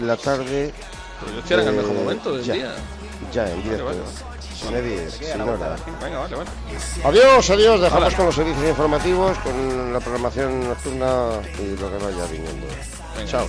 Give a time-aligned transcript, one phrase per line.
[0.00, 0.72] la tarde.
[1.20, 2.74] Pero yo estoy en el mejor momento del ya, día.
[3.32, 3.84] Ya, en directo.
[3.86, 3.98] vale.
[4.58, 5.76] Sin nadie, sin hora.
[6.02, 6.50] Venga, vale, vale.
[7.04, 7.80] Adiós, adiós.
[7.80, 8.16] Dejamos Hala.
[8.16, 12.66] con los servicios informativos, con la programación nocturna y lo que vaya viniendo.
[13.16, 13.30] Venga.
[13.30, 13.48] Chao.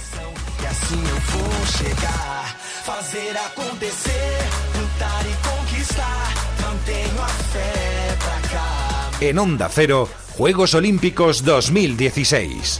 [2.87, 4.39] Fazer acontecer,
[4.79, 6.33] lutar e conquistar.
[6.61, 9.11] Mantenho a fé pra cá.
[9.19, 10.07] En Onda Cero,
[10.37, 12.79] Juegos Olímpicos 2016.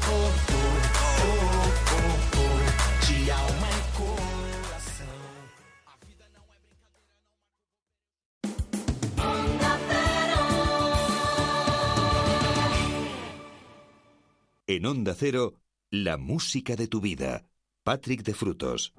[14.78, 15.56] En Onda Cero,
[15.90, 17.48] la música de tu vida.
[17.84, 18.94] Patrick de Frutos.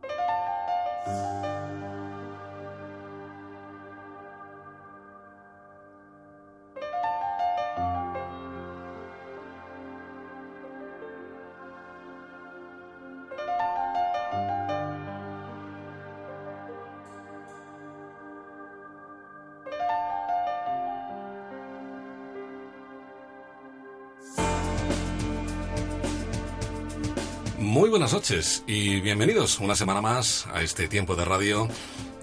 [28.09, 31.69] Buenas noches y bienvenidos una semana más a este tiempo de radio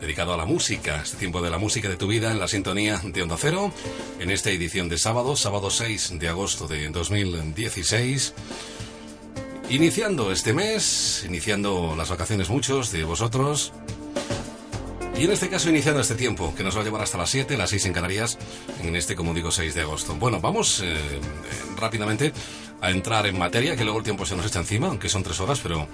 [0.02, 3.00] dedicado a la música, este tiempo de la música de tu vida en la sintonía
[3.04, 3.72] de Onda Cero,
[4.20, 8.34] en esta edición de sábado, sábado 6 de agosto de 2016.
[9.70, 13.72] Iniciando este mes, iniciando las vacaciones muchos de vosotros.
[15.20, 17.56] Y en este caso iniciando este tiempo, que nos va a llevar hasta las 7,
[17.58, 18.40] las 6 en Canarias,
[18.82, 20.16] en este, como digo, 6 de agosto.
[20.16, 21.00] Bueno, vamos eh, eh,
[21.78, 22.34] rápidamente
[22.86, 25.40] a entrar en materia, que luego el tiempo se nos echa encima, aunque son tres
[25.40, 25.88] horas, pero,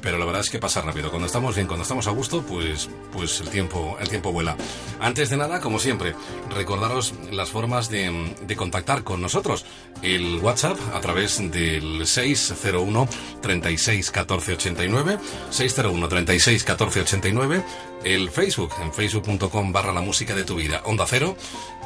[0.00, 1.10] pero la verdad es que pasa rápido.
[1.10, 4.56] Cuando estamos bien, cuando estamos a gusto, pues, pues el tiempo, el tiempo vuela.
[5.00, 6.14] Antes de nada, como siempre,
[6.54, 9.64] recordaros las formas de, de contactar con nosotros.
[10.02, 13.08] El WhatsApp a través del 601
[13.40, 15.18] 36 14 89,
[15.50, 17.64] 601 36 14 89,
[18.04, 21.36] el Facebook en facebook.com barra la música de tu vida, Onda Cero,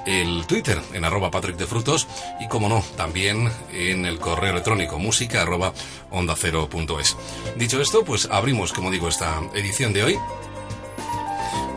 [0.06, 2.06] el Twitter en arroba Patrick de Frutos
[2.40, 5.72] y como no, también en el correo electrónico música arroba
[6.10, 7.16] onda cero punto es.
[7.56, 10.18] Dicho esto, pues abrimos, como digo, esta edición de hoy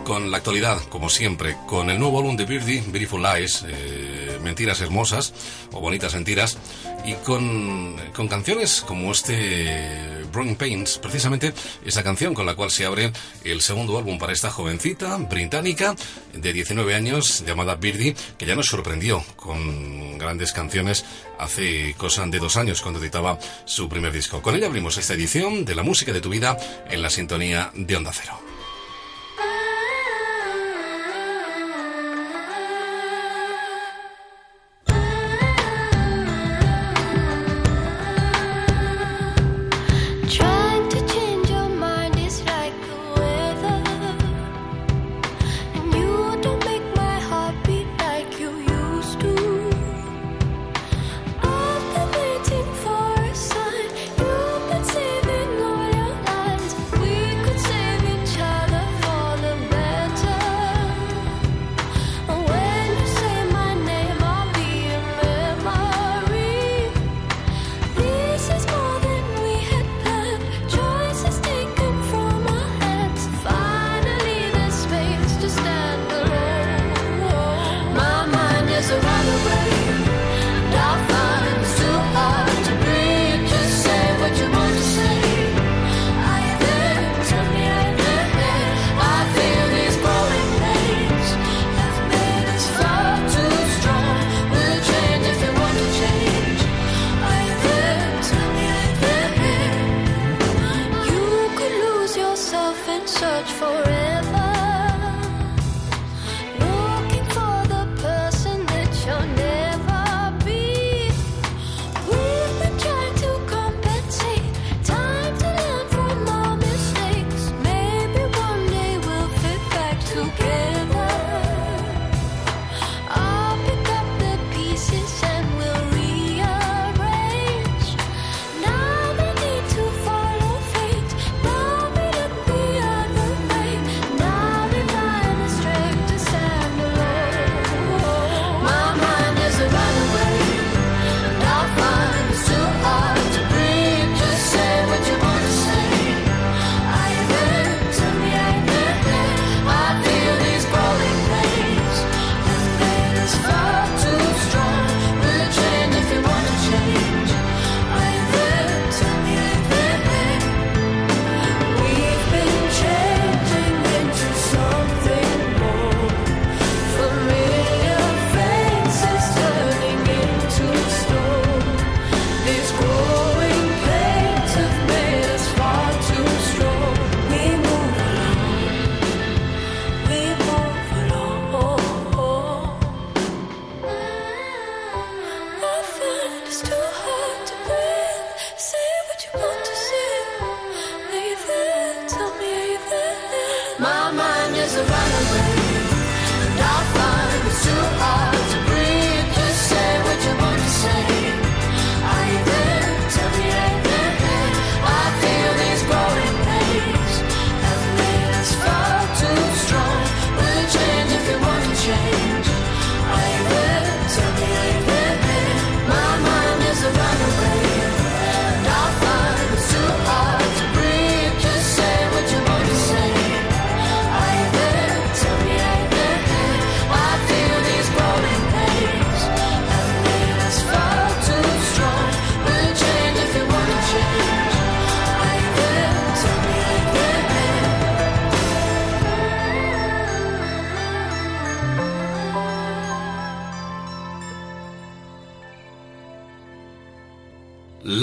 [0.09, 4.81] con la actualidad, como siempre, con el nuevo álbum de Birdie, Beautiful Lies, eh, Mentiras
[4.81, 5.33] Hermosas,
[5.71, 6.57] o Bonitas Mentiras,
[7.05, 11.53] y con, con canciones como este Growing Pains, precisamente
[11.85, 13.11] esa canción con la cual se abre
[13.43, 15.95] el segundo álbum para esta jovencita británica
[16.33, 21.05] de 19 años llamada Birdie, que ya nos sorprendió con grandes canciones
[21.37, 24.41] hace cosa de dos años cuando editaba su primer disco.
[24.41, 26.57] Con ella abrimos esta edición de la música de tu vida
[26.89, 28.48] en la sintonía de Onda Cero.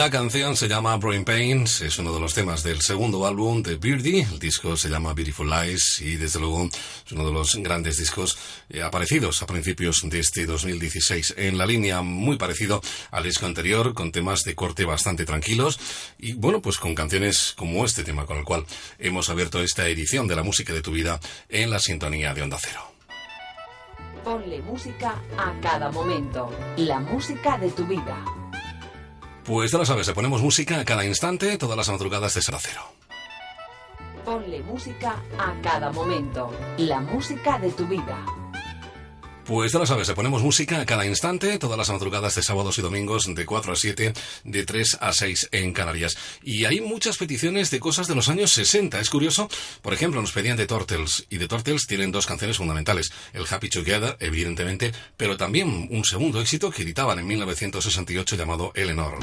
[0.06, 3.74] La canción se llama Brain Pains, es uno de los temas del segundo álbum de
[3.74, 4.22] Birdie.
[4.22, 6.68] El disco se llama Beautiful Lies y desde luego
[7.04, 8.38] es uno de los grandes discos
[8.68, 11.34] eh, aparecidos a principios de este 2016.
[11.38, 12.80] En la línea muy parecido
[13.10, 15.80] al disco anterior, con temas de corte bastante tranquilos
[16.18, 18.64] y bueno, pues con canciones como este tema con el cual
[19.00, 21.18] hemos abierto esta edición de la música de tu vida
[21.48, 22.92] en la sintonía de Onda Cero.
[24.22, 26.48] Ponle música a cada momento.
[26.76, 28.45] La música de tu vida.
[29.46, 32.58] Pues ya lo sabes, le ponemos música a cada instante, todas las madrugadas de Sara
[32.60, 32.82] Cero.
[34.24, 36.52] Ponle música a cada momento.
[36.78, 38.26] La música de tu vida.
[39.46, 42.78] Pues ya lo sabes, le ponemos música a cada instante, todas las madrugadas de sábados
[42.78, 44.12] y domingos de 4 a 7,
[44.42, 46.16] de 3 a 6 en Canarias.
[46.42, 48.98] Y hay muchas peticiones de cosas de los años 60.
[48.98, 49.48] Es curioso,
[49.82, 53.12] por ejemplo, nos pedían de Turtles, y de Turtles tienen dos canciones fundamentales.
[53.32, 59.16] El Happy Together, evidentemente, pero también un segundo éxito que editaban en 1968 llamado Eleanor.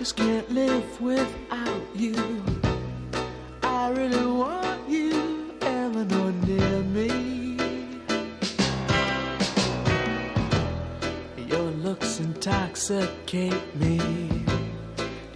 [0.00, 2.14] Just can't live without you.
[3.62, 7.58] I really want you, Eleanor, near me.
[11.36, 14.00] Your looks intoxicate me.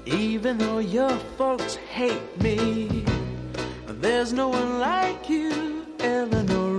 [0.07, 3.05] Even though your folks hate me,
[3.87, 6.79] there's no one like you, Eleanor,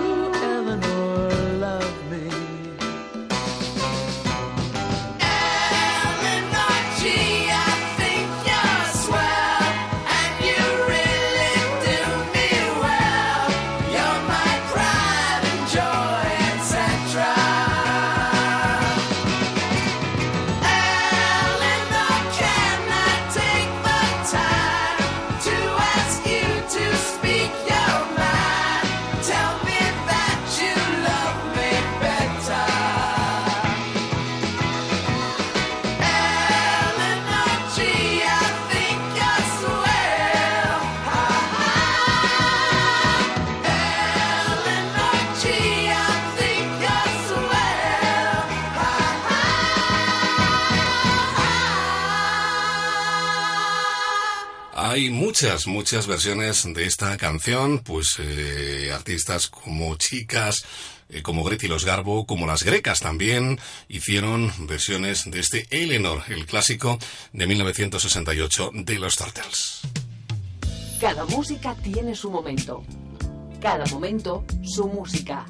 [55.41, 60.65] muchas, muchas versiones de esta canción, pues eh, artistas como chicas,
[61.09, 66.45] eh, como Greti Los Garbo, como las grecas también, hicieron versiones de este Eleanor, el
[66.45, 66.99] clásico
[67.33, 69.79] de 1968 de los Turtles.
[70.99, 72.83] Cada música tiene su momento.
[73.59, 75.47] Cada momento, su música.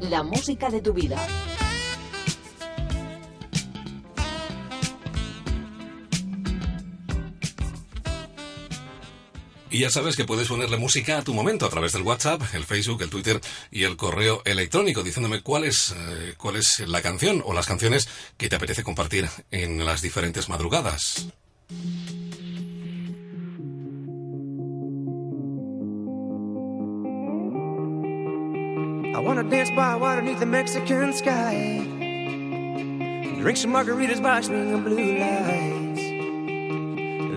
[0.00, 1.16] La música de tu vida.
[9.72, 12.64] Y ya sabes que puedes ponerle música a tu momento a través del WhatsApp, el
[12.64, 16.34] Facebook, el Twitter y el correo electrónico, diciéndome cuál es, eh,
[16.86, 21.26] la canción o las canciones que te apetece compartir en las diferentes madrugadas.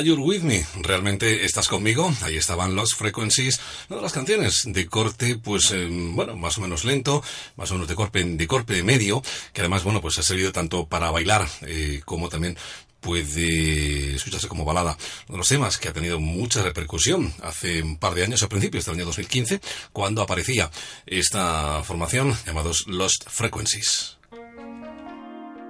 [0.00, 0.64] Are You With Me?
[0.80, 2.10] ¿Realmente estás conmigo?
[2.22, 6.62] Ahí estaban los Frequencies, una de las canciones de corte, pues, eh, bueno, más o
[6.62, 7.22] menos lento,
[7.56, 9.20] más o menos de corte, de corte medio,
[9.52, 12.56] que además, bueno, pues ha servido tanto para bailar eh, como también
[13.00, 14.96] puede escucharse como balada.
[15.28, 18.48] Uno de los temas que ha tenido mucha repercusión hace un par de años, a
[18.48, 19.60] principios del año 2015,
[19.92, 20.70] cuando aparecía
[21.04, 24.16] esta formación llamados Lost Frequencies.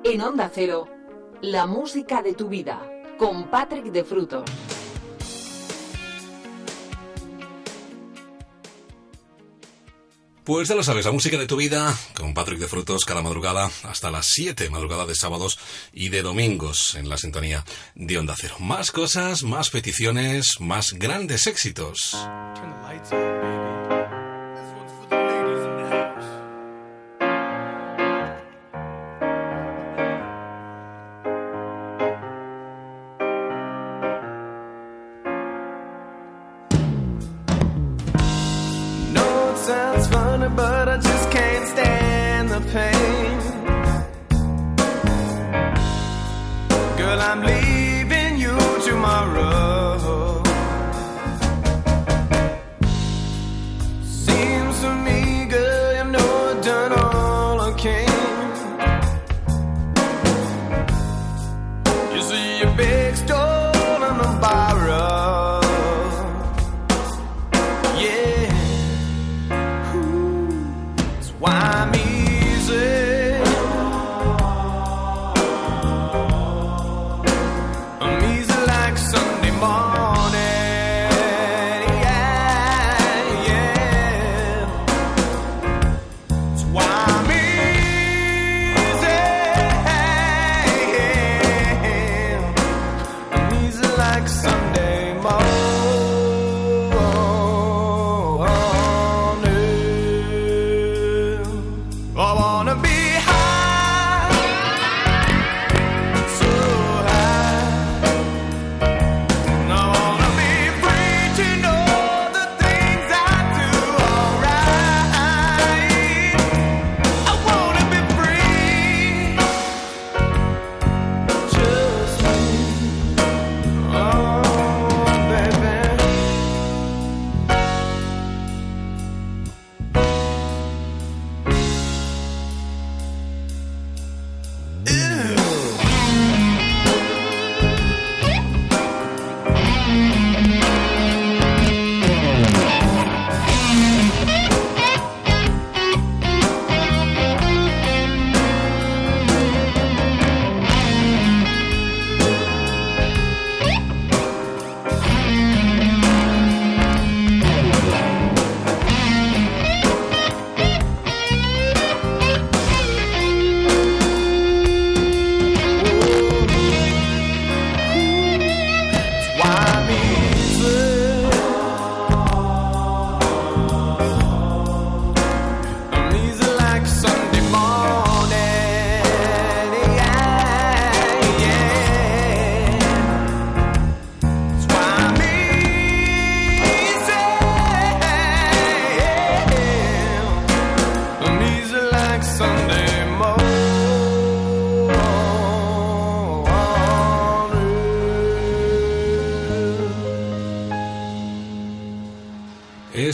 [0.05, 0.89] En Onda Cero,
[1.43, 2.81] la música de tu vida,
[3.21, 4.51] con Patrick de Frutos.
[10.43, 13.71] Pues ya lo sabes, la música de tu vida con Patrick de Frutos cada madrugada
[13.83, 15.59] hasta las 7, madrugada de sábados
[15.93, 17.63] y de domingos en la sintonía
[17.95, 18.57] de Onda Cero.
[18.59, 22.15] Más cosas, más peticiones, más grandes éxitos.
[22.15, 24.00] No, it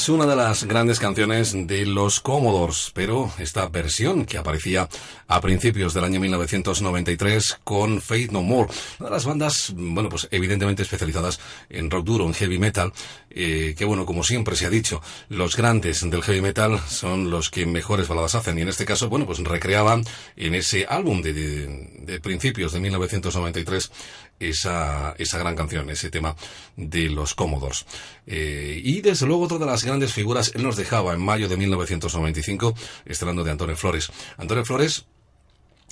[0.06, 4.88] Es una de las grandes canciones de los Commodores, pero esta versión que aparecía
[5.26, 8.68] a principios del año 1993 con Faith No More,
[9.10, 12.92] las bandas, bueno, pues evidentemente especializadas en rock duro, en heavy metal,
[13.30, 17.50] eh, que bueno, como siempre se ha dicho, los grandes del heavy metal son los
[17.50, 20.04] que mejores baladas hacen y en este caso, bueno, pues recreaban
[20.36, 21.66] en ese álbum de, de,
[22.00, 23.90] de principios de 1993
[24.38, 26.36] esa, esa gran canción, ese tema
[26.76, 27.86] de los Commodores.
[28.26, 31.56] Eh, y desde luego otra de las grandes figuras, él nos dejaba en mayo de
[31.56, 34.10] 1995, estrenando de Antonio Flores.
[34.36, 35.06] Antonio Flores,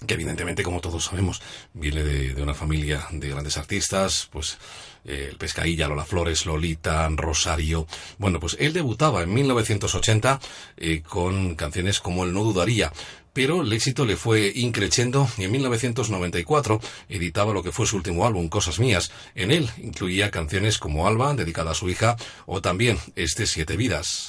[0.06, 1.40] que evidentemente, como todos sabemos,
[1.72, 4.58] viene de, de una familia de grandes artistas, pues
[5.04, 7.86] eh, el Pescailla, Lola Flores, Lolita, Rosario.
[8.18, 10.40] Bueno, pues él debutaba en 1980
[10.76, 12.90] eh, con canciones como El No Dudaría,
[13.32, 18.26] pero el éxito le fue increciendo y en 1994 editaba lo que fue su último
[18.26, 19.10] álbum, Cosas Mías.
[19.34, 24.28] En él incluía canciones como Alba, dedicada a su hija, o también Este Siete Vidas.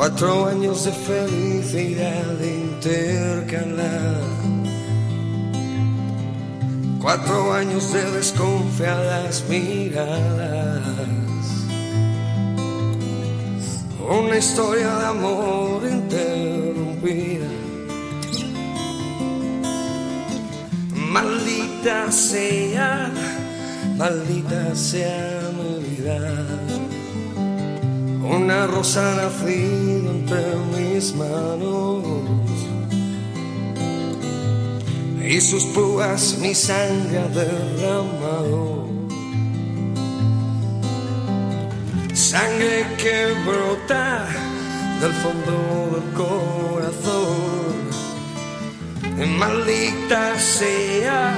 [0.00, 4.22] Cuatro años de felicidad intercalada.
[6.98, 10.80] Cuatro años de desconfiadas miradas.
[14.08, 17.50] Una historia de amor interrumpida.
[20.94, 23.12] Maldita sea,
[23.98, 26.89] maldita sea mi vida.
[28.30, 32.04] Una rosa nacida entre mis manos
[35.20, 38.86] y sus púas mi sangre derramado.
[42.14, 44.28] Sangre que brota
[45.00, 45.56] del fondo
[45.92, 47.80] del corazón.
[49.38, 51.34] Maldita sea,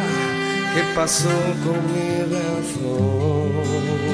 [0.75, 1.31] ¿qué pasó
[1.65, 4.12] con mi razón?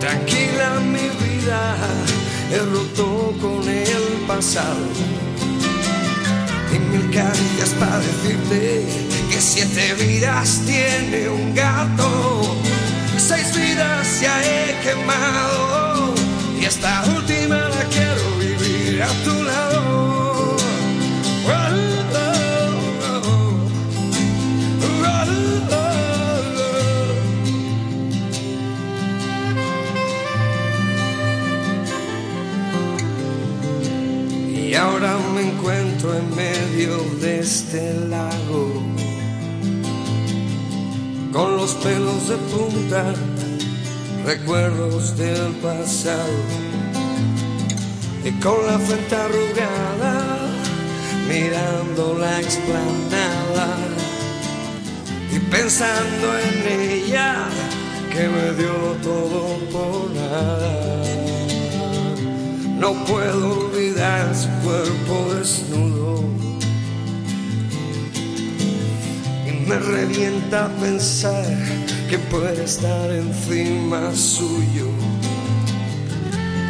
[0.00, 1.76] Tranquila mi vida,
[2.50, 4.86] he roto con el pasado.
[6.74, 8.86] Y mil caricias para decirte
[9.30, 12.56] que siete vidas tiene un gato.
[13.18, 16.14] Seis vidas ya he quemado.
[16.58, 19.49] Y esta última la quiero vivir a tu lado.
[34.80, 38.82] Ahora me encuentro en medio de este lago,
[41.32, 43.12] con los pelos de punta,
[44.24, 46.40] recuerdos del pasado,
[48.24, 50.38] y con la frente arrugada,
[51.28, 53.76] mirando la explanada,
[55.30, 57.48] y pensando en ella,
[58.12, 61.29] que me dio todo por nada.
[62.80, 66.24] No puedo olvidar su cuerpo desnudo.
[69.46, 71.44] Y me revienta pensar
[72.08, 74.88] que puede estar encima suyo.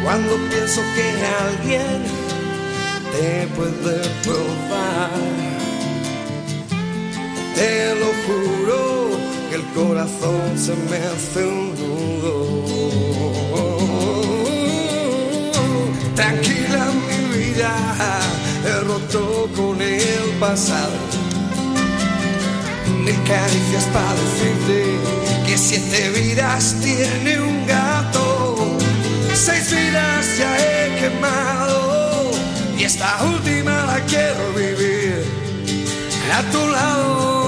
[0.03, 1.05] Cuando pienso que
[1.47, 2.03] alguien
[3.13, 5.11] te puede probar,
[7.55, 9.11] te lo juro
[9.49, 13.70] que el corazón se me hace un nudo.
[16.15, 17.73] Tranquila mi vida,
[18.65, 20.97] he roto con el pasado.
[23.03, 24.97] Mil caricias para decirte
[25.47, 28.77] que siete vidas tiene un gato.
[29.33, 32.31] Seis vidas ya he quemado
[32.77, 35.23] y esta última la quiero vivir
[36.33, 37.40] a tu lado.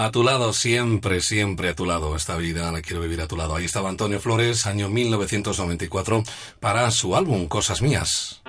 [0.00, 0.52] A tu lado.
[0.52, 2.16] Siempre, siempre a tu lado.
[2.16, 3.54] Esta vida la quiero vivir a tu lado.
[3.54, 6.22] Ahí estaba Antonio Flores, año 1994,
[6.58, 8.42] para su álbum Cosas Mías.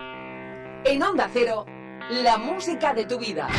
[0.85, 1.65] En Onda Cero,
[2.09, 3.49] la música de tu vida.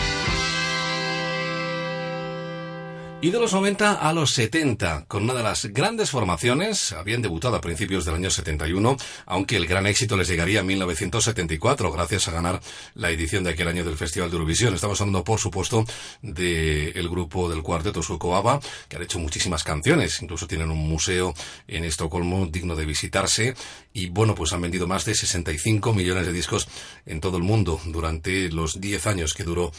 [3.25, 7.55] Y de los 90 a los 70, con una de las grandes formaciones, habían debutado
[7.55, 12.33] a principios del año 71, aunque el gran éxito les llegaría en 1974, gracias a
[12.33, 12.61] ganar
[12.95, 14.75] la edición de aquel año del Festival de Eurovisión.
[14.75, 15.85] Estamos hablando, por supuesto,
[16.21, 18.59] del grupo del cuarteto sueco ABBA,
[18.89, 21.33] que han hecho muchísimas canciones, incluso tienen un museo
[21.69, 23.55] en Estocolmo digno de visitarse,
[23.93, 26.67] y bueno, pues han vendido más de 65 millones de discos
[27.07, 29.71] en todo el mundo durante los 10 años que duró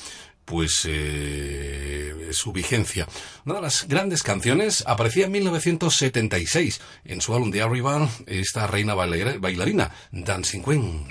[0.46, 3.08] pues eh, su vigencia.
[3.46, 8.94] Una de las grandes canciones aparecía en 1976 en su álbum The Arrival, esta reina
[8.96, 11.08] bailar- bailarina, Dancing Queen.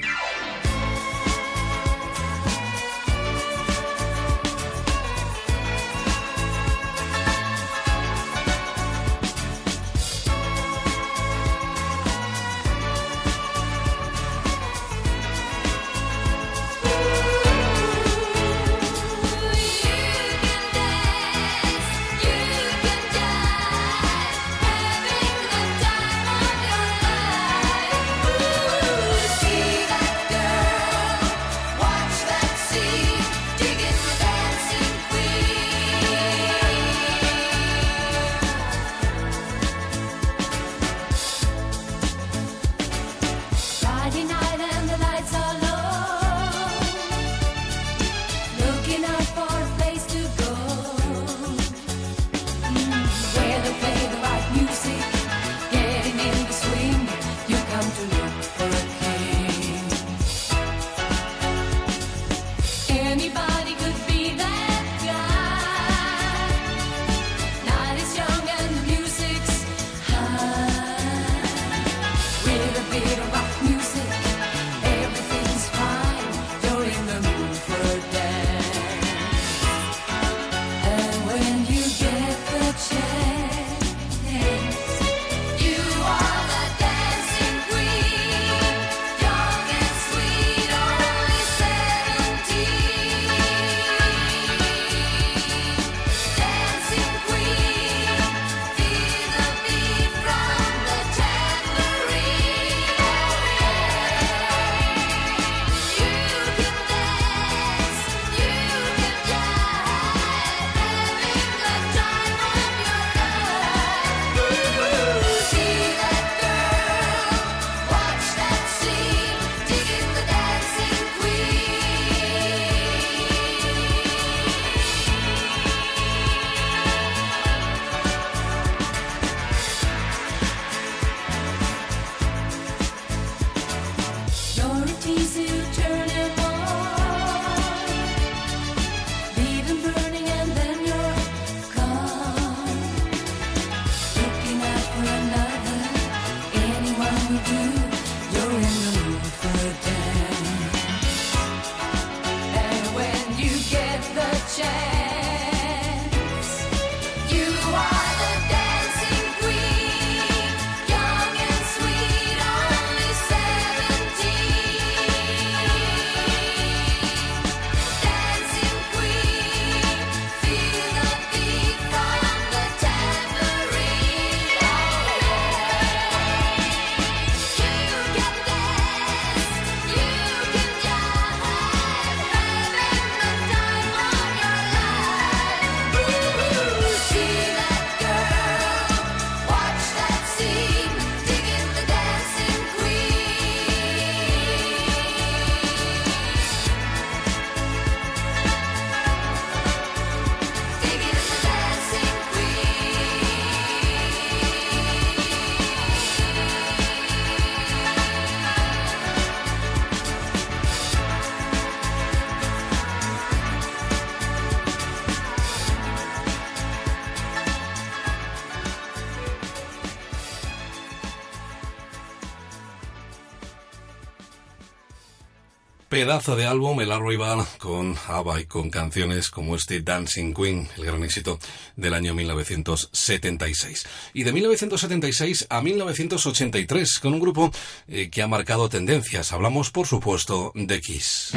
[226.03, 230.85] Pedazo de álbum, el Arrival, con ABBA y con canciones como este Dancing Queen, el
[230.85, 231.39] gran éxito
[231.77, 233.87] del año 1976.
[234.13, 237.53] Y de 1976 a 1983, con un grupo
[237.87, 239.33] eh, que ha marcado tendencias.
[239.33, 241.35] Hablamos, por supuesto, de Kiss.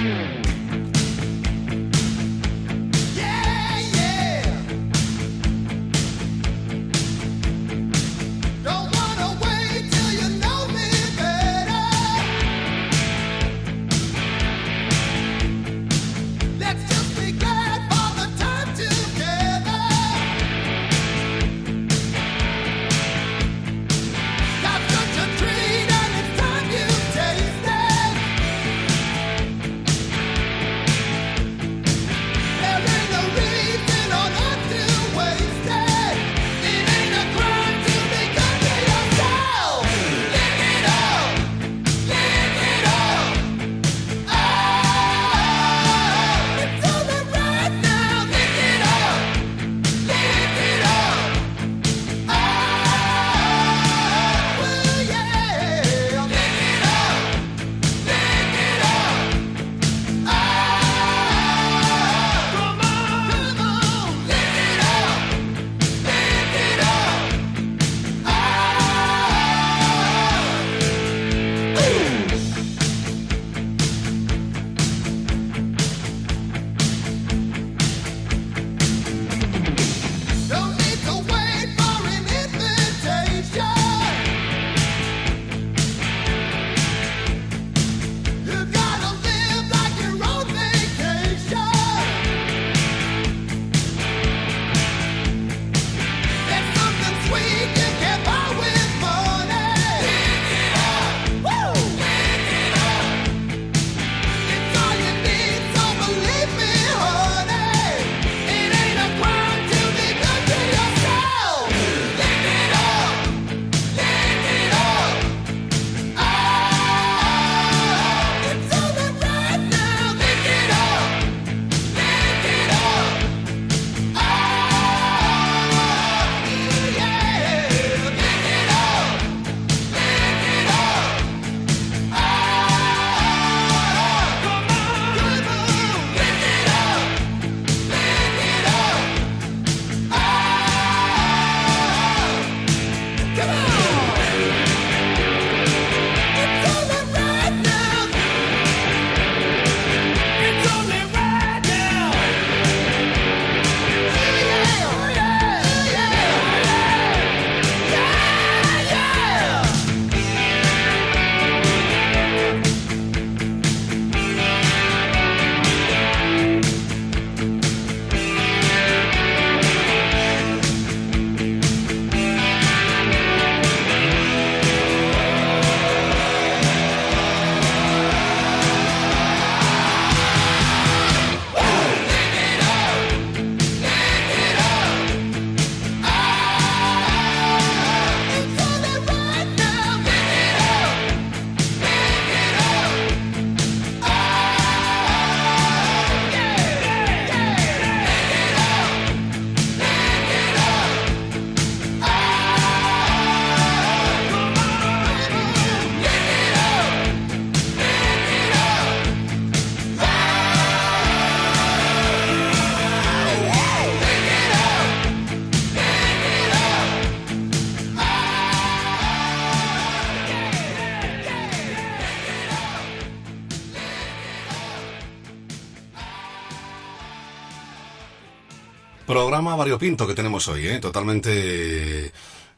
[229.36, 230.80] Programa variopinto que tenemos hoy, ¿eh?
[230.80, 232.10] totalmente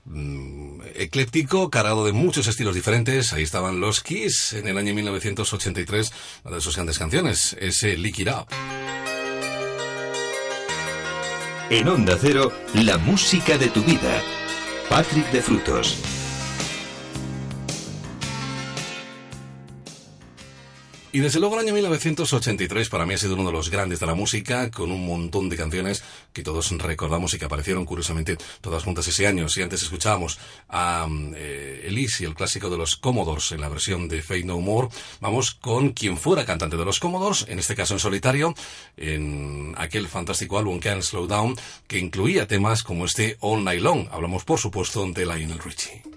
[0.06, 3.34] mm, ecléptico, cargado de muchos estilos diferentes.
[3.34, 6.14] Ahí estaban los Kiss en el año 1983,
[6.44, 8.46] una de sus grandes canciones, ese Lick It Up.
[11.72, 14.22] En Onda Cero, la música de tu vida.
[14.88, 15.98] Patrick de Frutos.
[21.12, 24.06] Y desde luego el año 1983 para mí ha sido uno de los grandes de
[24.06, 26.04] la música, con un montón de canciones
[26.38, 29.50] que todos recordamos y que aparecieron curiosamente todas juntas ese año.
[29.50, 30.38] Si antes escuchábamos
[30.70, 34.90] a eh, Elise el clásico de los Commodores en la versión de Fade No More,
[35.20, 38.54] vamos con quien fuera cantante de los Commodores, en este caso en solitario,
[38.98, 41.56] en aquel fantástico álbum Can't Slow Down,
[41.88, 44.08] que incluía temas como este All Night Long.
[44.12, 46.17] Hablamos, por supuesto, de Lionel Richie.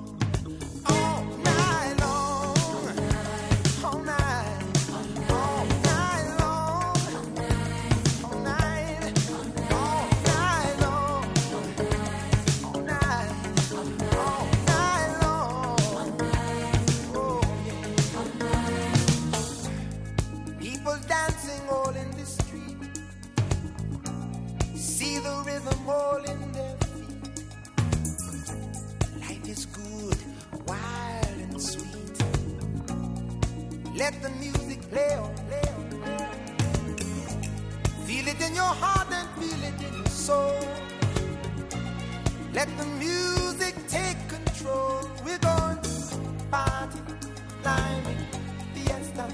[48.73, 49.25] Fiesta,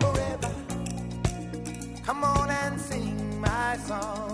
[0.00, 0.52] forever.
[2.04, 4.27] Come on and sing my song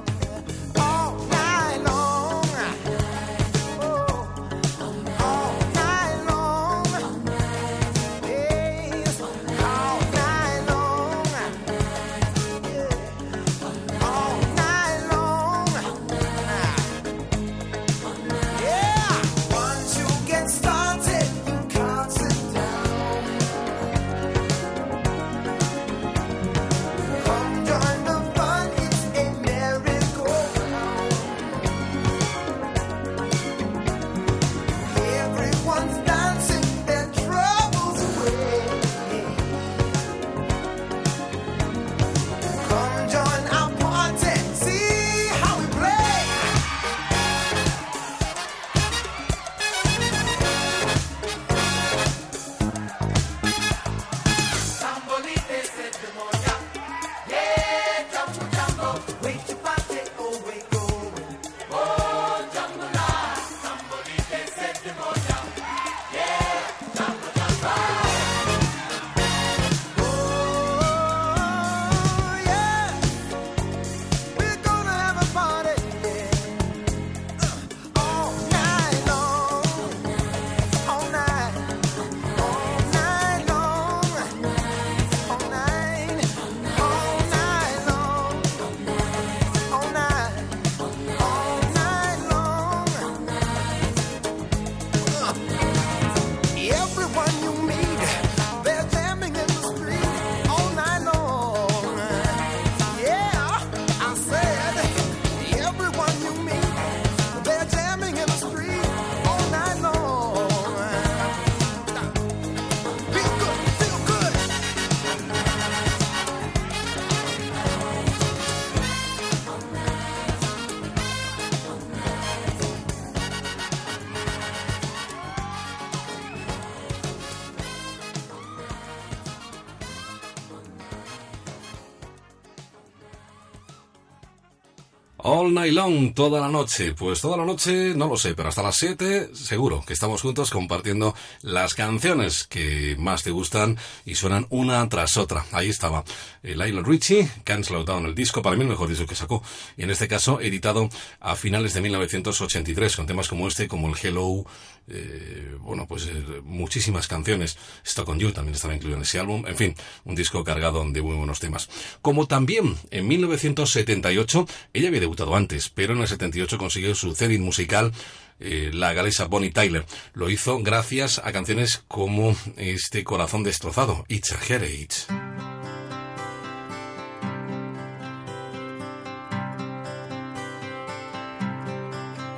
[135.55, 136.95] Long, toda la noche.
[136.95, 140.51] Pues toda la noche, no lo sé, pero hasta las 7 seguro que estamos juntos
[140.51, 145.47] compartiendo las canciones que más te gustan y suenan una tras otra.
[145.53, 146.05] Ahí estaba
[146.45, 149.43] el Lionel Richie, Can't Slow Down, el disco, para mí el mejor disco que sacó.
[149.77, 150.89] Y en este caso, editado
[151.21, 154.45] a finales de 1983, con temas como este, como el Hello,
[154.87, 157.57] eh, bueno, pues eh, muchísimas canciones.
[157.83, 159.47] Stock on You también estaba incluido en ese álbum.
[159.47, 159.75] En fin,
[160.05, 161.69] un disco cargado de muy buenos temas.
[162.03, 167.41] Como también en 1978, ella había debutado antes, pero en el 78 consiguió su cenit
[167.41, 167.93] musical.
[168.41, 174.33] eh, la galesa Bonnie Tyler lo hizo gracias a canciones como este corazón destrozado, It's
[174.33, 175.54] a Heritage.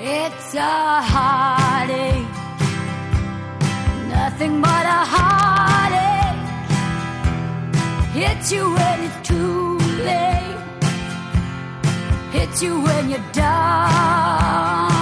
[0.09, 2.28] It's a heartache,
[4.09, 6.46] nothing but a heartache.
[8.14, 10.59] Hits you when it's too late,
[12.30, 14.95] hits you when you're down.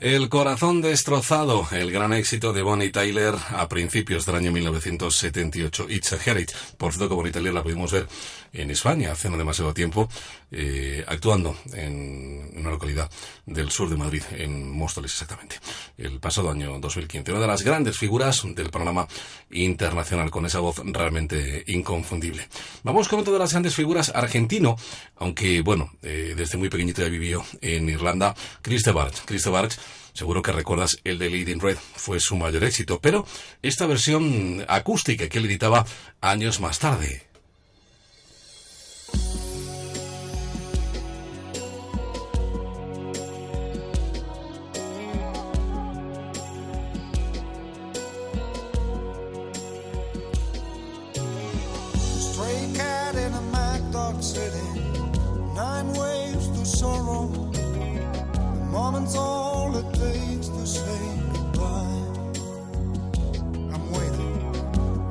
[0.00, 5.88] El corazón destrozado, el gran éxito de Bonnie Tyler a principios del año 1978.
[5.90, 6.58] It's a Heritage.
[6.78, 8.08] Por cierto, que Bonnie Tyler la pudimos ver
[8.54, 10.08] en España hace no demasiado tiempo,
[10.50, 13.10] eh, actuando en una localidad
[13.44, 15.56] del sur de Madrid, en Móstoles exactamente,
[15.98, 17.30] el pasado año 2015.
[17.32, 19.06] Una de las grandes figuras del panorama
[19.50, 22.48] internacional, con esa voz realmente inconfundible.
[22.84, 24.76] Vamos con otra de las grandes figuras argentino,
[25.16, 29.20] aunque bueno, eh, desde muy pequeñito ya vivió en Irlanda, Chris de Barge.
[29.26, 29.76] Chris de Barge
[30.12, 33.26] Seguro que recuerdas el de Leading Red, fue su mayor éxito, pero
[33.62, 35.86] esta versión acústica que él editaba
[36.20, 37.30] años más tarde.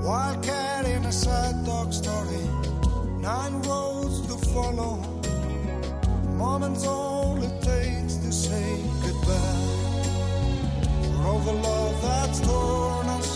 [0.10, 2.43] Wildcat in a sad dog story.
[3.22, 4.95] Nine roads to follow.
[6.36, 8.70] Moments all it takes to say
[9.03, 9.68] goodbye.
[11.03, 13.30] For all the love that's torn us.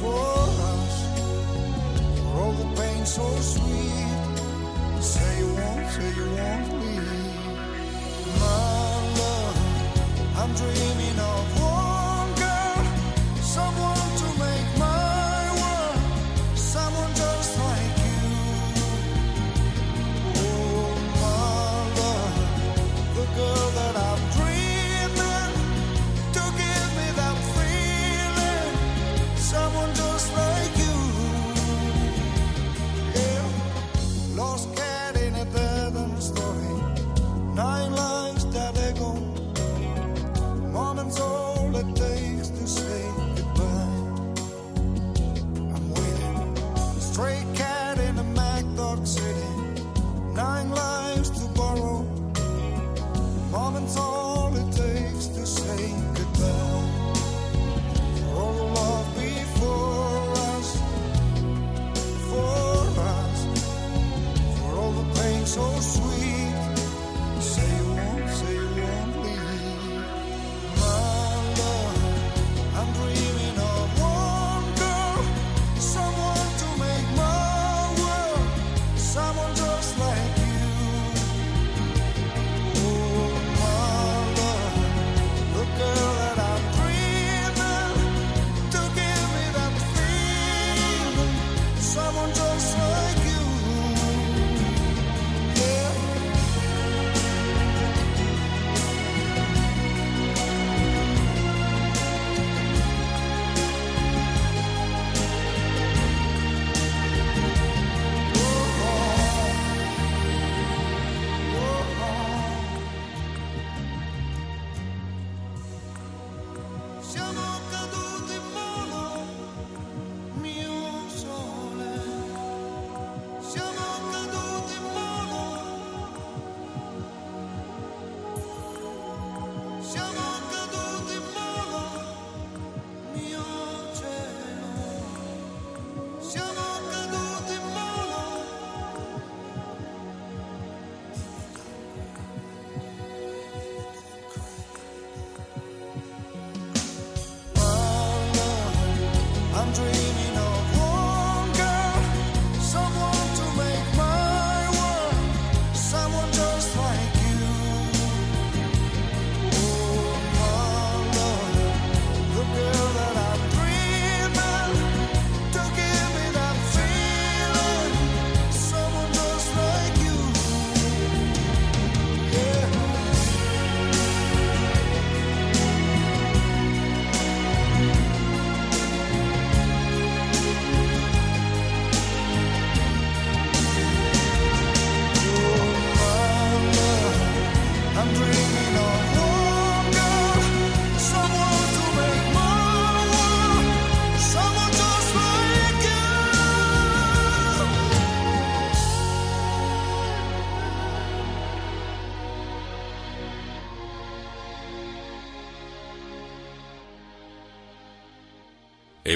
[0.00, 0.26] For
[0.74, 0.94] us.
[2.18, 4.20] For all the pain so sweet.
[5.00, 7.08] Say you won't, say you won't leave.
[8.42, 9.56] My love,
[10.38, 11.11] I'm dreaming.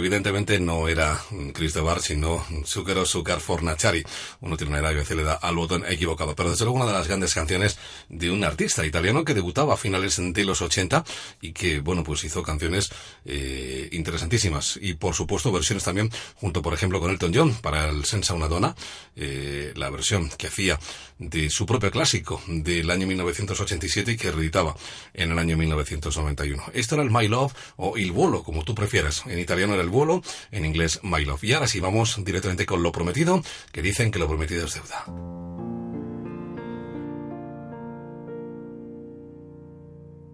[0.07, 1.19] Evidentemente no era
[1.57, 4.05] mm, Cristobal, sino Zucchero Zucar Fornachari.
[4.41, 6.35] Uno tiene una edad y a veces le da al botón equivocado.
[6.35, 7.79] Pero desde luego una de las grandes canciones
[8.09, 11.05] de un artista italiano que debutaba a finales de los 80
[11.41, 12.91] y que, bueno, pues hizo canciones
[13.25, 14.79] eh, interesantísimas.
[14.81, 18.49] Y por supuesto versiones también, junto por ejemplo con Elton John, para el Senza una
[18.49, 18.75] donna,
[19.17, 20.79] eh, la versión que hacía
[21.19, 24.77] de su propio clásico del año 1987 y que reeditaba
[25.15, 26.63] en el año 1991.
[26.75, 29.25] Esto era el My Love o Il Volo, como tú prefieras.
[29.27, 31.46] En italiano era el vuelo, en inglés My Love.
[31.47, 33.41] Y ahora sí vamos directamente con lo prometido,
[33.71, 35.05] que dicen que lo prometido es deuda.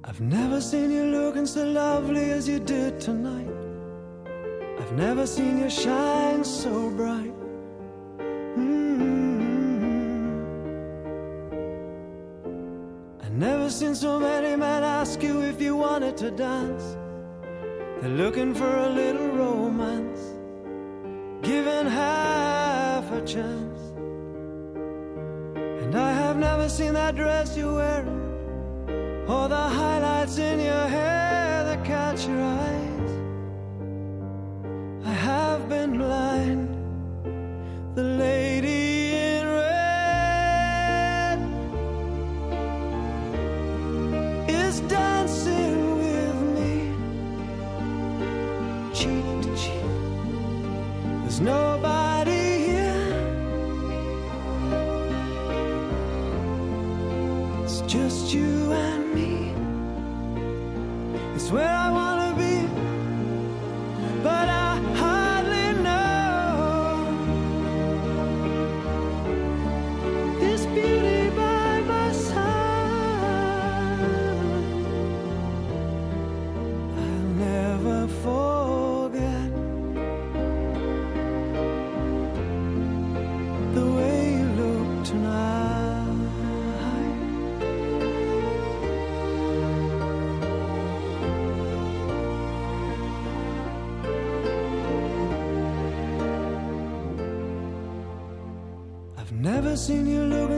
[0.09, 3.47] I've never seen you looking so lovely as you did tonight.
[4.81, 7.35] I've never seen you shine so bright.
[8.57, 9.43] Mm.
[13.23, 16.97] I've never seen so many men ask you if you wanted to dance.
[18.01, 19.62] They're looking for a little romance,
[21.83, 23.81] given half a chance.
[25.83, 31.12] And I have never seen that dress you're wearing, or the highlights in your hair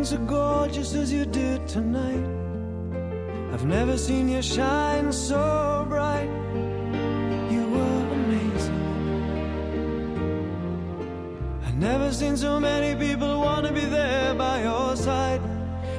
[0.04, 2.26] so gorgeous as you did tonight.
[3.54, 6.28] I've never seen you shine so bright.
[7.50, 8.82] You were amazing.
[11.64, 15.40] I've never seen so many people want to be there by your side.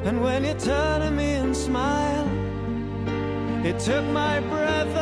[0.03, 2.29] And when you turn to me and smile,
[3.65, 4.95] it took my breath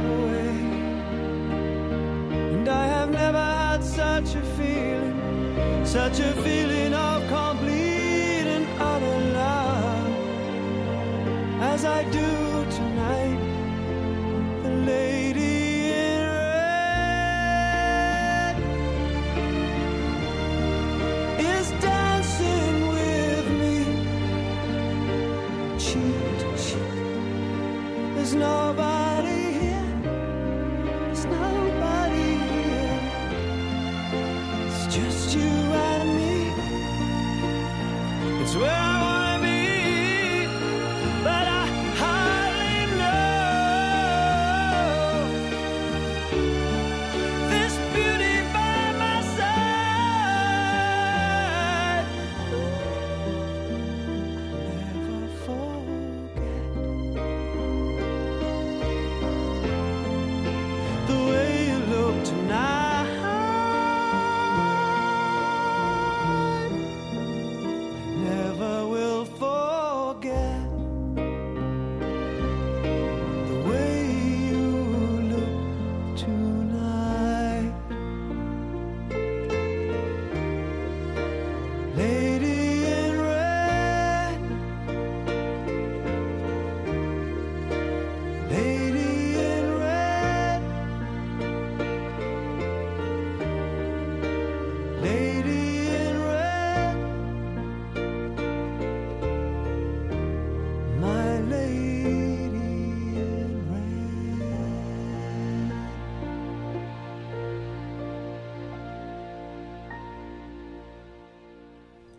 [0.00, 0.56] away.
[2.54, 7.17] And I have never had such a feeling, such a feeling of
[11.78, 12.47] as I do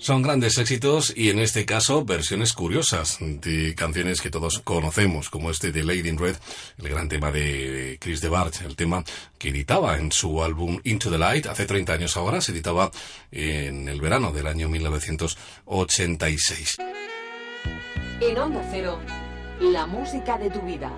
[0.10, 5.52] Son grandes éxitos y en este caso versiones curiosas de canciones que todos conocemos, como
[5.52, 6.36] este de Lady in Red,
[6.80, 9.04] el gran tema de Chris DeBarge, el tema
[9.38, 12.90] que editaba en su álbum Into the Light hace 30 años ahora, se editaba
[13.32, 16.78] en el verano del año 1986.
[18.20, 19.00] En Onda Cero,
[19.62, 20.92] la música de tu vida.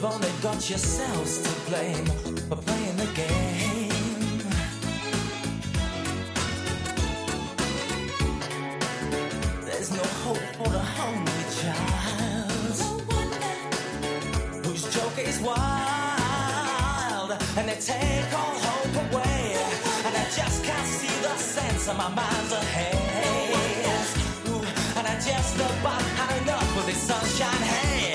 [0.00, 2.06] You've only got yourselves to blame
[2.48, 3.90] for playing the game.
[9.66, 12.78] There's no hope for the hungry child
[14.54, 15.60] No whose joke is wild
[17.58, 18.79] and they take all hope away.
[18.79, 18.79] And I
[20.50, 24.06] just can't see the sense of my mind's ahead.
[24.48, 24.64] Ooh,
[24.98, 27.62] and I just about had enough of this sunshine.
[27.72, 28.09] Hey,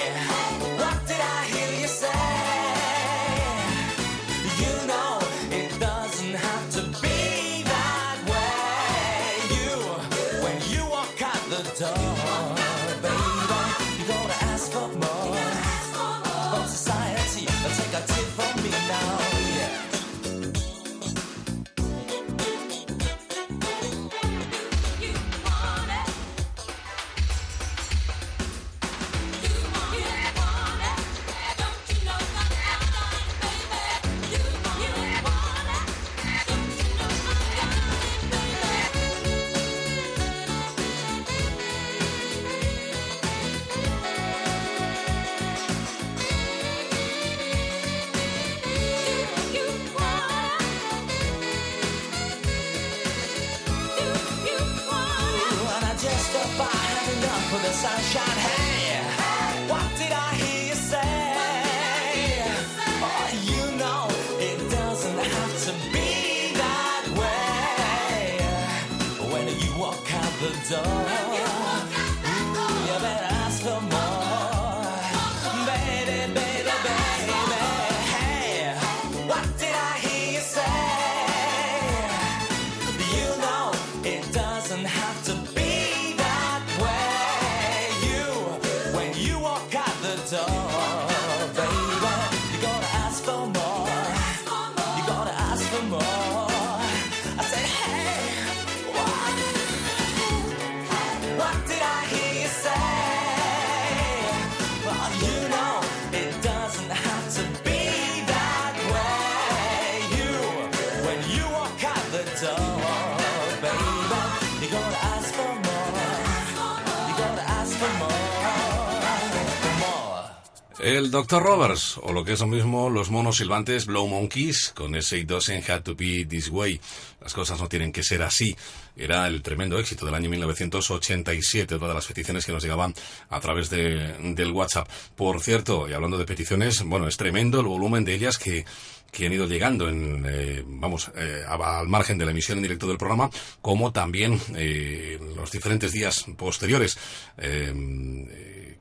[121.05, 121.43] El Dr.
[121.43, 125.27] Roberts, o lo que es lo mismo, los monos silbantes Blow Monkeys, con ese It
[125.27, 126.81] Doesn't Have to Be This Way.
[127.21, 128.55] Las cosas no tienen que ser así.
[128.95, 132.95] Era el tremendo éxito del año 1987, todas las peticiones que nos llegaban
[133.29, 134.89] a través de, del WhatsApp.
[135.15, 138.65] Por cierto, y hablando de peticiones, bueno, es tremendo el volumen de ellas que,
[139.11, 142.87] que han ido llegando en, eh, vamos, eh, al margen de la emisión en directo
[142.87, 143.29] del programa,
[143.61, 146.97] como también eh, los diferentes días posteriores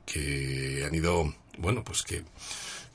[0.05, 2.23] que han ido, bueno, pues que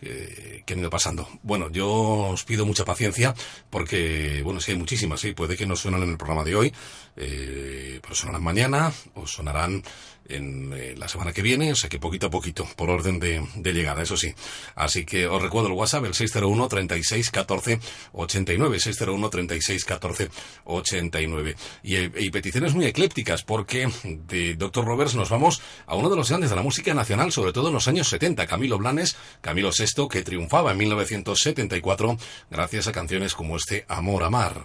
[0.03, 1.29] eh, que han ido pasando.
[1.43, 3.35] Bueno, yo os pido mucha paciencia
[3.69, 6.73] porque, bueno, sí hay muchísimas, sí, puede que no suenan en el programa de hoy,
[7.17, 9.83] eh, pero sonarán mañana o sonarán
[10.29, 13.47] en eh, la semana que viene, o sea que poquito a poquito, por orden de,
[13.57, 14.35] de llegada, eso sí.
[14.75, 17.81] Así que os recuerdo el WhatsApp, el 601 36 14
[18.13, 20.31] 89, 601 36 14
[20.65, 21.57] 89.
[21.83, 24.85] Y, y peticiones muy eclépticas, porque de Dr.
[24.85, 27.75] Roberts nos vamos a uno de los grandes de la música nacional, sobre todo en
[27.75, 32.17] los años 70, Camilo Blanes, Camilo VI, que triunfaba en 1974
[32.51, 34.65] gracias a canciones como este Amor Amar.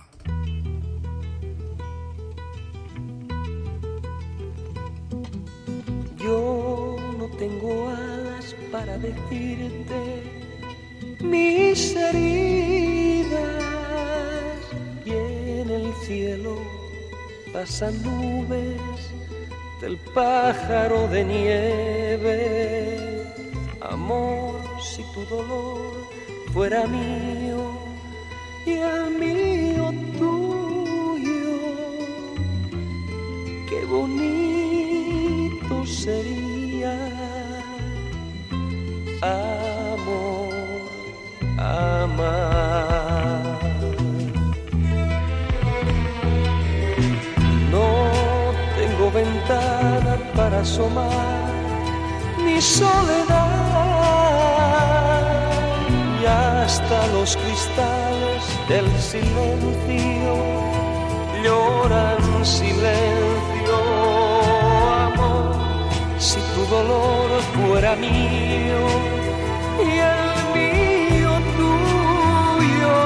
[6.25, 10.23] Yo no tengo alas para decirte
[11.21, 13.37] mis heridas
[15.05, 16.57] y en el cielo
[17.53, 18.81] pasan nubes
[19.81, 22.33] del pájaro de nieve.
[23.81, 26.07] Amor, si tu dolor
[26.53, 27.69] fuera mío
[28.65, 31.59] y el mío tuyo,
[33.69, 34.44] qué bonito
[35.85, 36.95] sería.
[39.21, 40.53] Amor,
[41.57, 43.59] amar.
[47.71, 47.87] No
[48.77, 51.45] tengo ventana para asomar
[52.45, 53.25] mi soledad
[56.21, 60.35] y hasta los cristales del silencio
[61.43, 63.77] lloran silencio,
[65.07, 65.54] amor,
[66.17, 68.81] si tu dolor fuera mío
[69.79, 70.23] y el
[70.55, 72.97] mío tuyo,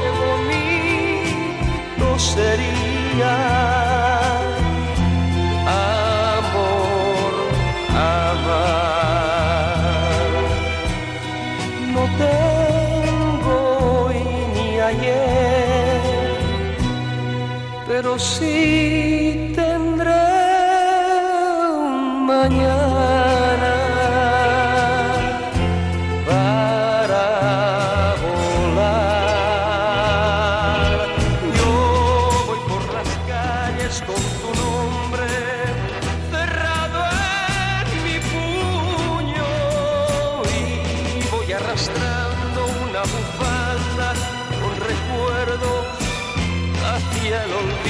[0.00, 3.59] qué bonito sería.
[22.50, 23.74] Mañana
[26.26, 27.24] para
[28.72, 28.98] volar.
[31.56, 31.74] Yo
[32.46, 35.30] voy por las calles con tu nombre
[36.30, 37.00] cerrado
[37.82, 39.50] en mi puño
[40.58, 40.60] y
[41.30, 44.08] voy arrastrando una bufanda
[44.60, 45.82] con recuerdos
[46.92, 47.89] hacia el olvido,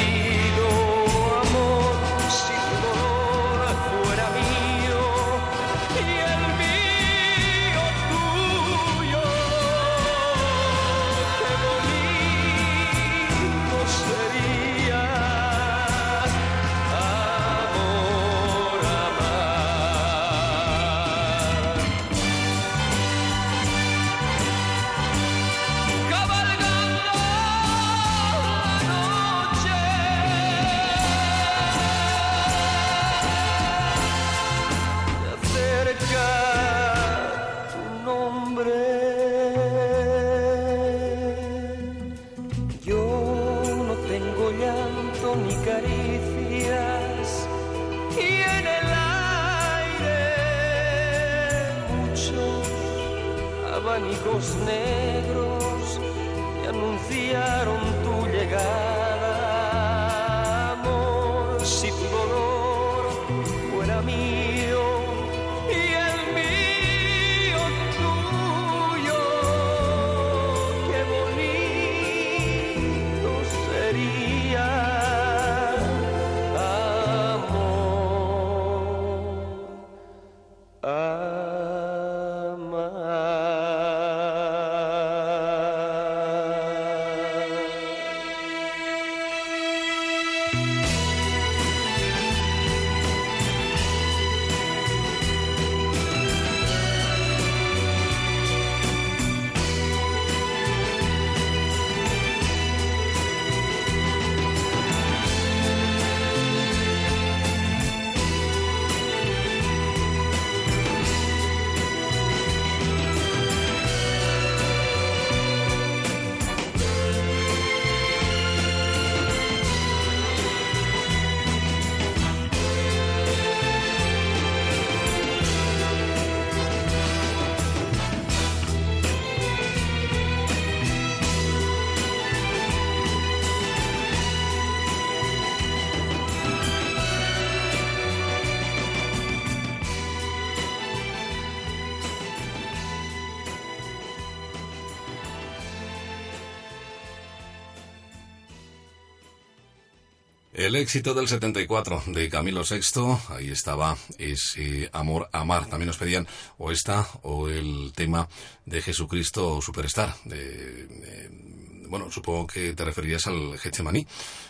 [150.80, 155.66] éxito del 74 de Camilo VI, ahí estaba ese Amor Amar.
[155.66, 156.26] También nos pedían
[156.58, 158.28] o esta o el tema
[158.66, 160.14] de Jesucristo Superstar.
[160.24, 161.50] de- de-
[161.90, 164.06] bueno, supongo que te referirías al Getsemaní.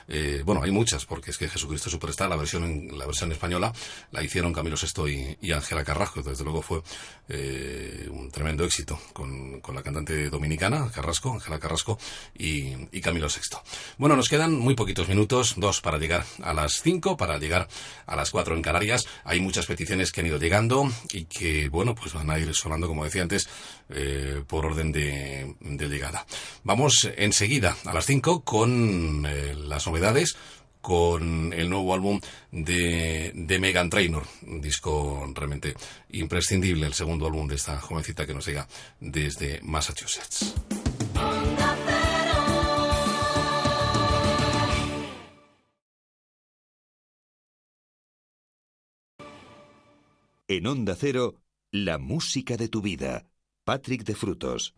[0.09, 3.73] Eh, bueno, hay muchas, porque es que Jesucristo Superstar, la versión, la versión española,
[4.13, 6.23] la hicieron Camilo VI y- Ángela Carrasco.
[6.23, 6.83] Desde luego fue
[7.29, 11.99] eh, un tremendo éxito con, con la cantante dominicana, Carrasco, Ángela Carrasco
[12.37, 13.59] y, Camilo VI.
[13.99, 17.69] Bueno, nos quedan muy poquitos minutos, dos para llegar a las cinco, para llegar
[18.07, 19.07] a las cuatro en Canarias.
[19.25, 22.87] Hay muchas peticiones que han ido llegando y que, bueno, pues van a ir sonando,
[22.89, 23.49] como decía antes,
[23.89, 26.27] eh, por orden de, de llegada.
[26.65, 29.23] Vamos enseguida a las 5 con
[29.69, 30.00] las novedades,
[30.81, 32.21] con el nuevo álbum
[32.51, 35.75] de, de Megan Trainor, un disco realmente
[36.11, 38.67] imprescindible, el segundo álbum de esta jovencita que nos llega
[38.99, 40.55] desde Massachusetts.
[50.49, 51.37] En Onda Cero,
[51.71, 53.27] la música de tu vida.
[53.65, 54.75] Patrick de Frutos.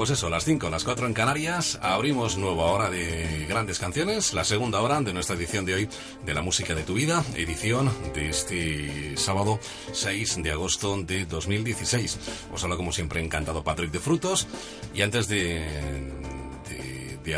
[0.00, 4.44] Pues eso, las 5, las 4 en Canarias, abrimos nueva hora de grandes canciones, la
[4.44, 5.88] segunda hora de nuestra edición de hoy
[6.24, 9.60] de la música de tu vida, edición de este sábado
[9.92, 12.18] 6 de agosto de 2016.
[12.50, 14.46] Os habla como siempre encantado Patrick de Frutos
[14.94, 15.68] y antes de,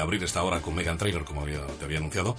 [0.01, 2.37] abrir esta hora con Megan Trainor, como había- te había anunciado,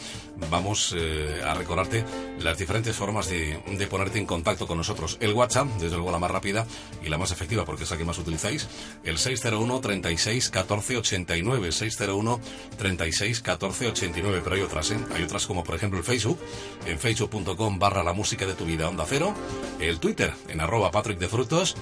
[0.49, 2.03] vamos eh, a recordarte
[2.39, 5.17] las diferentes formas de, de ponerte en contacto con nosotros.
[5.19, 6.65] El WhatsApp, desde luego la más rápida
[7.03, 8.67] y la más efectiva, porque es la que más utilizáis,
[9.03, 12.39] el 601 36 14 89, 601
[12.77, 14.97] 36 14 89, pero hay otras, ¿eh?
[15.15, 16.39] Hay otras como por ejemplo el Facebook,
[16.85, 19.33] en facebook.com barra la música de tu vida onda cero,
[19.79, 21.75] el Twitter en arroba Patrick de Frutos,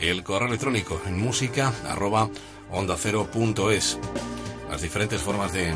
[0.00, 2.28] el correo electrónico en música arroba
[2.70, 3.98] onda cero punto es.
[4.70, 5.74] Las diferentes formas de,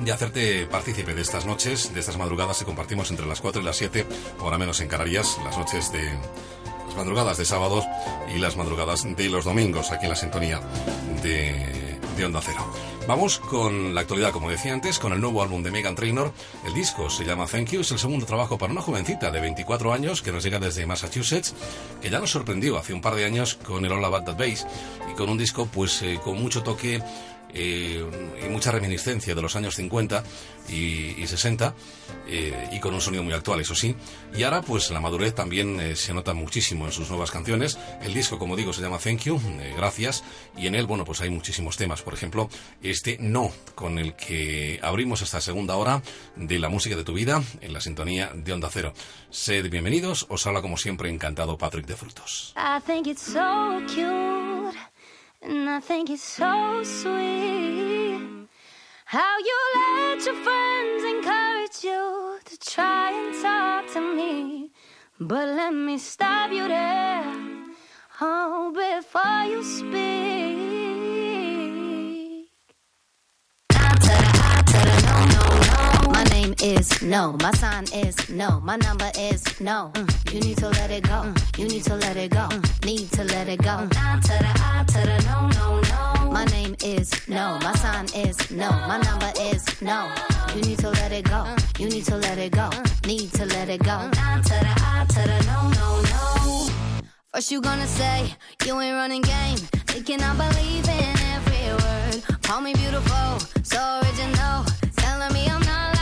[0.00, 3.64] de hacerte partícipe de estas noches, de estas madrugadas que compartimos entre las 4 y
[3.64, 4.06] las 7,
[4.40, 6.02] ahora menos en Canarias, las noches de
[6.86, 7.84] las madrugadas de sábados
[8.34, 10.60] y las madrugadas de los domingos, aquí en la sintonía
[11.22, 12.64] de, de Onda Cero.
[13.06, 16.32] Vamos con la actualidad, como decía antes, con el nuevo álbum de Megan Trainor.
[16.64, 19.92] El disco se llama Thank You, es el segundo trabajo para una jovencita de 24
[19.92, 21.54] años que nos llega desde Massachusetts,
[22.00, 24.66] que ya nos sorprendió hace un par de años con el All About That Bass
[25.10, 27.02] y con un disco pues eh, con mucho toque
[27.54, 28.04] eh,
[28.44, 30.24] y mucha reminiscencia de los años 50
[30.68, 31.74] y, y 60
[32.26, 33.94] eh, y con un sonido muy actual, eso sí.
[34.34, 37.78] Y ahora pues la madurez también eh, se nota muchísimo en sus nuevas canciones.
[38.02, 39.40] El disco, como digo, se llama Thank You,
[39.76, 40.24] gracias,
[40.56, 42.02] y en él, bueno, pues hay muchísimos temas.
[42.02, 42.48] Por ejemplo,
[42.82, 46.02] este No, con el que abrimos esta segunda hora
[46.36, 48.92] de la música de tu vida en la sintonía de Onda Cero.
[49.30, 52.52] Sed bienvenidos, os habla como siempre encantado Patrick de Frutos.
[55.44, 58.20] And I think it's so sweet.
[59.04, 64.70] How you let your friends encourage you to try and talk to me.
[65.20, 67.24] But let me stop you there,
[68.20, 70.33] oh, before you speak.
[76.60, 77.32] Name is no.
[77.40, 78.60] My sign is no.
[78.60, 79.90] My number is no.
[79.94, 81.22] Mm, You need to let it go.
[81.22, 82.48] Mm, You need to let it go.
[82.50, 83.88] Mm, Need to let it go.
[83.96, 85.80] I to the I to the no, no,
[86.24, 86.30] no.
[86.30, 87.58] My name is no.
[87.62, 88.70] My sign is no.
[88.70, 90.10] My number is no.
[90.54, 91.46] You need to let it go.
[91.78, 92.70] You need to let it go.
[93.06, 94.10] Need to let it go.
[94.14, 96.70] I to the I to the no, no, no.
[97.32, 98.34] First you gonna say
[98.64, 99.56] you ain't running game,
[99.90, 102.42] thinking I believe in every word.
[102.42, 104.64] Call me beautiful, so original,
[104.96, 105.93] telling me I'm not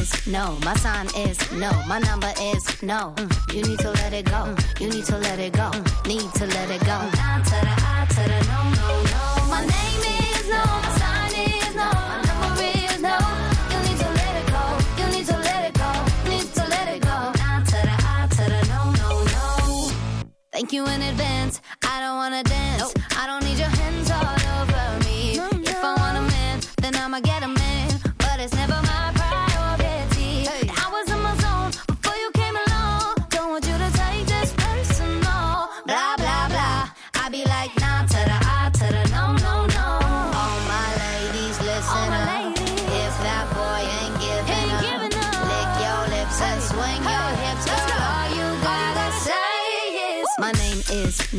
[0.00, 3.12] is no, my sign is no, my number is no.
[3.16, 4.32] Mm, You need to let it go.
[4.54, 5.70] Mm, You need to let it go.
[5.70, 6.98] Mm, Need to let it go.
[7.20, 9.22] Down to the I to the no no no.
[9.54, 13.16] My name is no, my sign is no, my number is no.
[13.72, 14.62] You need to let it go.
[15.00, 15.90] You need to let it go.
[16.30, 17.16] Need to let it go.
[17.42, 19.90] Down to the I to the no no no.
[20.52, 21.60] Thank you in advance.
[21.84, 22.94] I don't wanna dance.
[23.20, 23.72] I don't need your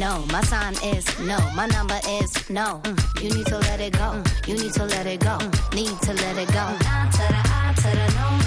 [0.01, 2.81] no, my sign is no, my number is no.
[3.21, 4.23] You need to let it go.
[4.47, 5.37] You need to let it go.
[5.75, 6.65] Need to let it go.
[7.11, 8.40] To the to the no.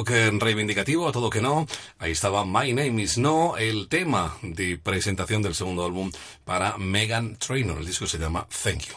[0.00, 1.66] Toque reivindicativo, a todo que no.
[1.98, 6.10] Ahí estaba My Name is No, el tema de presentación del segundo álbum
[6.46, 7.78] para Megan Trainor.
[7.78, 8.96] El disco se llama Thank You.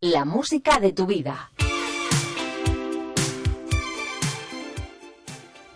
[0.00, 1.52] La música de tu vida.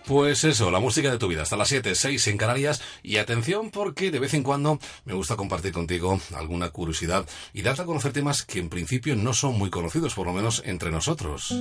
[0.05, 2.83] Pues eso, la música de tu vida, hasta las 7, 6 en Canarias.
[3.05, 7.83] Y atención porque de vez en cuando me gusta compartir contigo alguna curiosidad y darte
[7.83, 11.55] a conocer temas que en principio no son muy conocidos, por lo menos entre nosotros.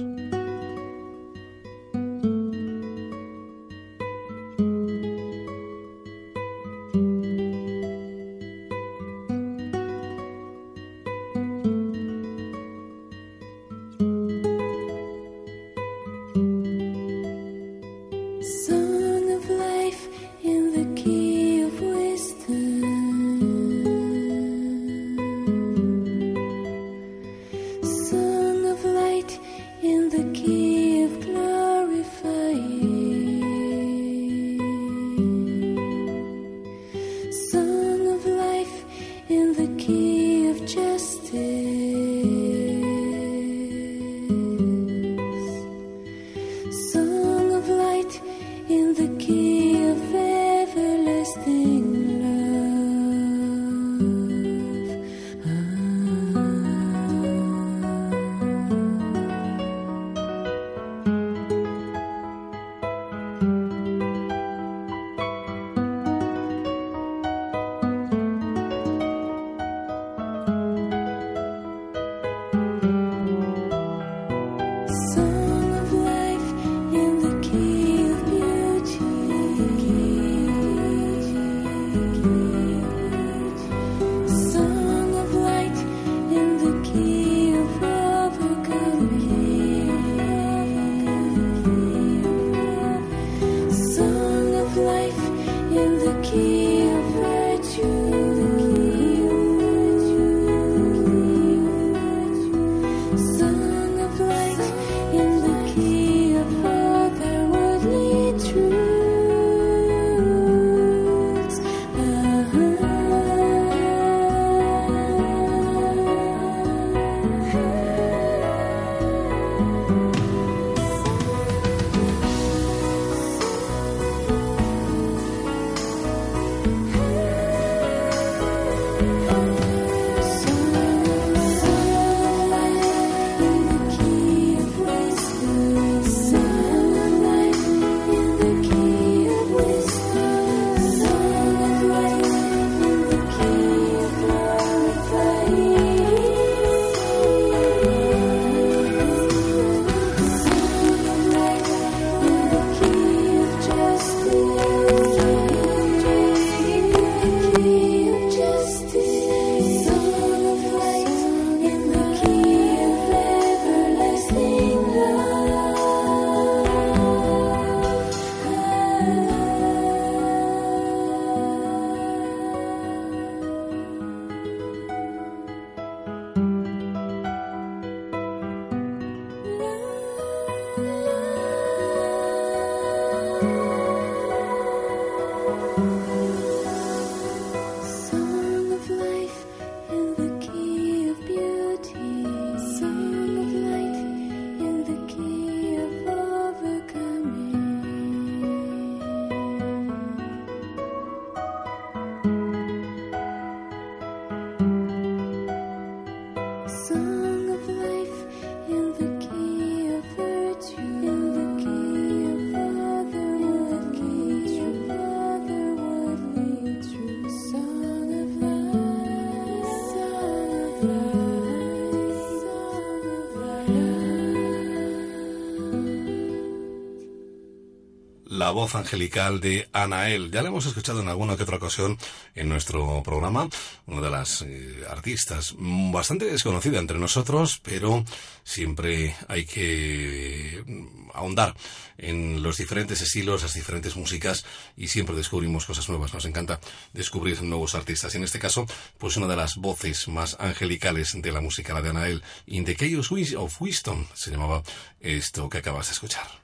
[228.51, 230.29] La voz angelical de Anael.
[230.29, 231.97] Ya la hemos escuchado en alguna que otra ocasión
[232.35, 233.47] en nuestro programa.
[233.87, 238.03] Una de las eh, artistas bastante desconocida entre nosotros, pero
[238.43, 241.55] siempre hay que mm, ahondar
[241.97, 244.43] en los diferentes estilos, las diferentes músicas
[244.75, 246.13] y siempre descubrimos cosas nuevas.
[246.13, 246.59] Nos encanta
[246.91, 248.13] descubrir nuevos artistas.
[248.13, 248.65] Y en este caso,
[248.97, 252.23] pues una de las voces más angelicales de la música, la de Anael.
[252.47, 254.61] In the Chaos of Wisdom se llamaba
[254.99, 256.40] esto que acabas de escuchar.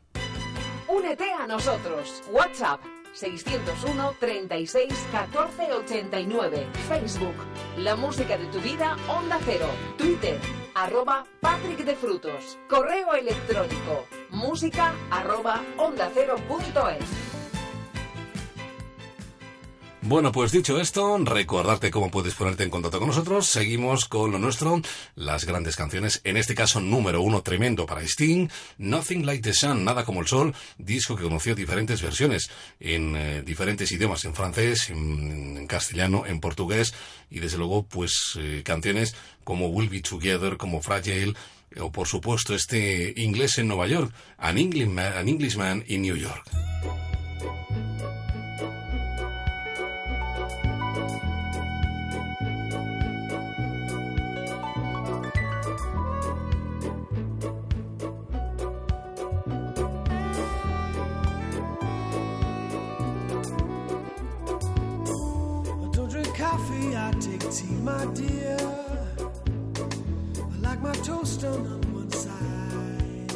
[1.08, 2.22] Únete a nosotros.
[2.34, 2.82] WhatsApp
[3.14, 6.68] 601 36 14 89.
[6.90, 7.34] Facebook
[7.78, 9.68] La música de tu vida Onda Cero.
[9.98, 10.38] Twitter
[10.76, 12.60] arroba Patrick de Frutos.
[12.68, 17.06] Correo electrónico música arroba onda cero punto es.
[20.08, 23.46] Bueno, pues dicho esto, recordarte cómo puedes ponerte en contacto con nosotros.
[23.46, 24.82] Seguimos con lo nuestro,
[25.16, 26.22] las grandes canciones.
[26.24, 28.48] En este caso, número uno tremendo para Sting,
[28.78, 33.42] Nothing Like the Sun, Nada como el Sol, disco que conoció diferentes versiones en eh,
[33.42, 36.94] diferentes idiomas, en francés, en, castellano, en portugués
[37.30, 39.14] y desde luego, pues eh, canciones
[39.44, 41.34] como We'll Be Together, como Fragile,
[41.82, 46.50] o por supuesto este inglés en Nueva York, An Englishman, An Englishman in New York.
[67.20, 68.58] Take tea, my dear.
[70.40, 73.32] I like my toast on one side.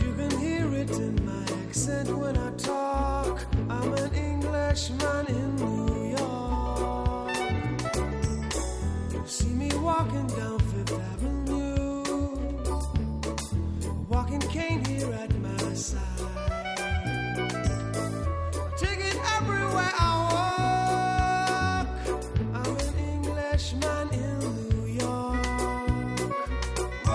[0.00, 3.44] You can hear it in my accent when I talk.
[3.68, 7.36] I'm an Englishman in New York.
[9.12, 12.04] You see me walking down Fifth Avenue,
[13.88, 16.00] a walking cane here at my side.
[18.76, 20.31] Take it everywhere I walk.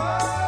[0.09, 0.46] Oh.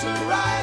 [0.00, 0.53] To notoriety.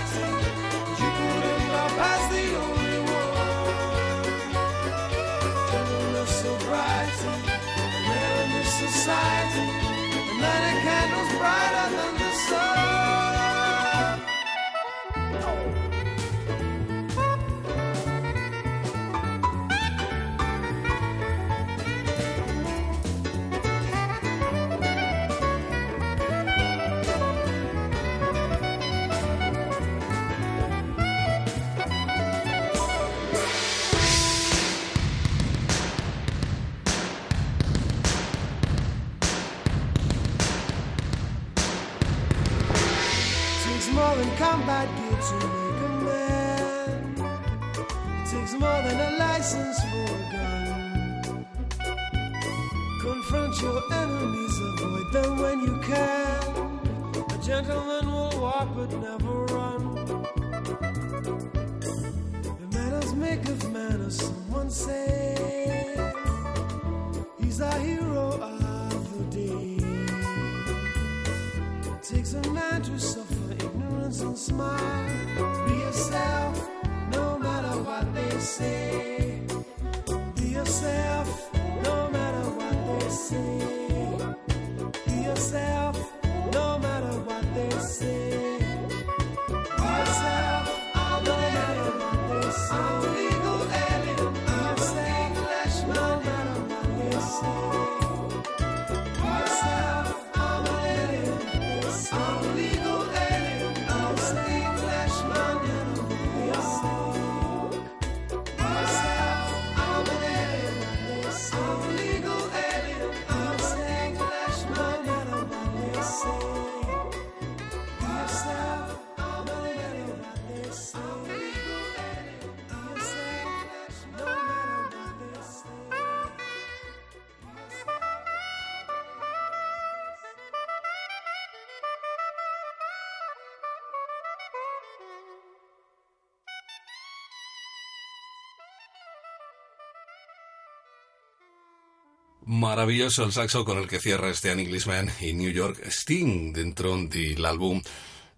[142.62, 146.96] Maravilloso el saxo con el que cierra este An Englishman y New York Sting dentro
[146.96, 147.82] del álbum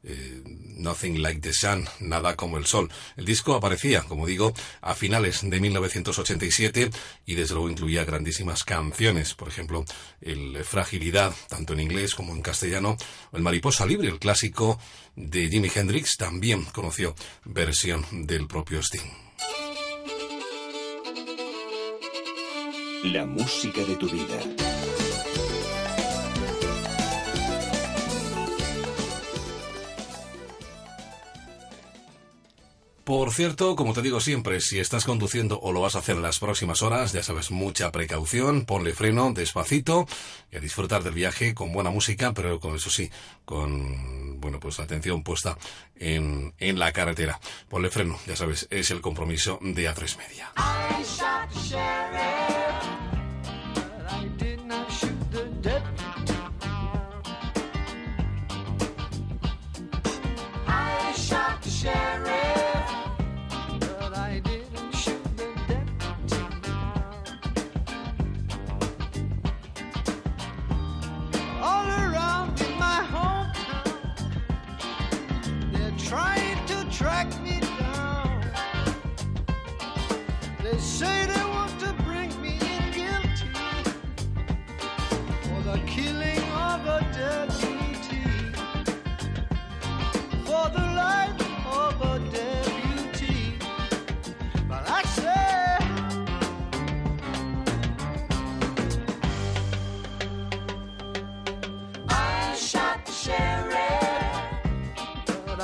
[0.02, 2.90] eh, Nothing Like the Sun, nada como el sol.
[3.18, 6.90] El disco aparecía, como digo, a finales de 1987
[7.26, 9.84] y desde luego incluía grandísimas canciones, por ejemplo,
[10.22, 12.96] el Fragilidad, tanto en inglés como en castellano,
[13.34, 14.80] el Mariposa Libre, el clásico
[15.18, 17.14] de Jimi Hendrix, también conoció
[17.44, 19.33] versión del propio Sting.
[23.04, 24.40] La música de tu vida.
[33.04, 36.22] Por cierto, como te digo siempre, si estás conduciendo o lo vas a hacer en
[36.22, 40.08] las próximas horas, ya sabes, mucha precaución, ponle freno despacito
[40.50, 43.12] y a disfrutar del viaje con buena música, pero con eso sí,
[43.44, 45.58] con, bueno, pues atención puesta
[45.98, 47.42] en, en la carretera.
[47.68, 50.54] Ponle freno, ya sabes, es el compromiso de A3 Media.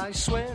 [0.10, 0.49] I swear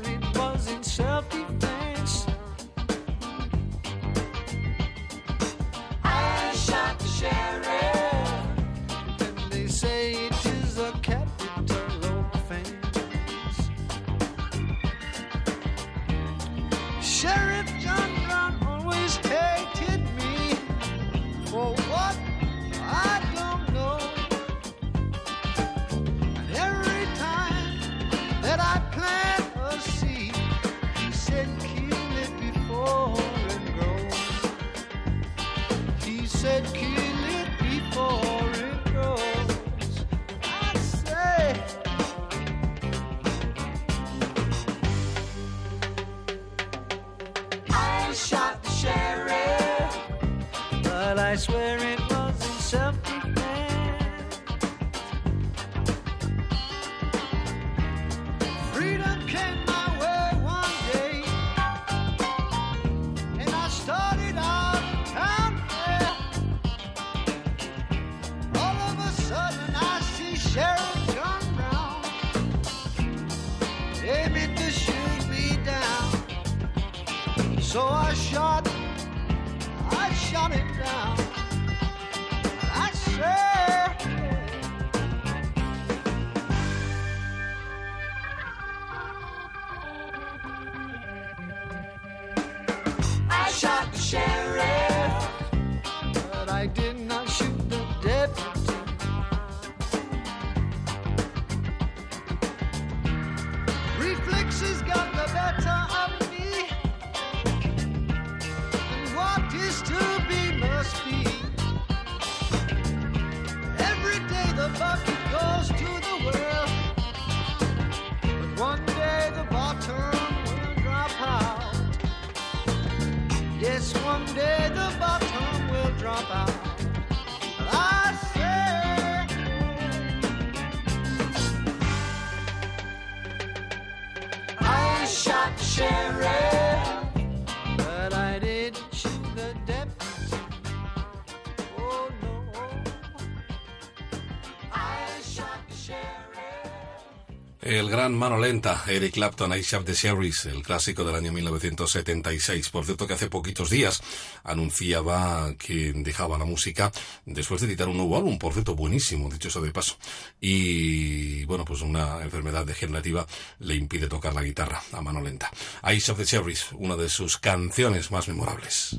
[147.84, 152.70] El gran mano lenta, Eric Clapton, I Shot the Sheriff, el clásico del año 1976.
[152.70, 154.02] Por cierto que hace poquitos días
[154.42, 156.90] anunciaba que dejaba la música
[157.26, 159.98] después de editar un nuevo álbum, por cierto buenísimo, dicho eso de paso.
[160.40, 163.26] Y bueno, pues una enfermedad degenerativa
[163.58, 165.50] le impide tocar la guitarra a mano lenta.
[165.86, 168.98] I Shot the Sheriff, una de sus canciones más memorables.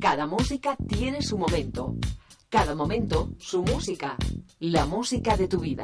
[0.00, 1.96] Cada música tiene su momento.
[2.48, 4.16] Cada momento, su música.
[4.60, 5.82] La música de tu vida.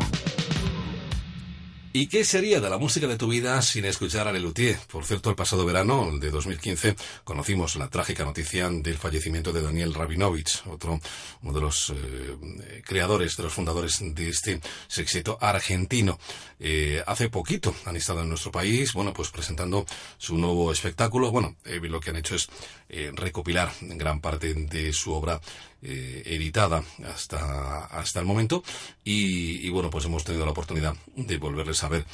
[2.01, 4.79] ¿Y qué sería de la música de tu vida sin escuchar a Lelutier?
[4.89, 6.95] Por cierto, el pasado verano de 2015
[7.25, 11.01] conocimos la trágica noticia del fallecimiento de Daniel Rabinovich, otro
[11.43, 16.21] uno de los eh, creadores, de los fundadores de este sexteto argentino.
[16.61, 19.87] Eh, hace poquito han estado en nuestro país, bueno, pues presentando
[20.17, 21.31] su nuevo espectáculo.
[21.31, 22.49] Bueno, eh, lo que han hecho es
[22.89, 25.41] eh, recopilar gran parte de su obra
[25.83, 28.65] eh, editada hasta, hasta el momento
[29.05, 32.05] y, bueno, pues hemos tenido la oportunidad de volverles a ver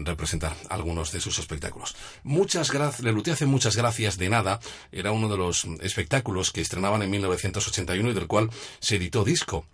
[0.00, 1.96] representar algunos de sus espectáculos.
[2.22, 4.60] Muchas gracias, Lelutier hace muchas gracias de nada,
[4.92, 9.64] era uno de los espectáculos que estrenaban en 1981 y del cual se editó disco.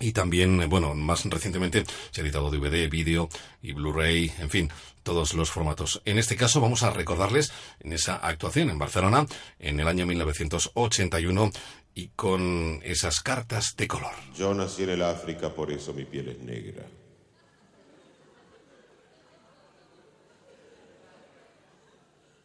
[0.00, 3.28] Y también, eh, bueno, más recientemente se ha editado DVD, vídeo
[3.62, 4.70] y Blu-ray, en fin,
[5.02, 6.02] todos los formatos.
[6.04, 9.26] En este caso vamos a recordarles en esa actuación en Barcelona
[9.58, 11.50] en el año 1981
[11.94, 14.12] y con esas cartas de color.
[14.36, 16.86] Yo nací en el África, por eso mi piel es negra.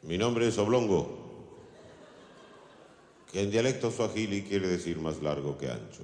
[0.01, 1.55] Mi nombre es Oblongo,
[3.31, 6.03] que en dialecto suajili quiere decir más largo que ancho.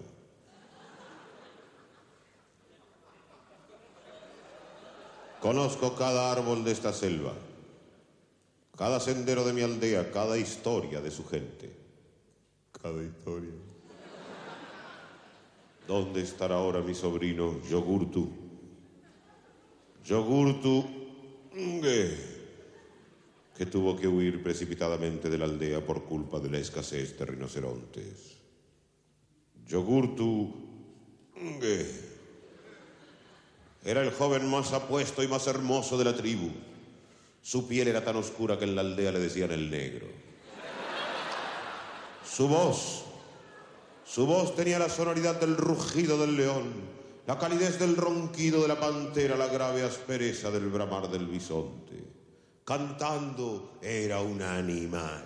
[5.41, 7.33] Conozco cada árbol de esta selva,
[8.77, 11.71] cada sendero de mi aldea, cada historia de su gente.
[12.81, 13.53] Cada historia.
[15.87, 18.29] ¿Dónde estará ahora mi sobrino Yogurtu?
[20.05, 20.85] Yogurtu,
[21.55, 22.17] Nge,
[23.57, 28.37] que tuvo que huir precipitadamente de la aldea por culpa de la escasez de rinocerontes.
[29.65, 30.53] Yogurtu,
[31.35, 32.08] Nge,
[33.89, 36.51] era el joven más apuesto y más hermoso de la tribu.
[37.41, 40.05] Su piel era tan oscura que en la aldea le decían el negro.
[42.23, 43.05] Su voz,
[44.05, 46.71] su voz tenía la sonoridad del rugido del león,
[47.25, 52.03] la calidez del ronquido de la pantera, la grave aspereza del bramar del bisonte.
[52.63, 55.23] Cantando era un animal.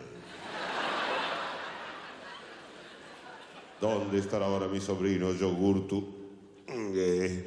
[3.81, 6.07] ¿Dónde estará ahora mi sobrino Yogurtu?
[6.65, 7.45] Eh,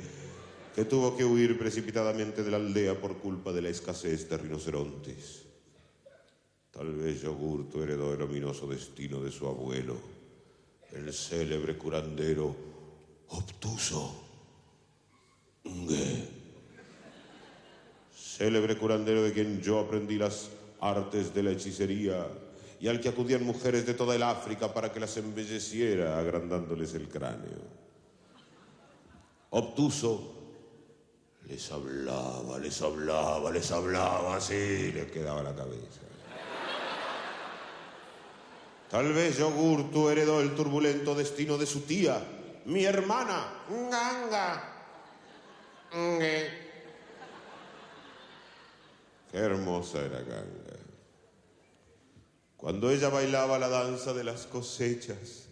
[0.77, 5.47] que tuvo que huir precipitadamente de la aldea por culpa de la escasez de rinocerontes.
[6.70, 9.97] Tal vez Yogurto heredó el ominoso destino de su abuelo,
[10.93, 12.55] el célebre curandero
[13.28, 14.23] obtuso.
[18.15, 20.51] Célebre curandero de quien yo aprendí las
[20.82, 22.28] artes de la hechicería
[22.78, 27.09] y al que acudían mujeres de toda el África para que las embelleciera agrandándoles el
[27.09, 27.65] cráneo.
[29.48, 30.35] Obtuso
[31.48, 36.01] les hablaba, les hablaba, les hablaba, así les quedaba la cabeza.
[38.90, 42.23] Tal vez Yogurtu heredó el turbulento destino de su tía,
[42.66, 44.73] mi hermana, Nganga.
[45.93, 46.66] Nge.
[49.31, 50.77] Qué hermosa era Ganga.
[52.56, 55.48] Cuando ella bailaba la danza de las cosechas,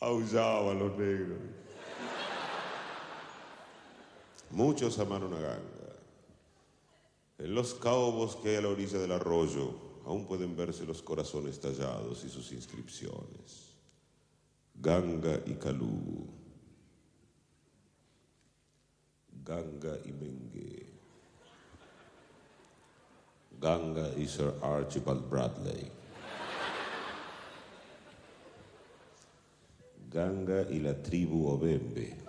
[0.00, 1.55] aullaba a los negros.
[4.50, 5.76] Muchos amaron a Ganga.
[7.38, 9.74] En los caobos que hay a la orilla del arroyo
[10.06, 13.74] aún pueden verse los corazones tallados y sus inscripciones.
[14.74, 16.28] Ganga y Kalú.
[19.44, 20.86] Ganga y Mengue.
[23.60, 25.90] Ganga y Sir Archibald Bradley.
[30.10, 32.25] Ganga y la tribu Obembe.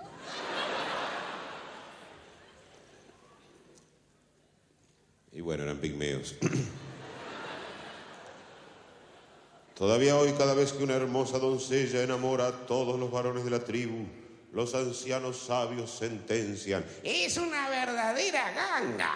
[5.38, 6.36] Y bueno, eran pigmeos.
[9.78, 13.64] Todavía hoy, cada vez que una hermosa doncella enamora a todos los varones de la
[13.64, 14.08] tribu,
[14.52, 16.84] los ancianos sabios sentencian.
[17.04, 19.14] Es una verdadera ganga.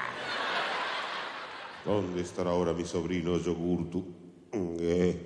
[1.84, 4.06] ¿Dónde estará ahora mi sobrino Yogurtu?
[4.80, 5.18] Eh,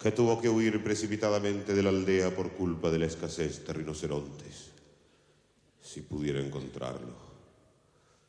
[0.00, 4.70] que tuvo que huir precipitadamente de la aldea por culpa de la escasez de rinocerontes.
[5.80, 7.31] Si pudiera encontrarlo.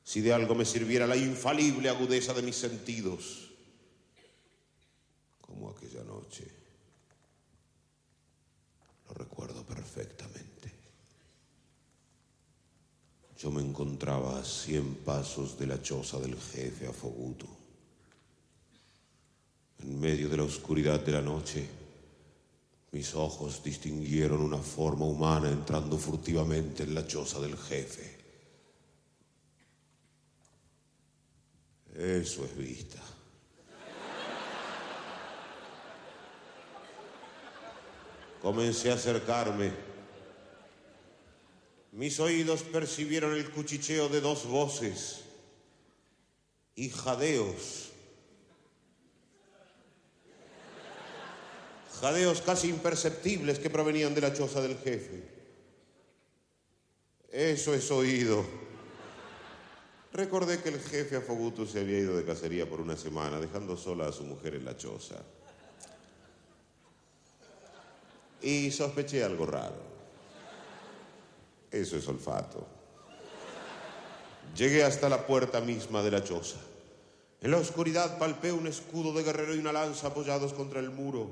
[0.04, 3.50] Si de algo me sirviera la infalible agudeza de mis sentidos.
[5.42, 6.46] Como aquella noche.
[9.08, 10.72] Lo recuerdo perfectamente.
[13.38, 17.46] Yo me encontraba a cien pasos de la choza del jefe Afoguto.
[19.80, 21.68] En medio de la oscuridad de la noche,
[22.94, 28.13] mis ojos distinguieron una forma humana entrando furtivamente en la choza del jefe.
[31.96, 33.00] Eso es vista.
[38.42, 39.72] Comencé a acercarme.
[41.92, 45.22] Mis oídos percibieron el cuchicheo de dos voces
[46.76, 47.92] y jadeos.
[52.02, 55.24] Jadeos casi imperceptibles que provenían de la choza del jefe.
[57.32, 58.63] Eso es oído.
[60.14, 64.08] Recordé que el jefe Afogutu se había ido de cacería por una semana, dejando sola
[64.08, 65.16] a su mujer en la choza.
[68.42, 69.82] Y sospeché algo raro.
[71.72, 72.68] Eso es olfato.
[74.56, 76.60] Llegué hasta la puerta misma de la choza.
[77.42, 81.30] En la oscuridad palpé un escudo de guerrero y una lanza apoyados contra el muro.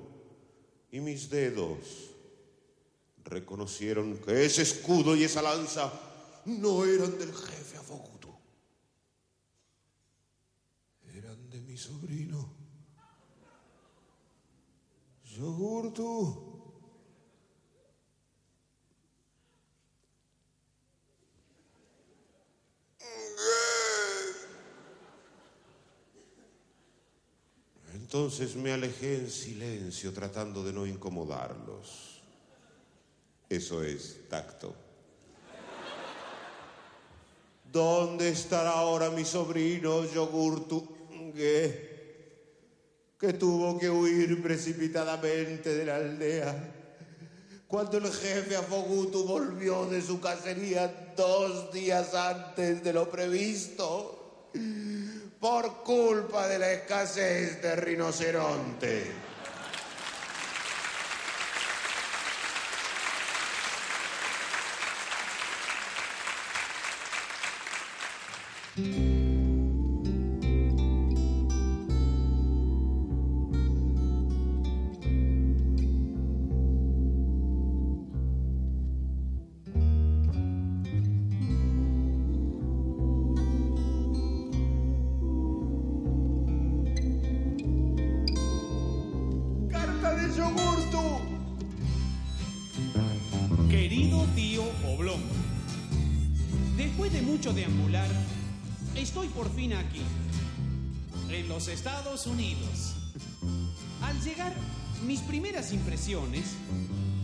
[0.91, 2.11] Y mis dedos
[3.23, 5.91] reconocieron que ese escudo y esa lanza
[6.45, 8.33] no eran del jefe Afogutu.
[11.15, 12.49] Eran de mi sobrino.
[15.23, 16.49] Yogurtu.
[27.93, 32.21] Entonces me alejé en silencio tratando de no incomodarlos.
[33.47, 34.75] Eso es tacto.
[37.71, 41.00] ¿Dónde estará ahora mi sobrino Yogurtu?
[41.33, 41.89] Que,
[43.39, 46.73] tuvo que huir precipitadamente de la aldea.
[47.67, 54.49] Cuando el jefe Afogutu volvió de su cacería dos días antes de lo previsto,
[55.39, 59.30] por culpa de la escasez de rinoceronte.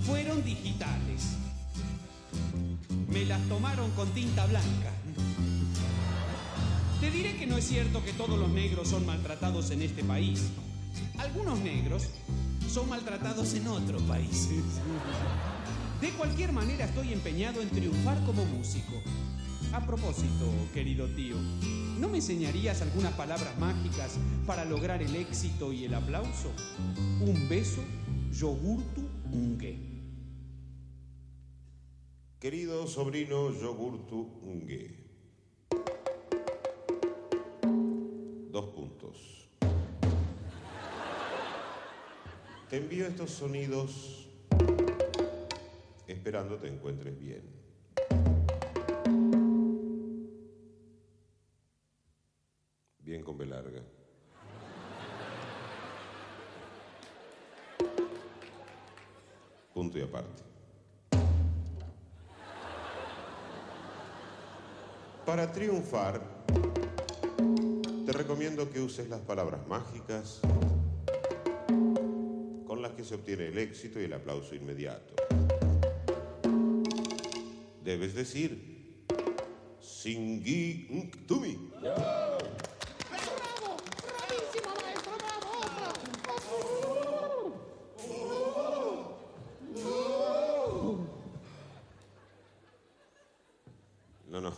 [0.05, 1.35] Fueron digitales.
[3.09, 4.93] Me las tomaron con tinta blanca.
[7.01, 10.51] Te diré que no es cierto que todos los negros son maltratados en este país.
[11.18, 12.03] Algunos negros
[12.69, 14.64] son maltratados en otros países.
[15.99, 18.93] De cualquier manera estoy empeñado en triunfar como músico.
[19.73, 21.35] A propósito, querido tío,
[21.99, 24.14] ¿no me enseñarías algunas palabras mágicas
[24.45, 26.53] para lograr el éxito y el aplauso?
[27.19, 27.81] Un beso,
[28.31, 29.01] yogurtu
[29.31, 29.97] ungue.
[32.39, 34.95] Querido sobrino Yogurtu Ungue.
[38.51, 39.49] Dos puntos.
[42.69, 44.29] Te envío estos sonidos
[46.07, 47.41] esperando te encuentres bien.
[52.99, 53.97] Bien con B.
[59.77, 60.41] Punto y aparte.
[65.23, 66.19] Para triunfar,
[68.03, 70.39] te recomiendo que uses las palabras mágicas
[72.65, 75.13] con las que se obtiene el éxito y el aplauso inmediato.
[77.83, 78.95] Debes decir
[79.79, 81.69] Singi Nktumi.
[94.29, 94.53] No, no,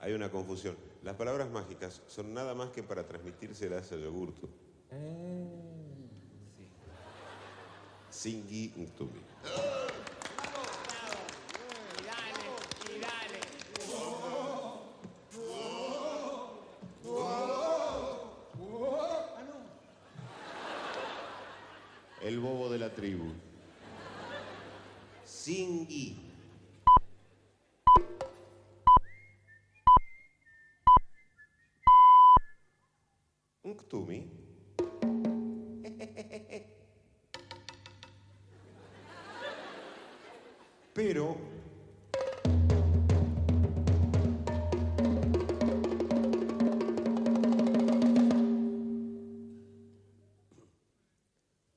[0.00, 0.76] hay una confusión.
[1.02, 4.48] Las palabras mágicas son nada más que para transmitírselas a Yogurtu.
[8.10, 9.20] Singi Nktumi.
[9.44, 9.77] El
[33.88, 34.30] Nktumi.
[40.92, 41.36] Pero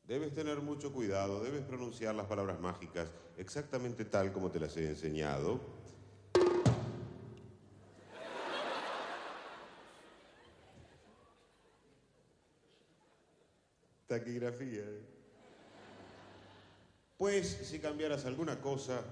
[0.04, 4.90] debes tener mucho cuidado, debes pronunciar las palabras mágicas exactamente tal como te las he
[4.90, 5.81] enseñado.
[14.28, 15.02] ¿Eh?
[17.18, 19.04] Pues si cambiaras alguna cosa,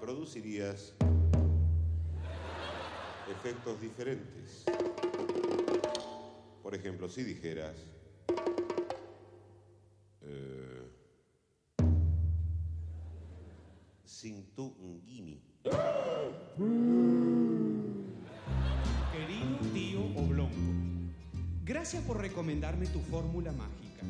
[0.00, 0.94] producirías
[3.28, 4.64] efectos diferentes.
[6.62, 7.76] Por ejemplo, si dijeras...
[21.92, 24.00] gracias por recomendarme tu fórmula mágica.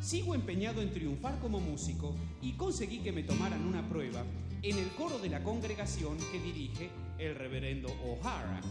[0.00, 4.24] Sigo empeñado en triunfar como músico y conseguí que me tomaran una prueba
[4.62, 6.88] en el coro de la congregación que dirige
[7.18, 8.62] el reverendo O'Hara.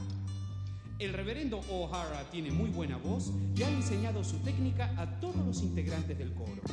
[0.97, 5.61] El reverendo O'Hara tiene muy buena voz y ha enseñado su técnica a todos los
[5.61, 6.63] integrantes del coro.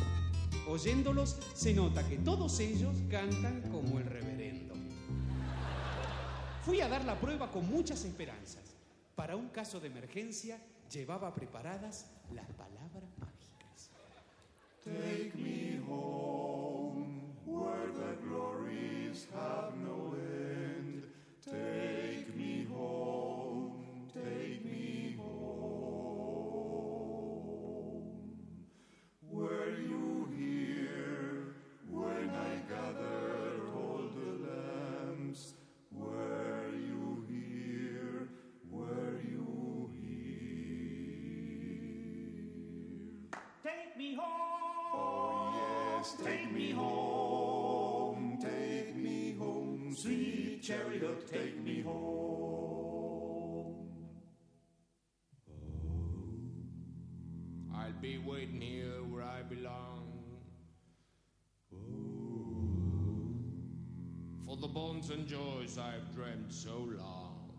[0.69, 4.75] Oyéndolos se nota que todos ellos cantan como el reverendo.
[6.65, 8.63] Fui a dar la prueba con muchas esperanzas.
[9.15, 10.59] Para un caso de emergencia
[10.91, 13.91] llevaba preparadas las palabras mágicas.
[14.85, 21.05] Take me home where the glories have no end.
[21.45, 21.86] Take
[57.97, 60.13] I'll be waiting here where I belong.
[64.45, 67.55] For the bonds and joys I've dreamt so long.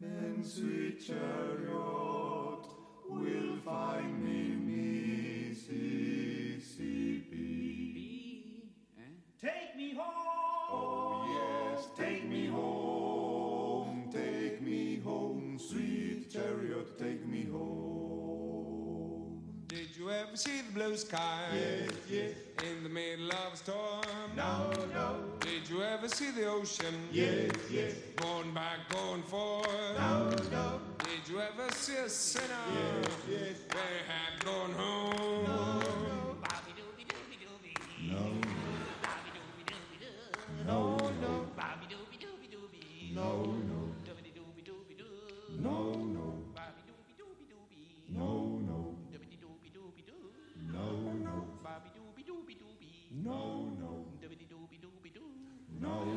[0.00, 2.66] And sweet chariot
[3.08, 4.56] will find me
[5.46, 6.02] Mississippi.
[9.40, 10.31] Take me home.
[20.22, 21.40] Ever see the blue sky?
[21.54, 22.30] Yes, yes.
[22.70, 24.02] In the middle of a storm?
[24.36, 25.16] No, no.
[25.40, 26.94] Did you ever see the ocean?
[27.10, 27.94] Yes, yes.
[28.16, 29.66] Going back, going forth?
[29.98, 30.80] No, no.
[30.98, 32.46] Did you ever see a sinner?
[32.74, 33.56] Yes, yes.
[33.68, 35.44] They had gone home?
[35.44, 36.36] No, no.
[36.42, 37.74] Bobby dooby dooby dooby.
[38.10, 38.22] No,
[39.02, 40.64] Bobby dooby dooby doo.
[40.66, 40.96] no.
[41.20, 43.14] No, Bobby dooby dooby dooby.
[43.14, 43.42] no.
[43.42, 43.71] No,
[53.32, 53.92] No, no.
[55.80, 56.14] No, no.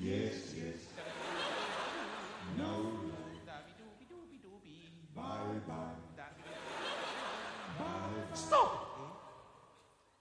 [0.00, 0.80] Yes, yes.
[2.56, 2.72] No,
[3.10, 3.18] no.
[5.14, 5.98] Bye, bye.
[7.78, 7.84] Bye,
[8.30, 8.34] bye.
[8.34, 8.72] Stop!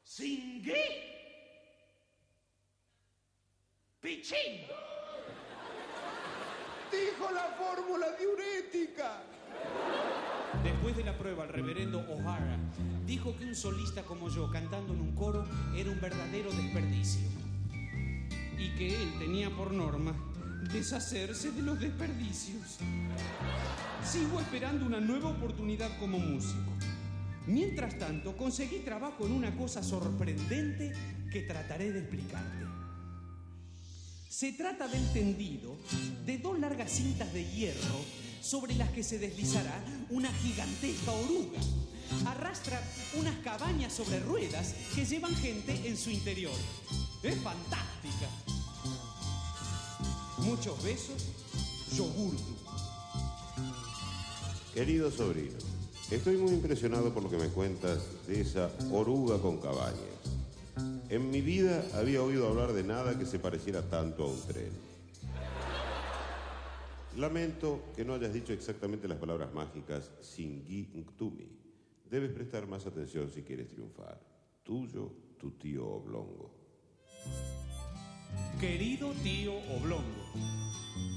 [0.03, 0.85] Singhi!
[3.99, 4.61] Pichín!
[6.91, 9.23] Dijo la fórmula diurética.
[10.63, 12.57] Después de la prueba, el reverendo O'Hara
[13.05, 17.27] dijo que un solista como yo cantando en un coro era un verdadero desperdicio.
[18.57, 20.13] Y que él tenía por norma
[20.73, 22.77] deshacerse de los desperdicios.
[24.03, 26.71] Sigo esperando una nueva oportunidad como músico.
[27.45, 30.91] Mientras tanto, conseguí trabajo en una cosa sorprendente
[31.31, 32.65] que trataré de explicarte.
[34.27, 35.77] Se trata del tendido
[36.25, 41.59] de dos largas cintas de hierro sobre las que se deslizará una gigantesca oruga.
[42.25, 42.81] Arrastra
[43.17, 46.55] unas cabañas sobre ruedas que llevan gente en su interior.
[47.23, 48.29] Es fantástica.
[50.39, 51.25] Muchos besos,
[51.95, 52.55] yogurtu.
[54.73, 55.57] Querido sobrino,
[56.11, 59.97] estoy muy impresionado por lo que me cuentas de esa oruga con cabañas.
[61.09, 64.86] En mi vida había oído hablar de nada que se pareciera tanto a un tren.
[67.17, 71.49] Lamento que no hayas dicho exactamente las palabras mágicas Singhi Ntumi.
[72.07, 74.21] Debes prestar más atención si quieres triunfar.
[74.61, 76.53] Tuyo, tu tío Oblongo.
[78.59, 80.31] Querido tío Oblongo,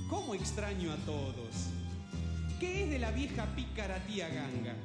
[0.08, 1.68] ¿cómo extraño a todos?
[2.58, 4.76] ¿Qué es de la vieja pícara tía Ganga?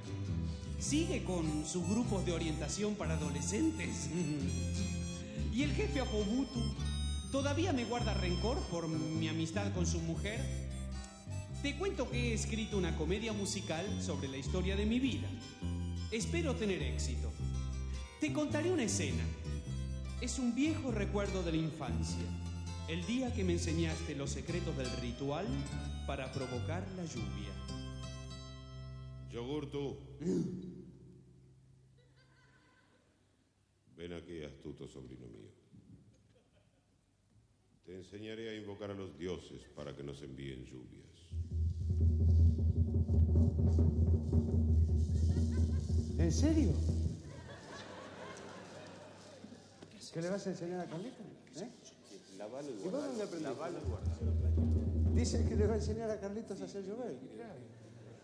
[0.80, 4.10] ¿Sigue con sus grupos de orientación para adolescentes?
[5.54, 6.60] ¿Y el jefe Apobutu
[7.32, 10.65] todavía me guarda rencor por mi amistad con su mujer?
[11.66, 15.28] Te cuento que he escrito una comedia musical sobre la historia de mi vida.
[16.12, 17.32] Espero tener éxito.
[18.22, 19.24] Te contaré una escena.
[20.22, 22.22] Es un viejo recuerdo de la infancia.
[22.88, 25.48] El día que me enseñaste los secretos del ritual
[26.06, 27.52] para provocar la lluvia.
[29.32, 29.98] Yogur, tú.
[33.98, 35.50] Ven aquí, astuto sobrino mío.
[37.86, 41.06] Te enseñaré a invocar a los dioses para que nos envíen lluvias.
[46.18, 46.72] ¿En serio?
[50.14, 51.24] ¿Qué le vas a enseñar a Carlita?
[51.58, 51.70] ¿Eh?
[52.38, 53.26] Lavalo ¿Y vos dónde?
[55.14, 57.18] Dice que le va a enseñar a Carlitos a hacer llover.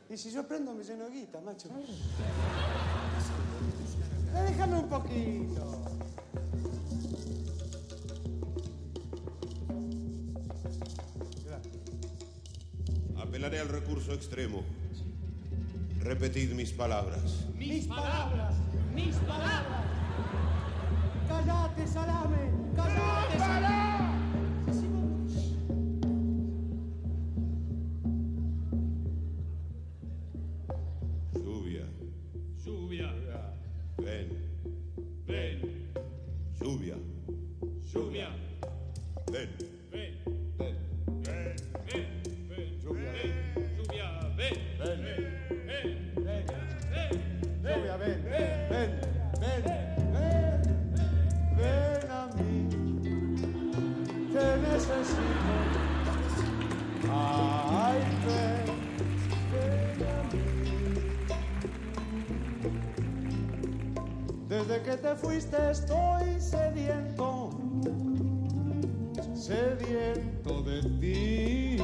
[0.10, 1.68] Y si yo aprendo, me lleno guita, macho.
[4.34, 5.82] Déjame un poquito.
[13.18, 14.64] Apelaré al recurso extremo.
[16.04, 17.46] Repetid mis palabras.
[17.56, 18.56] Mis palabras,
[18.96, 19.86] mis palabras.
[21.28, 23.21] Cállate, salame, cállate,
[65.42, 67.50] que te fuiste estoy sediento,
[69.34, 71.78] sediento de ti.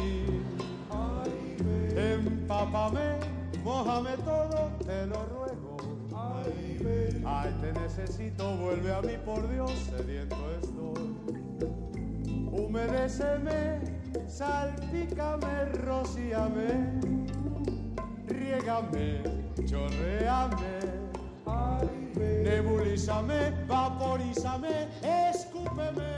[0.91, 1.57] Ay.
[1.95, 3.19] Empápame,
[3.63, 5.77] mojame todo, te lo ruego.
[6.15, 7.23] Ay.
[7.25, 11.15] Ay, te necesito, vuelve a mí por Dios, sediento estoy.
[12.51, 13.79] Humedéceme,
[14.27, 16.99] salpícame, rocíame,
[18.27, 19.21] riégame,
[19.65, 20.96] chorreame.
[22.43, 24.87] Nebulízame, vaporízame,
[25.31, 26.13] escúpeme,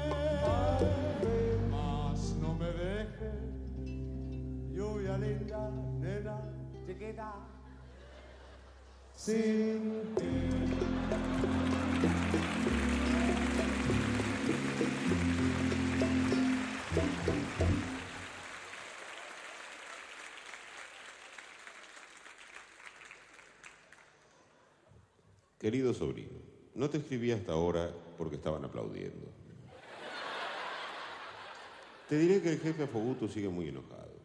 [1.69, 3.91] mas no me dejes,
[4.71, 6.37] lluvia linda, nena,
[6.85, 7.33] chiquita,
[9.15, 10.29] sin ti.
[25.59, 26.39] Querido sobrino,
[26.73, 29.27] no te escribí hasta ahora porque estaban aplaudiendo.
[32.07, 34.17] Te diré que el jefe Afoguto sigue muy enojado.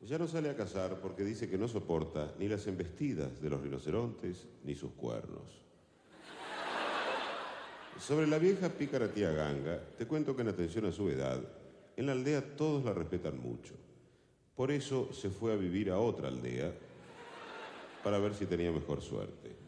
[0.00, 3.60] Ya no sale a cazar porque dice que no soporta ni las embestidas de los
[3.60, 5.62] rinocerontes ni sus cuernos.
[8.00, 11.40] Sobre la vieja pícara tía Ganga, te cuento que en atención a su edad,
[11.96, 13.74] en la aldea todos la respetan mucho.
[14.56, 16.74] Por eso se fue a vivir a otra aldea
[18.02, 19.59] para ver si tenía mejor suerte.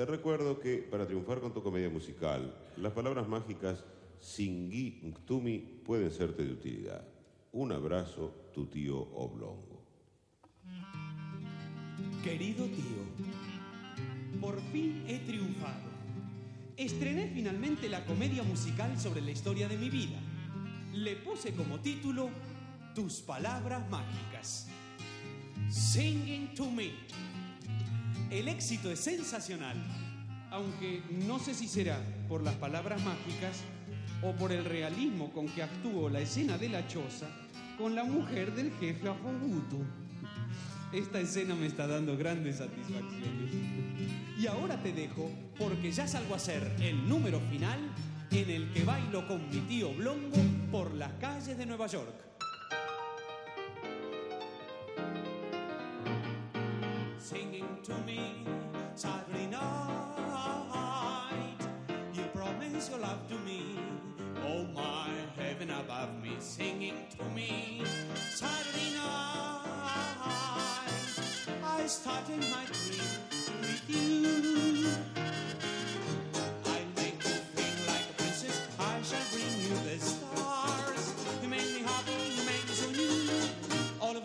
[0.00, 3.84] Te recuerdo que para triunfar con tu comedia musical, las palabras mágicas
[4.18, 7.06] Singui Nctumi pueden serte de utilidad.
[7.52, 9.84] Un abrazo, tu tío Oblongo.
[12.24, 15.90] Querido tío, por fin he triunfado.
[16.78, 20.18] Estrené finalmente la comedia musical sobre la historia de mi vida.
[20.94, 22.30] Le puse como título
[22.94, 24.66] Tus palabras mágicas.
[25.68, 26.90] Singing to me.
[28.30, 29.76] El éxito es sensacional,
[30.52, 31.98] aunque no sé si será
[32.28, 33.62] por las palabras mágicas
[34.22, 37.26] o por el realismo con que actuó la escena de la choza
[37.76, 39.78] con la mujer del jefe Afoguto.
[40.92, 43.52] Esta escena me está dando grandes satisfacciones.
[44.38, 45.28] Y ahora te dejo
[45.58, 47.80] porque ya salgo a ser el número final
[48.30, 50.38] en el que bailo con mi tío Blongo
[50.70, 52.29] por las calles de Nueva York.
[57.30, 58.44] Singing to me
[58.96, 59.60] Saturday night,
[62.12, 63.78] you promise your love to me.
[64.44, 67.84] Oh my heaven above me, singing to me
[68.30, 69.70] Saturday night.
[71.62, 72.98] I started my dream
[73.60, 74.79] with you.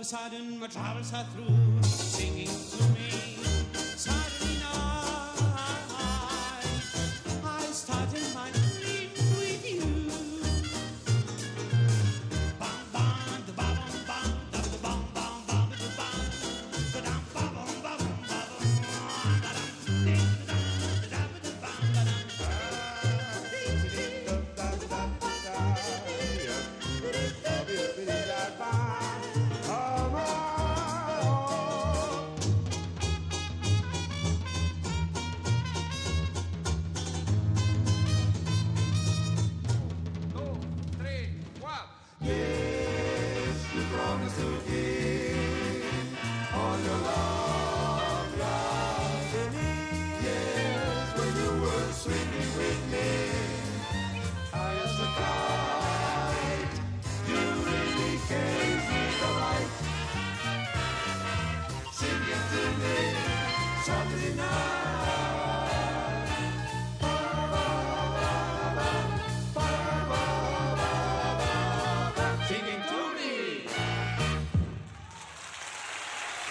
[0.06, 1.82] All of a sudden, my travels are through.
[1.82, 3.05] Singing to me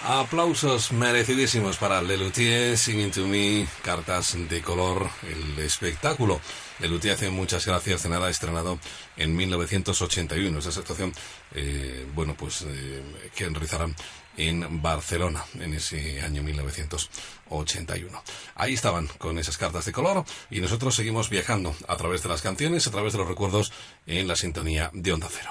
[0.06, 6.42] Aplausos merecidísimos para Lelutier, Singing to Me, Cartas de Color, el espectáculo.
[6.78, 8.78] Lelutier hace muchas gracias de nada, estrenado
[9.16, 10.58] en 1981.
[10.58, 11.14] Esa actuación,
[11.54, 13.02] eh, bueno, pues eh,
[13.34, 13.96] que realizarán
[14.36, 18.22] en Barcelona en ese año 1981.
[18.56, 22.42] Ahí estaban con esas cartas de color y nosotros seguimos viajando a través de las
[22.42, 23.72] canciones, a través de los recuerdos
[24.06, 25.48] en la sintonía de Onda Cero.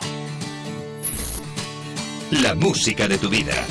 [2.29, 3.65] La música de tu vida.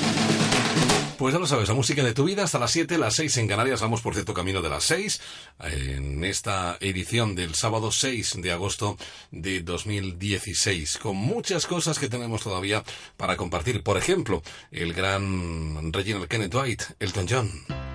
[1.23, 3.47] Pues ya lo sabes, la música de tu vida hasta las 7, las 6 en
[3.47, 5.20] Canarias, vamos por cierto camino de las 6,
[5.61, 8.97] en esta edición del sábado 6 de agosto
[9.31, 12.82] de 2016, con muchas cosas que tenemos todavía
[13.16, 13.85] para compartir.
[13.85, 14.43] Por ejemplo,
[14.73, 17.93] el gran Reginald Kenneth White, Elton John.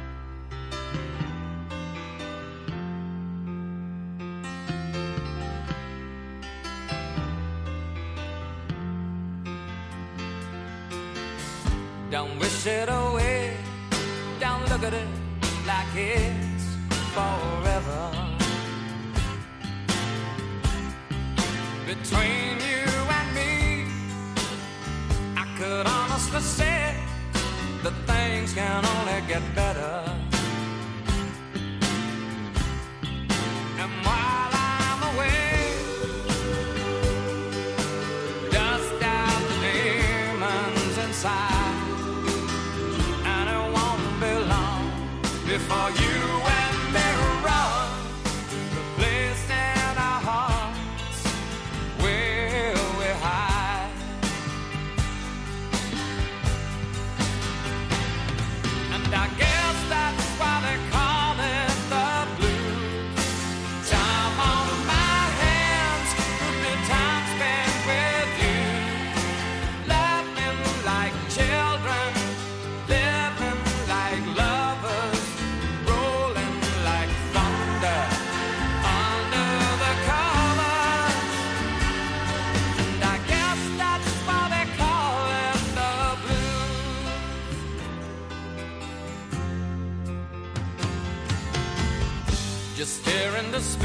[14.88, 15.08] At it
[15.66, 16.66] like it's
[17.16, 18.04] forever.
[21.86, 22.88] Between you
[23.20, 23.54] and me,
[25.36, 26.96] I could honestly say
[27.84, 30.27] that things can only get better.
[45.68, 46.07] Before you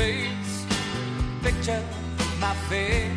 [0.03, 0.67] space,
[1.43, 1.83] picture
[2.41, 3.12] my face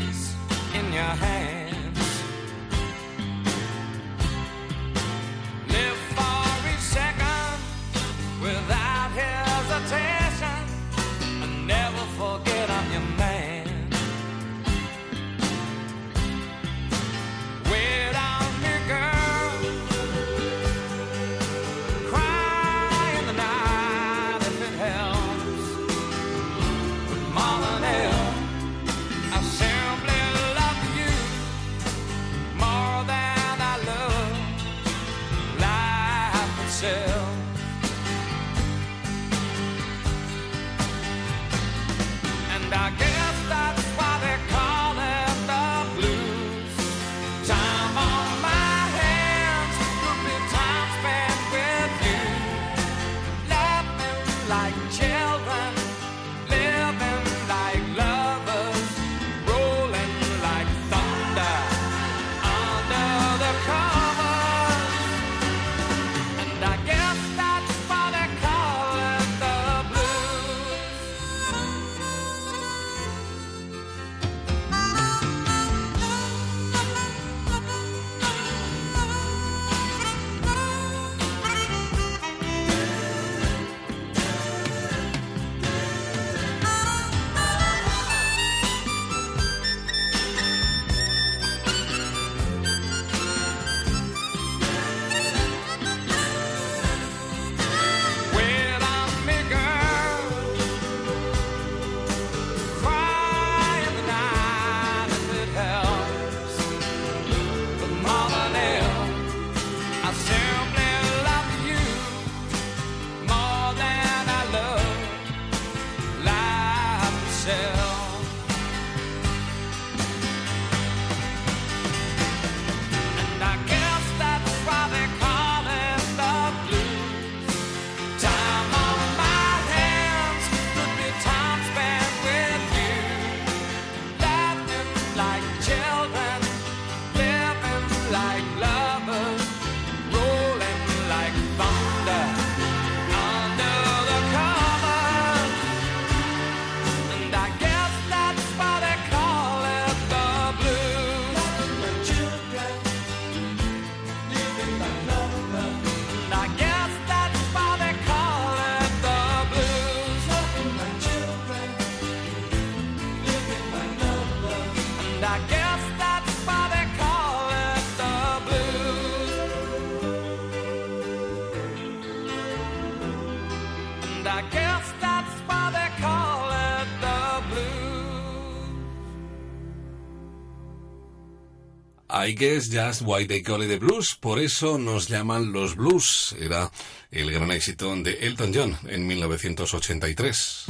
[182.26, 184.16] I guess just why they call it the blues.
[184.16, 186.36] Por eso nos llaman los blues.
[186.40, 186.72] Era
[187.12, 190.66] el gran éxito de Elton John en 1983.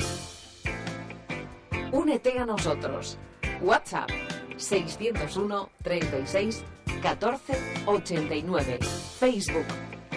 [1.93, 3.17] Únete a nosotros.
[3.61, 4.09] WhatsApp
[4.57, 6.63] 601 36
[7.01, 7.53] 14
[7.85, 8.79] 89.
[9.17, 9.65] Facebook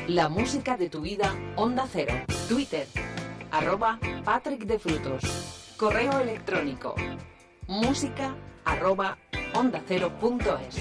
[0.09, 2.15] La música de tu vida Onda Cero.
[2.49, 2.89] Twitter
[3.53, 5.23] arroba Patrick de Frutos.
[5.77, 6.97] Correo electrónico
[7.69, 8.35] música
[8.65, 9.19] arroba
[9.55, 10.75] onda cero punto es.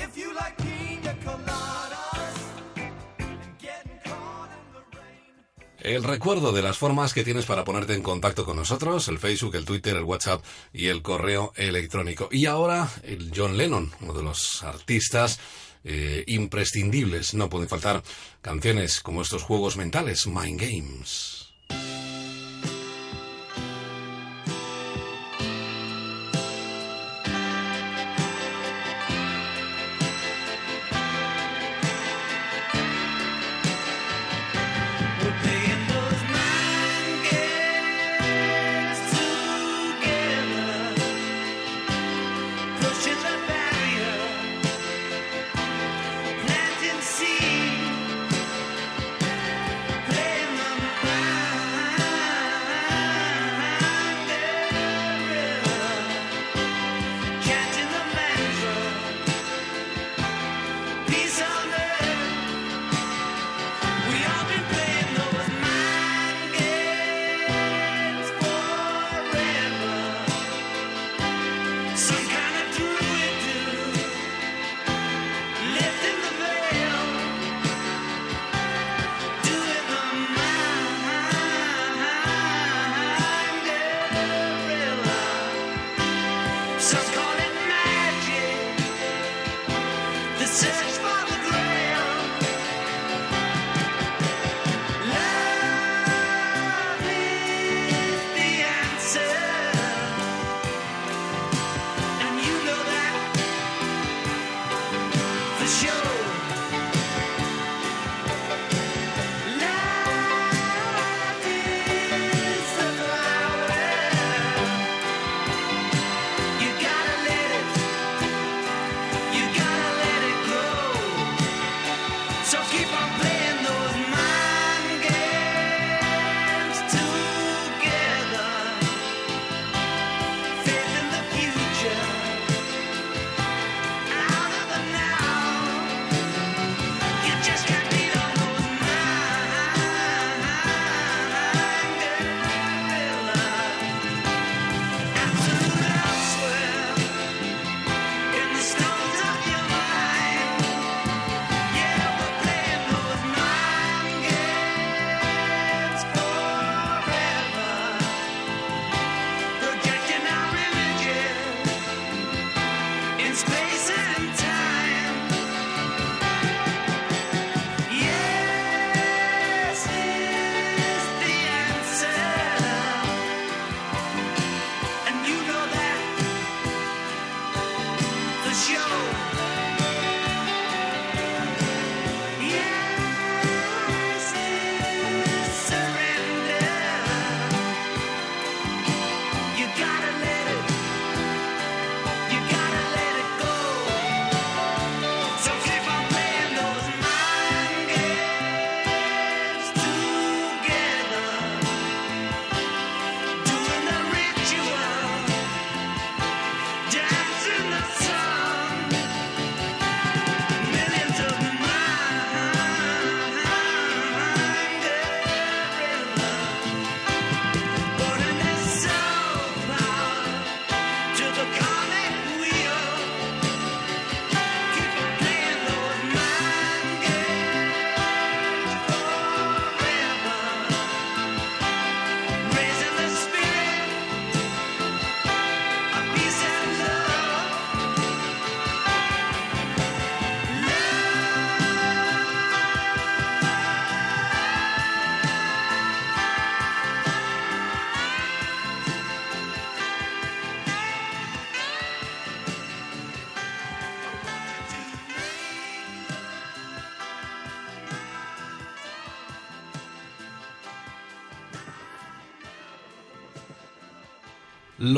[5.88, 9.55] El recuerdo de las formas que tienes para ponerte en contacto con nosotros, el Facebook,
[9.55, 10.43] el Twitter, el WhatsApp
[10.73, 12.27] y el correo electrónico.
[12.30, 15.39] Y ahora el John Lennon, uno de los artistas
[15.85, 17.34] eh, imprescindibles.
[17.35, 18.03] No pueden faltar
[18.41, 21.53] canciones como estos juegos mentales, Mind Games.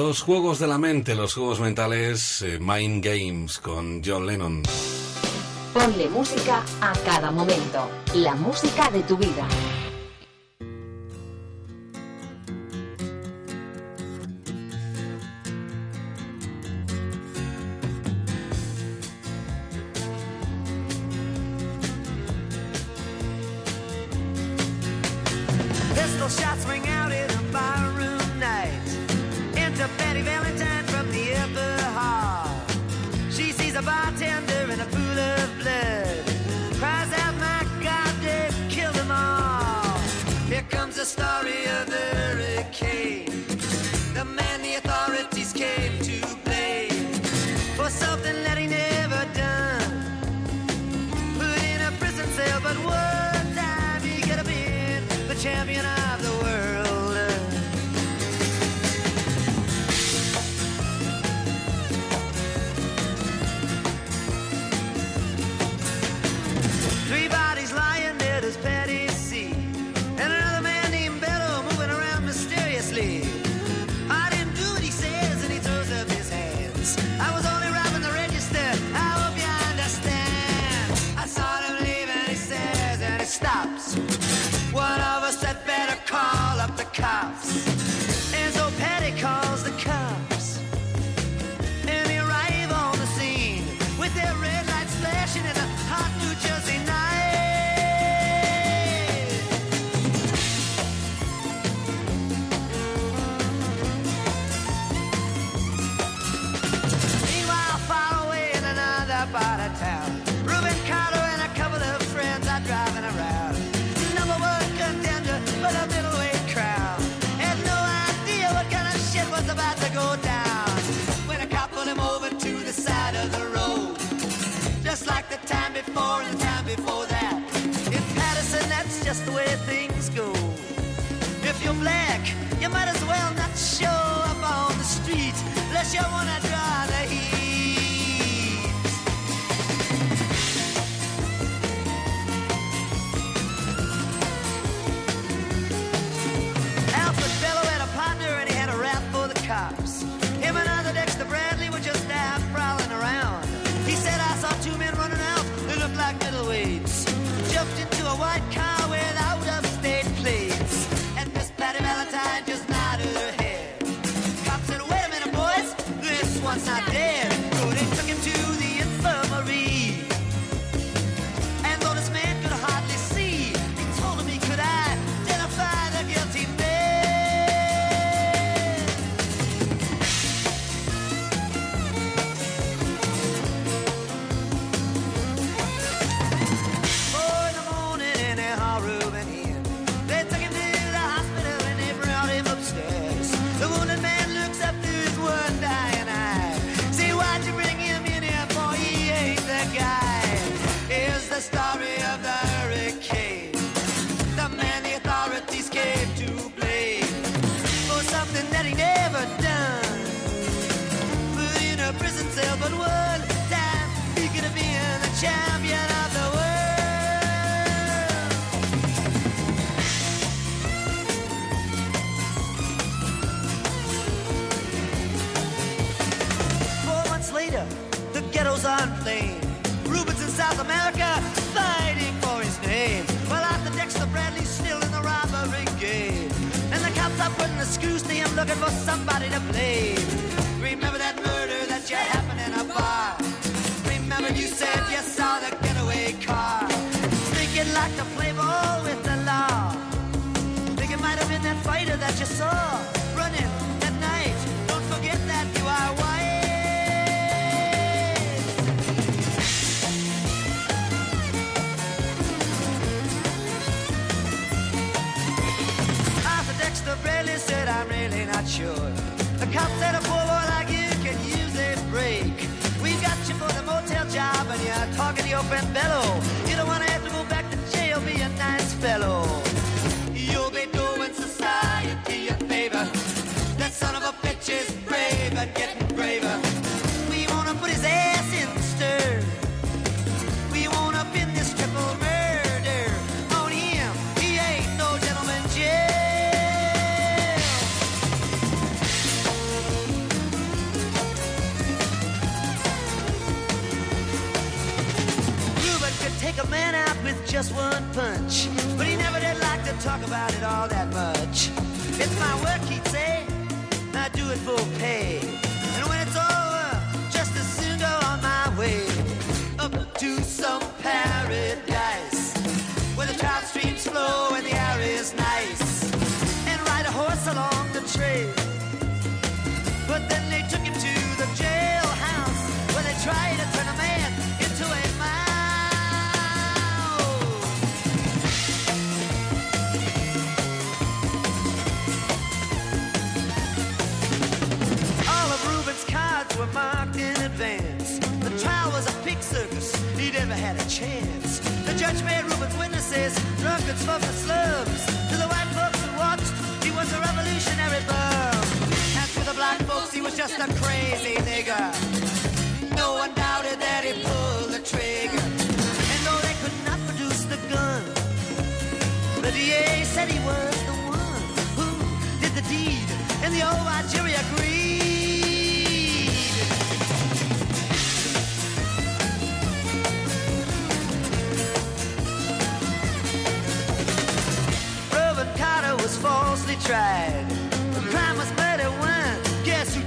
[0.02, 4.64] Los juegos de la mente, los juegos mentales, eh, Mind Games con John Lennon.
[5.74, 7.90] Ponle música a cada momento.
[8.14, 9.46] La música de tu vida.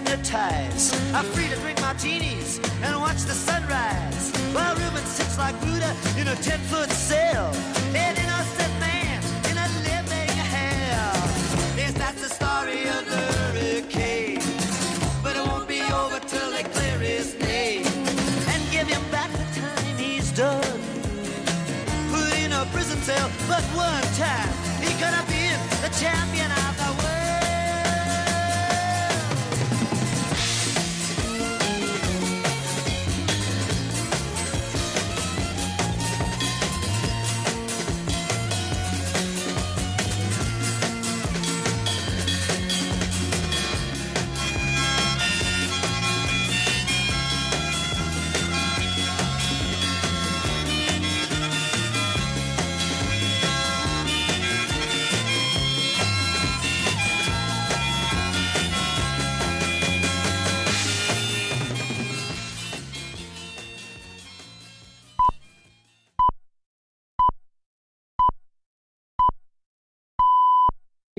[0.00, 4.32] and their ties are free to drink martinis and watch the sunrise.
[4.54, 7.52] While Reuben sits like Buddha in a ten-foot cell,
[7.94, 9.20] an innocent man
[9.50, 11.16] in a living hell.
[11.76, 14.40] Yes, that's the story of the hurricane.
[15.22, 17.86] But it won't be over till they clear his name
[18.52, 20.80] and give him back the time he's done.
[22.10, 24.69] Put in a prison cell, but one time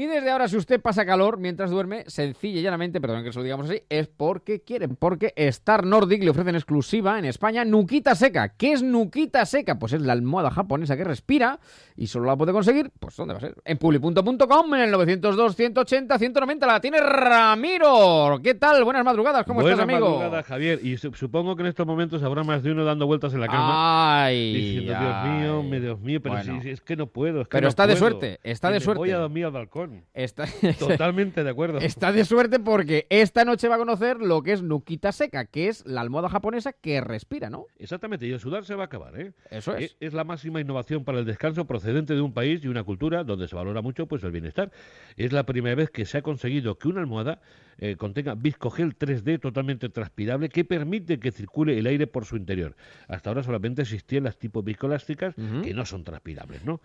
[0.02, 3.38] Y desde ahora, si usted pasa calor mientras duerme, sencilla y llanamente, perdón que se
[3.38, 7.64] lo digamos así, es porque quieren, porque Star Nordic le ofrece en exclusiva en España
[7.65, 8.49] Nuquita Seca.
[8.57, 9.78] ¿Qué es Nuquita Seca?
[9.78, 11.60] Pues es la almohada japonesa que respira
[11.95, 13.56] y solo la puede conseguir, pues ¿dónde va a ser?
[13.64, 18.40] En publi.com, en el 902 180 190 la tiene Ramiro.
[18.44, 18.84] ¿Qué tal?
[18.84, 20.10] Buenas madrugadas, ¿cómo Buenas estás, amigo?
[20.18, 20.80] madrugadas, Javier.
[20.82, 23.48] Y su- supongo que en estos momentos habrá más de uno dando vueltas en la
[23.48, 24.23] cama.
[24.26, 25.80] Ay, diciendo, Dios mío, ay.
[25.80, 26.56] Dios mío, pero Bueno.
[26.56, 27.41] si- si es que no puedo.
[27.41, 28.98] es que Pero no está de suerte, está de suerte.
[28.99, 29.90] Voy a dormir al balcón.
[30.13, 30.45] Está...
[30.80, 31.80] Totalmente de acuerdo.
[31.80, 35.68] Está de suerte porque esta noche va a conocer lo que es Nuquita Seca, que
[35.68, 37.65] es la almohada japonesa que respira, ¿no?
[37.80, 39.34] Exactamente, y el sudar se va a acabar, ¿eh?
[39.49, 39.95] Eso es.
[39.99, 43.47] Es la máxima innovación para el descanso procedente de un país y una cultura donde
[43.47, 44.72] se valora mucho pues el bienestar.
[45.18, 47.41] Es la primera vez que se ha conseguido que una almohada
[47.77, 52.76] eh, contenga viscogel 3D totalmente transpirable que permite que circule el aire por su interior.
[53.07, 56.81] Hasta ahora solamente existían las tipo viscoelásticas que no son transpirables, ¿no?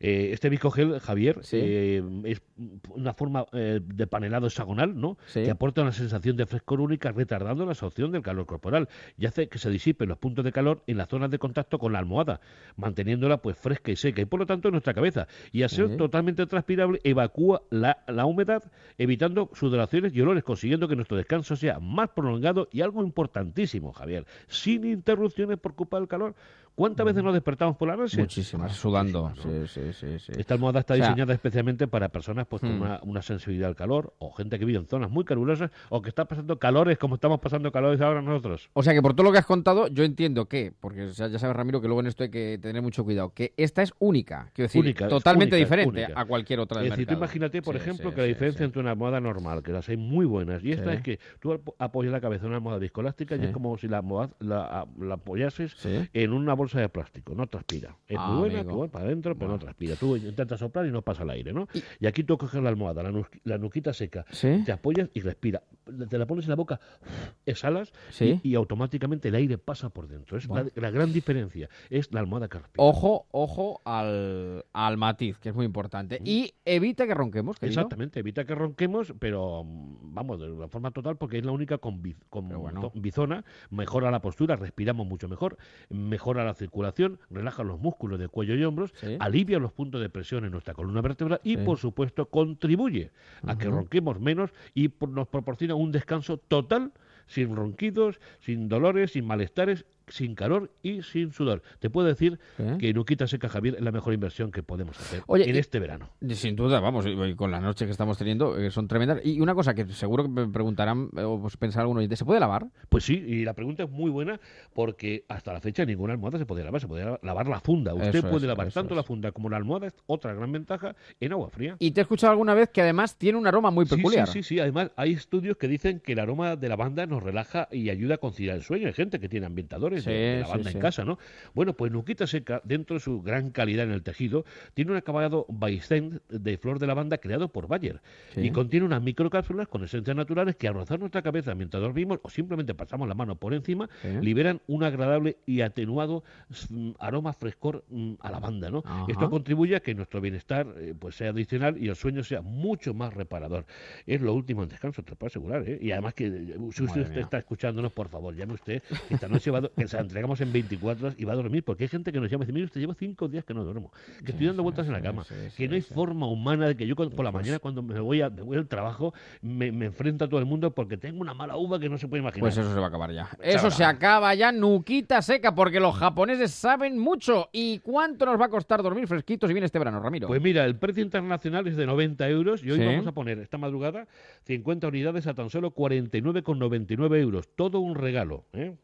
[0.00, 2.42] Eh, este viscogel, Javier, eh, es
[2.90, 5.16] una forma eh, de panelado hexagonal, ¿no?
[5.32, 8.88] Que aporta una sensación de frescor única, retardando la absorción del calor corporal
[9.18, 11.92] y hace que se disipen los puntos de calor en las zonas de contacto con
[11.92, 12.40] la almohada,
[12.76, 15.26] manteniéndola pues fresca y seca y por lo tanto en nuestra cabeza.
[15.52, 18.62] Y al ser totalmente transpirable, evacúa la, la humedad,
[18.98, 24.26] evitando sudoraciones y olores, consiguiendo que nuestro descanso sea más prolongado y algo importantísimo, Javier,
[24.48, 26.34] sin interrupciones por culpa del calor.
[26.74, 28.18] ¿Cuántas veces nos despertamos por la noche?
[28.18, 29.32] Muchísimas, sudando.
[29.66, 30.32] sí, sí, sí, sí.
[30.36, 32.82] Esta almohada está O sea, diseñada especialmente para personas pues, con Hmm.
[32.82, 36.08] una, una sensibilidad al calor o gente que vive en zonas muy calurosas o que
[36.08, 38.70] está pasando calores como estamos pasando calores ahora nosotros.
[38.72, 41.38] O sea que por todo lo que has contado, yo entiendo que, porque ya ya
[41.38, 44.50] sabes, Ramiro, que luego en esto hay que tener mucho cuidado, que esta es única,
[44.54, 46.20] quiero decir, Única, totalmente única, diferente única.
[46.20, 47.24] a cualquier otra del Es decir, tú mercado.
[47.24, 50.62] imagínate, por ejemplo, que la diferencia entre una almohada normal, que las hay muy buenas,
[50.64, 53.50] y esta es que tú ap- apoyas la cabeza en una almohada viscoelástica y es
[53.50, 55.76] como si la, almohada- la, la apoyases
[56.12, 57.96] en una bolsa de plástico, no transpira.
[58.06, 58.70] Es Ah, muy buena, amigo.
[58.70, 59.96] que bueno, para adentro, pero no transpira.
[59.96, 61.68] Tú intentas soplar y no pasa el aire, ¿no?
[62.00, 64.62] Y, aquí tú coges la almohada, la, nus- la nuquita seca, Sí.
[64.64, 65.62] te apoyas y respira.
[66.08, 66.80] Te la pones en la boca,
[67.46, 68.40] exhalas Sí.
[68.42, 70.36] y, y automáticamente el aire pasa por dentro.
[70.38, 70.70] Es Bueno.
[70.74, 72.84] la, la gran diferencia, es la almohada que respira.
[72.84, 76.20] Ojo, ojo al, al matiz, que es muy importante.
[76.24, 77.80] Y evita que ronquemos, querido.
[77.80, 81.78] Exactamente, evita que ronquemos, pero mm, vamos, de una forma total, porque es la única
[81.78, 85.56] con, biz- con to- bizona, mejora la postura, respiramos mucho mejor,
[85.90, 90.44] mejora la circulación, relaja los músculos de cuello y hombros, alivia los puntos de presión
[90.44, 91.62] en nuestra columna vertebral y, Sí.
[91.64, 93.10] por supuesto, contribuye
[93.46, 96.92] a que ronquemos menos y por- nos proporciona un descanso total,
[97.26, 101.62] sin ronquidos, sin dolores, sin malestares, sin calor y sin sudor.
[101.78, 102.38] Te puedo decir
[102.78, 105.78] que Nuquita Seca Javier es la mejor inversión que podemos hacer Oye, en y- este
[105.78, 106.10] verano.
[106.30, 109.20] Sin duda, vamos, y- con la noche que estamos teniendo, eh, son tremendas.
[109.24, 112.24] Y una cosa que seguro que me preguntarán, eh, o pues pensará alguno oyente, ¿se
[112.24, 112.66] puede lavar?
[112.88, 114.40] Pues sí, y la pregunta es muy buena
[114.72, 117.94] porque hasta la fecha ninguna almohada se podía lavar, se podía lavar la funda.
[117.94, 120.94] Usted Eso puede es, lavar tanto la funda como la almohada, es otra gran ventaja,
[121.20, 121.76] en agua fría.
[121.78, 124.26] Y te he escuchado alguna vez que además tiene un aroma muy peculiar.
[124.28, 124.60] Sí, sí, sí.
[124.60, 128.18] Además, hay estudios que dicen que el aroma de lavanda nos relaja y ayuda a
[128.18, 128.86] conciliar el sueño.
[128.86, 130.76] Hay gente que tiene ambientadores Sí, de lavanda sí.
[130.76, 131.18] en casa, ¿no?
[131.54, 134.44] Bueno, pues Nuquita Seca, dentro de su gran calidad en el tejido,
[134.74, 138.00] tiene un acabado Baisten de flor de lavanda creado por Bayer.
[138.36, 142.30] Y contiene unas microcápsulas con esencias naturales que al rozar nuestra cabeza mientras dormimos o
[142.30, 143.88] simplemente pasamos la mano por encima,
[144.20, 146.24] liberan un agradable y atenuado
[146.70, 148.82] mm, aroma frescor mm, a lavanda, ¿no?
[148.84, 149.06] Ajá.
[149.08, 152.94] Esto contribuye a que nuestro bienestar eh, pues sea adicional y el sueño sea mucho
[152.94, 153.66] más reparador.
[154.06, 155.68] Es lo último en descanso, te lo puedo asegurar.
[155.68, 155.78] ¿eh?
[155.80, 158.82] Y además que eh, si usted está escuchándonos, por favor, llame usted.
[159.08, 161.32] que Esta noche va a do- que se la entregamos en 24 horas y va
[161.32, 163.44] a dormir, porque hay gente que nos llama y dice, mire, usted lleva cinco días
[163.44, 163.92] que no duermo,
[164.24, 165.24] que estoy dando vueltas en la cama,
[165.56, 168.30] que no hay forma humana de que yo por la mañana cuando me voy, a,
[168.30, 171.56] me voy al trabajo me, me enfrento a todo el mundo porque tengo una mala
[171.56, 172.40] uva que no se puede imaginar.
[172.40, 173.28] Pues eso se va a acabar ya.
[173.42, 177.48] Eso se acaba ya, nuquita seca, porque los japoneses saben mucho.
[177.52, 180.28] ¿Y cuánto nos va a costar dormir fresquitos y bien este verano, Ramiro?
[180.28, 182.84] Pues mira, el precio internacional es de 90 euros y hoy Sí.
[182.86, 184.06] vamos a poner esta madrugada
[184.44, 187.48] 50 unidades a tan solo 49,99 euros.
[187.54, 188.44] Todo un regalo.
[188.52, 188.74] ¿eh?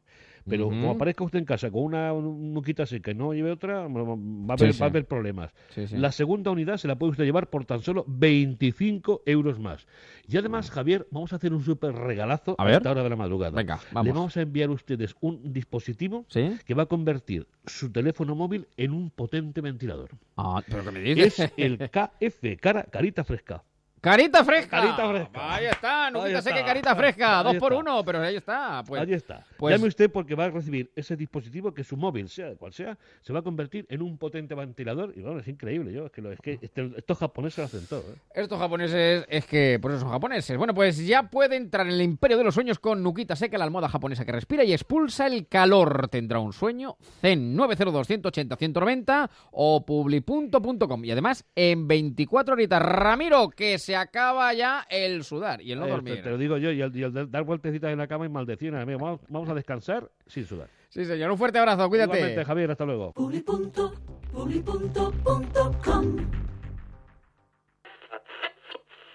[0.48, 3.88] Pero como aparezca usted en casa con una nuquita seca y no lleve otra, va
[3.88, 5.52] a haber, Sí, va a haber problemas.
[5.92, 9.86] La segunda unidad se la puede usted llevar por tan solo 25 euros más.
[10.26, 13.56] Y además, Javier, vamos a hacer un súper regalazo A esta hora de la madrugada.
[13.56, 14.14] Venga, Le vamos.
[14.14, 16.26] vamos a enviar a ustedes un dispositivo
[16.64, 20.10] que va a convertir su teléfono móvil en un potente ventilador.
[20.36, 21.38] Ah, ¿pero qué me dices?
[21.38, 23.64] Es el KF, cara, carita fresca.
[24.00, 24.80] Carita fresca.
[24.80, 25.54] Carita fresca.
[25.54, 26.64] Ahí está, y está.
[26.64, 27.38] carita fresca.
[27.40, 28.82] Ahí Dos por uno, pero ahí está.
[28.86, 29.44] Pues, Ahí está.
[29.56, 32.96] pues- Llame usted porque va a recibir ese dispositivo que su móvil, sea cual sea,
[33.22, 35.12] se va a convertir en un potente ventilador.
[35.16, 35.92] Y bueno, es increíble.
[35.92, 38.00] Yo, es que, lo- es que este- estos japoneses lo hacen todo.
[38.12, 38.16] ¿eh?
[38.34, 40.56] Estos japoneses es que por eso son japoneses.
[40.56, 43.64] Bueno, pues ya puede entrar en el imperio de los sueños con Nukita Seca, la
[43.64, 46.08] almohada japonesa que respira y expulsa el calor.
[46.08, 51.04] Tendrá un sueño Zen 902 180 190 o publipunto.com.
[51.04, 55.86] Y además en 24 horitas, Ramiro, que se acaba ya el sudar y el no
[55.86, 56.16] Eh, dormir.
[56.16, 58.28] Te, te lo digo yo, y el, y el dar vueltecitas en la cama y
[58.28, 58.74] maldecir.
[58.74, 58.98] amigo.
[58.98, 60.68] Vamos, vamos a descansar sin sudar.
[60.90, 62.18] Sí, señor, un fuerte abrazo, cuídate.
[62.18, 63.14] Igualmente, Javier, hasta luego.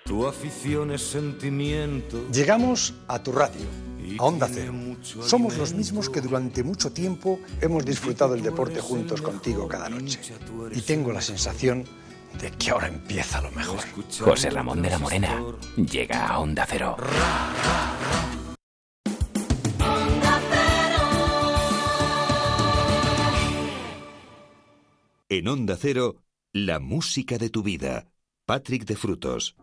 [0.06, 2.28] Tu afición es sentimiento.
[2.32, 3.68] Llegamos a tu radio,
[4.18, 4.74] a Onda Cero.
[5.04, 10.20] Somos los mismos que durante mucho tiempo hemos disfrutado el deporte juntos contigo cada noche.
[10.72, 11.86] Y tengo la sensación
[12.40, 13.80] de que ahora empieza lo mejor.
[14.20, 15.42] José Ramón de la Morena
[15.76, 16.98] llega a Onda Cero.
[25.30, 26.18] En Onda Cero,
[26.52, 28.08] la música de tu vida.
[28.46, 29.56] Patrick de Frutos.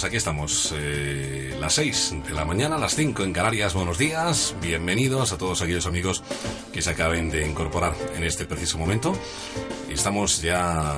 [0.00, 3.74] Pues aquí estamos, eh, las 6 de la mañana, las 5 en Canarias.
[3.74, 6.22] Buenos días, bienvenidos a todos aquellos amigos
[6.72, 9.12] que se acaben de incorporar en este preciso momento.
[9.90, 10.96] Estamos ya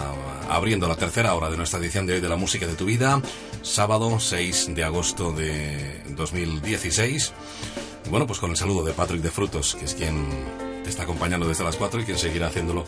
[0.48, 3.20] abriendo la tercera hora de nuestra edición de hoy de la música de tu vida,
[3.62, 7.32] sábado 6 de agosto de 2016.
[8.06, 10.28] Y bueno, pues con el saludo de Patrick de Frutos, que es quien
[10.82, 12.84] te está acompañando desde las 4 y quien seguirá haciéndolo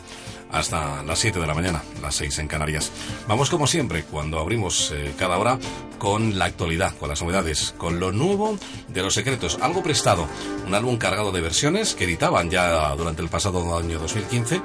[0.51, 2.91] hasta las 7 de la mañana, las 6 en Canarias.
[3.27, 5.59] Vamos como siempre, cuando abrimos eh, cada hora,
[5.97, 8.57] con la actualidad, con las novedades, con lo nuevo
[8.87, 10.27] de Los Secretos, algo prestado,
[10.67, 14.61] un álbum cargado de versiones que editaban ya durante el pasado año 2015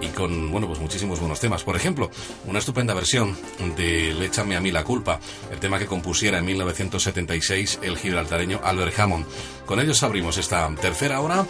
[0.00, 1.64] y con, bueno, pues muchísimos buenos temas.
[1.64, 2.10] Por ejemplo,
[2.46, 3.36] una estupenda versión
[3.76, 5.20] de Léchame a mí la culpa,
[5.50, 9.26] el tema que compusiera en 1976 el gibraltareño Albert Hammond.
[9.64, 11.46] Con ellos abrimos esta tercera hora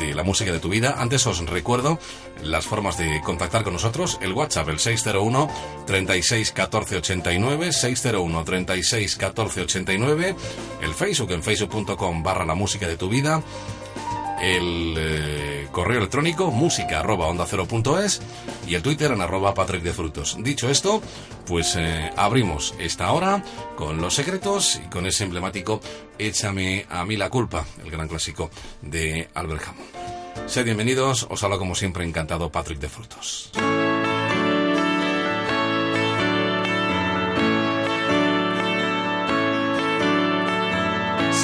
[0.00, 0.96] la música de tu vida.
[0.98, 1.98] Antes os recuerdo
[2.42, 4.18] las formas de contactar con nosotros.
[4.22, 5.48] El WhatsApp, el 601
[5.86, 10.36] 36 14 89, 601 36 14 89.
[10.82, 13.42] El Facebook en facebook.com barra la música de tu vida
[14.40, 18.20] el eh, correo electrónico música arroba onda cero punto es
[18.66, 20.36] y el Twitter en arroba Patrick de Frutos.
[20.40, 21.02] Dicho esto,
[21.46, 23.42] pues eh, abrimos esta hora
[23.76, 25.80] con los secretos y con ese emblemático
[26.18, 28.50] Échame a mí la culpa, el gran clásico
[28.82, 30.48] de Albert Hammond.
[30.48, 33.52] Sed bienvenidos, os habla como siempre encantado Patrick de Frutos.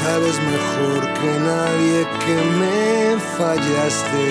[0.04, 4.26] Sabes mejor que nadie que me fallaste.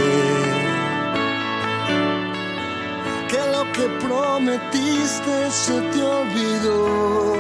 [3.28, 7.38] Que lo que prometiste se te olvidó.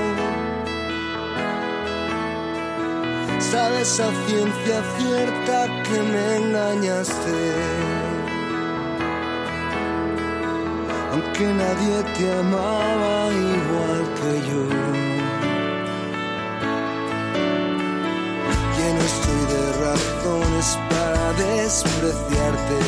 [3.51, 7.39] Sabes a ciencia cierta que me engañaste.
[11.11, 15.02] Aunque nadie te amaba igual que yo.
[18.83, 22.79] Lleno estoy de razones para despreciarte.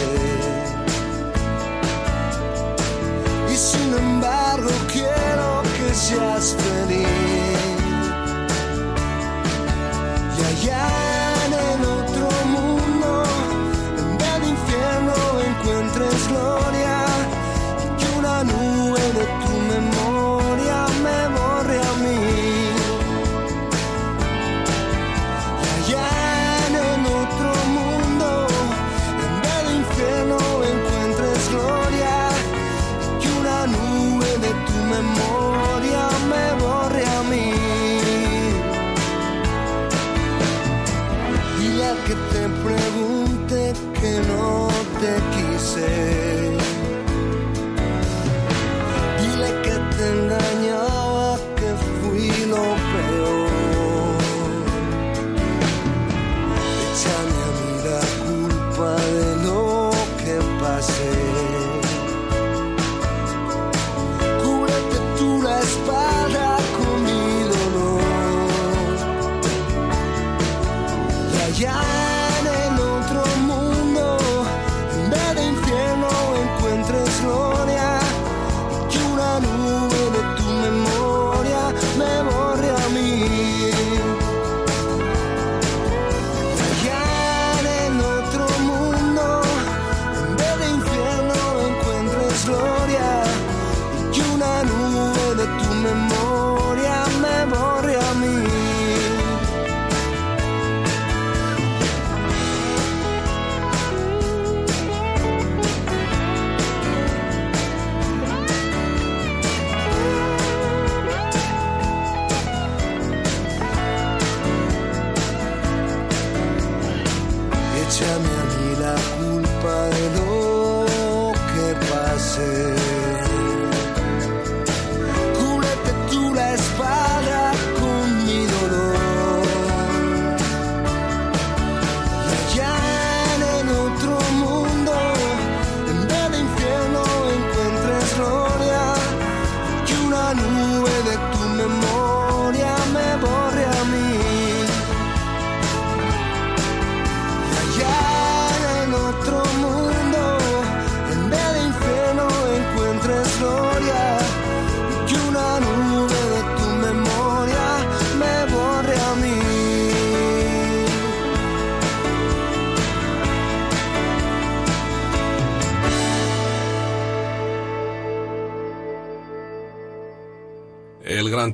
[3.51, 7.07] Y sin embargo quiero que seas feliz.
[10.37, 11.14] Y allá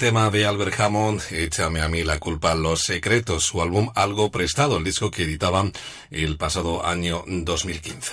[0.01, 4.77] tema de Albert Hammond, Échame a mí la culpa, Los Secretos, su álbum Algo Prestado,
[4.77, 5.73] el disco que editaban
[6.09, 8.11] el pasado año 2015.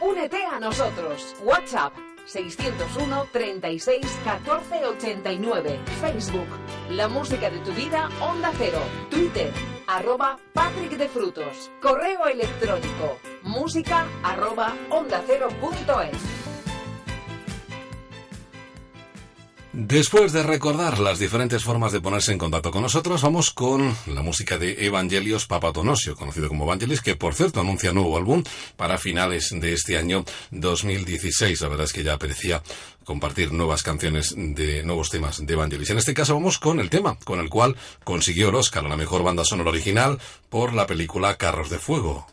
[0.00, 1.36] Únete a nosotros.
[1.42, 1.92] WhatsApp
[2.24, 5.80] 601 36 14 89.
[6.00, 6.48] Facebook
[6.88, 8.80] La música de tu vida Onda Cero.
[9.10, 9.52] Twitter
[9.86, 11.70] arroba Patrick de Frutos.
[11.82, 16.35] Correo electrónico música arroba onda cero punto es.
[19.78, 24.22] Después de recordar las diferentes formas de ponerse en contacto con nosotros, vamos con la
[24.22, 28.42] música de Evangelios Papatonosio, conocido como Evangelis, que por cierto anuncia nuevo álbum
[28.76, 31.60] para finales de este año 2016.
[31.60, 32.62] La verdad es que ya apetecía
[33.04, 35.90] compartir nuevas canciones de nuevos temas de Evangelis.
[35.90, 38.96] En este caso vamos con el tema con el cual consiguió el Oscar a la
[38.96, 42.26] mejor banda sonora original por la película Carros de Fuego.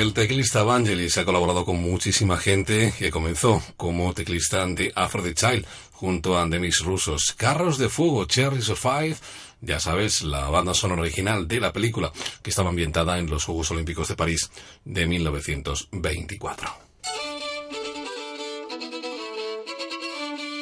[0.00, 5.34] El teclista Vangelis ha colaborado con muchísima gente que comenzó como teclista de Afro the
[5.34, 7.34] Child junto a Mix Rusos.
[7.36, 9.16] Carros de Fuego, Cherries of Five,
[9.60, 12.10] ya sabes, la banda sonora original de la película
[12.40, 14.50] que estaba ambientada en los Juegos Olímpicos de París
[14.86, 16.70] de 1924.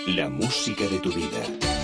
[0.07, 1.78] La música de tu vida.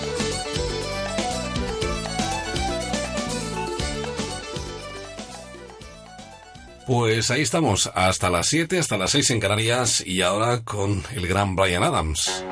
[6.85, 11.25] Pues ahí estamos, hasta las 7, hasta las 6 en Canarias y ahora con el
[11.27, 12.45] gran Brian Adams.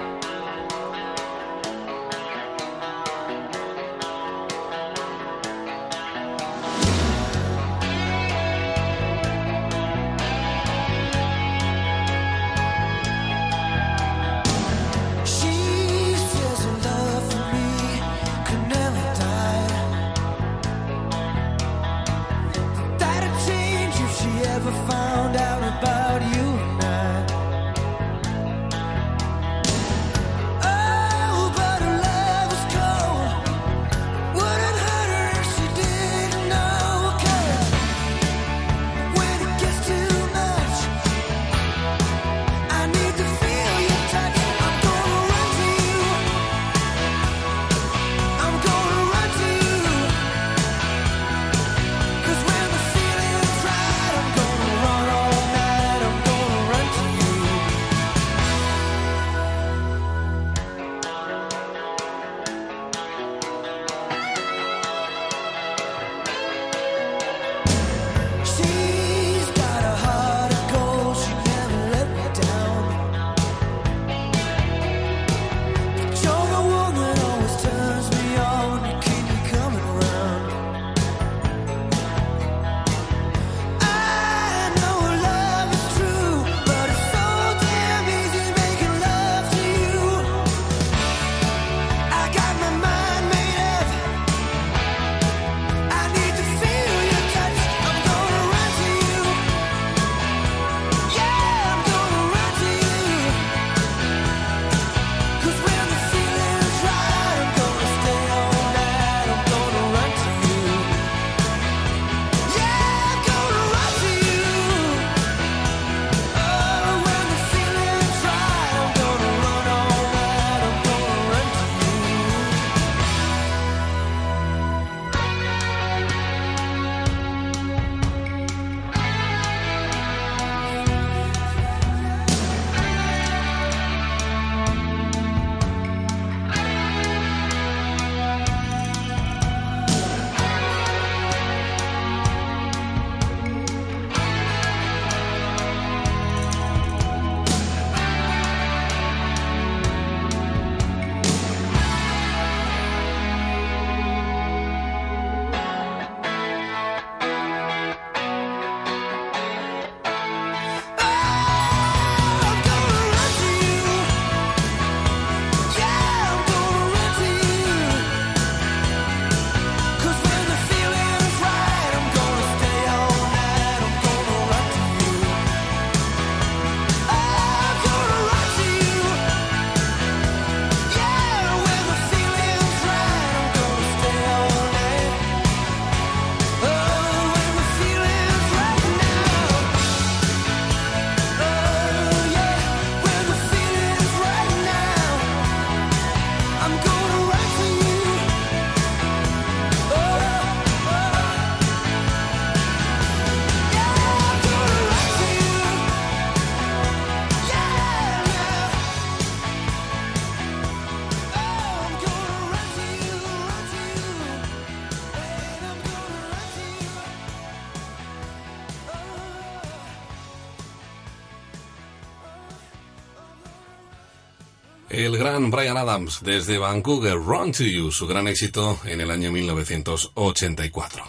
[225.23, 231.03] Gran Brian Adams desde Vancouver, Run to You, su gran éxito en el año 1984.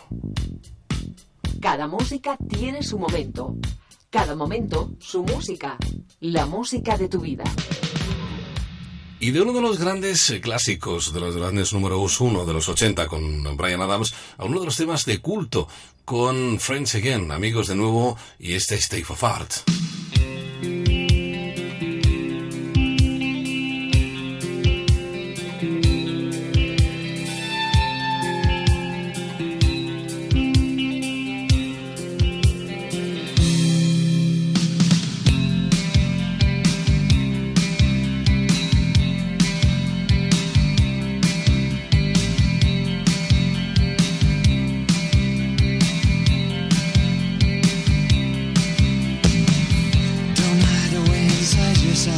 [1.61, 3.57] Cada música tiene su momento.
[4.11, 5.77] Cada momento, su música.
[6.21, 7.43] La música de tu vida.
[9.19, 13.09] Y de uno de los grandes clásicos, de los grandes números uno de los 80
[13.09, 15.67] con Brian Adams, a uno de los temas de culto
[16.05, 19.55] con Friends Again, amigos de nuevo, y este State of Art.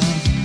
[0.01, 0.36] love.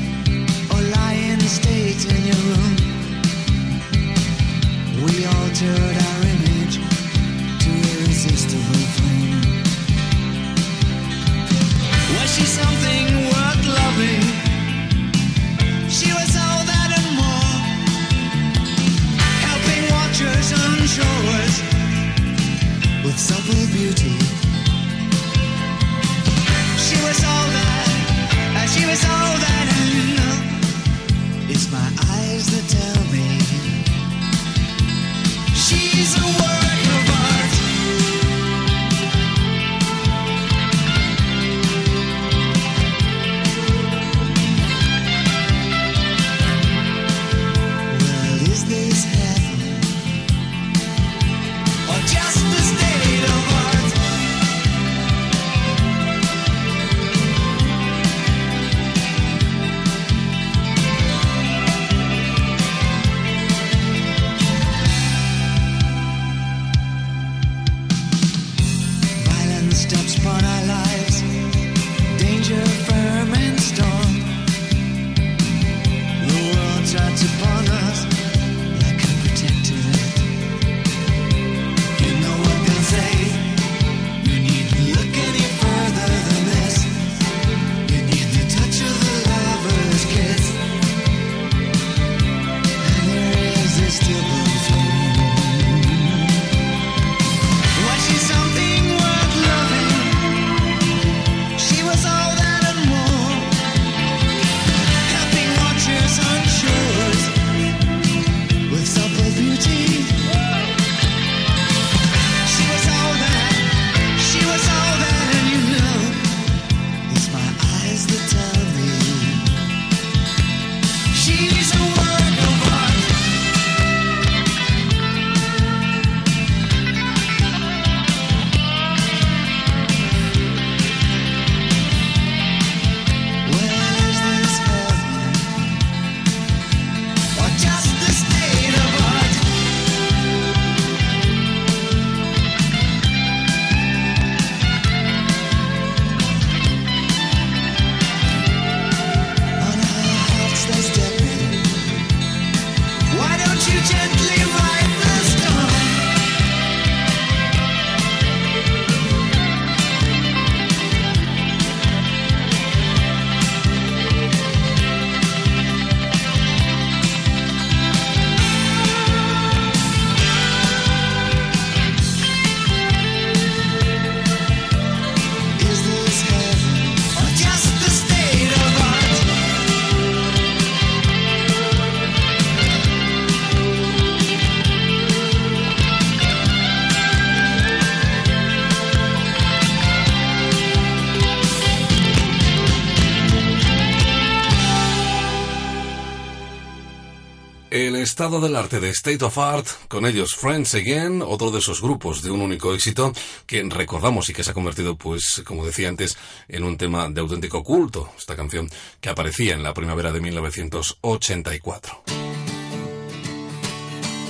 [198.21, 202.21] Estado del arte de State of Art, con ellos Friends Again, otro de esos grupos
[202.21, 203.11] de un único éxito
[203.47, 206.15] que recordamos y que se ha convertido, pues, como decía antes,
[206.47, 208.69] en un tema de auténtico culto, esta canción
[208.99, 212.03] que aparecía en la primavera de 1984.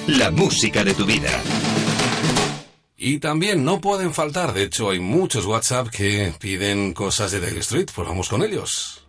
[0.08, 1.44] La música de tu vida.
[2.96, 7.60] Y también no pueden faltar, de hecho hay muchos WhatsApp que piden cosas de Dale
[7.60, 9.01] Street, pues vamos con ellos.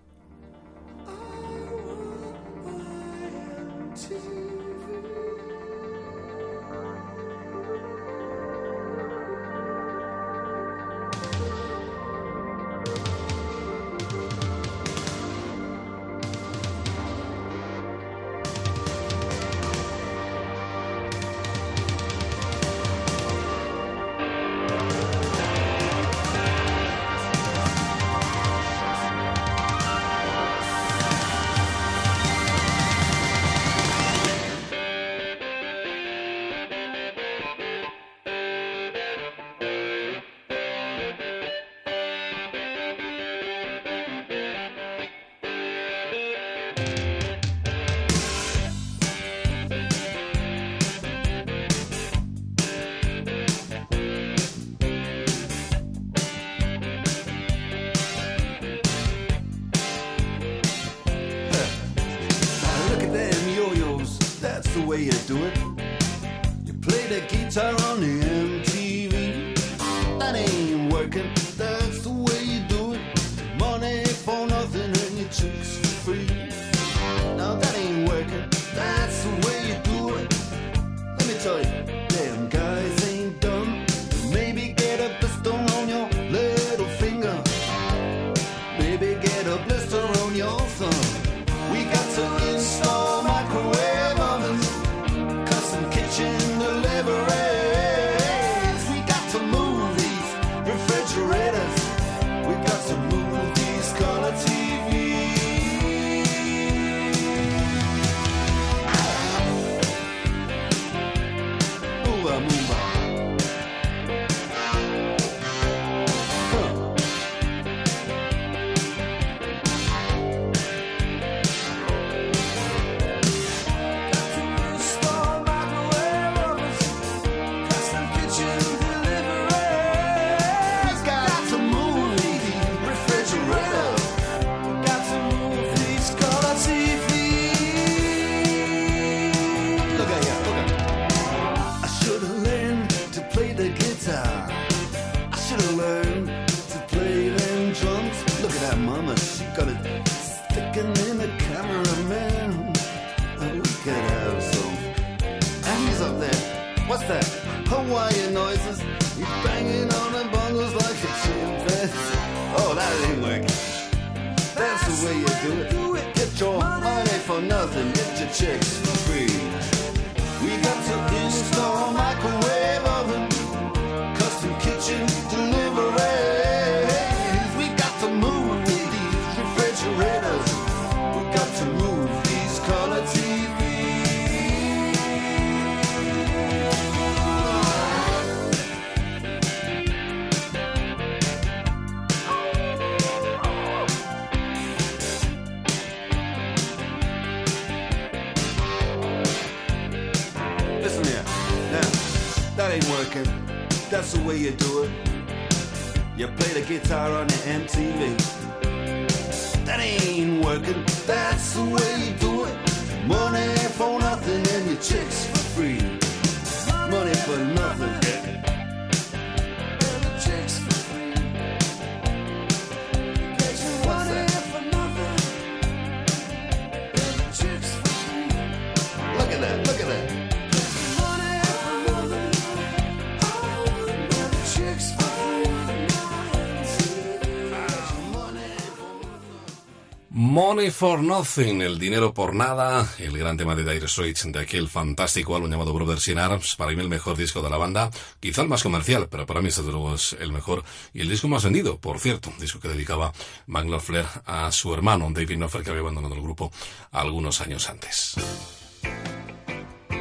[240.83, 245.37] For Nothing, el dinero por nada, el gran tema de Dire Straits de aquel fantástico
[245.37, 247.89] álbum llamado Brothers in Arms, para mí el mejor disco de la banda,
[248.19, 251.29] quizá el más comercial, pero para mí desde luego es el mejor y el disco
[251.29, 253.13] más vendido, por cierto, disco que dedicaba
[253.47, 256.51] Knopfler a su hermano David Knopfler que había abandonado el grupo
[256.91, 258.17] algunos años antes.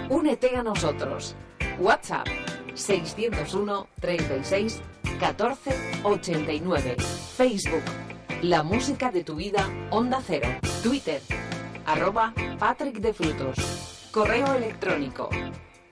[0.09, 1.35] Únete a nosotros.
[1.77, 2.25] WhatsApp
[2.73, 4.81] 601 36
[5.19, 6.97] 14 89.
[7.37, 7.83] Facebook
[8.41, 10.49] La música de tu vida Onda Cero.
[10.81, 11.21] Twitter
[11.85, 13.55] arroba Patrick de Frutos.
[14.11, 15.29] Correo electrónico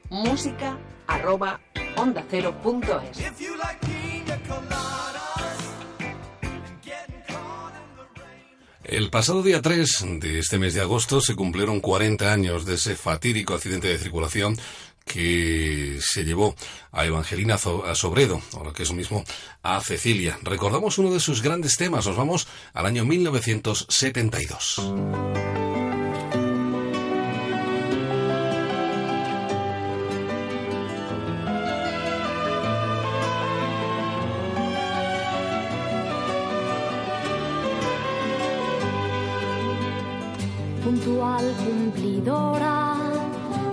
[0.10, 1.60] música arroba
[1.96, 3.20] onda cero punto es.
[8.84, 12.96] El pasado día 3 de este mes de agosto se cumplieron 40 años de ese
[12.96, 14.58] fatídico accidente de circulación
[15.10, 16.56] que se llevó
[16.92, 19.24] a Evangelina a Sobredo, o lo que es lo mismo,
[19.64, 20.38] a Cecilia.
[20.44, 24.76] Recordamos uno de sus grandes temas, nos vamos al año 1972.
[40.84, 43.09] puntual cumplidora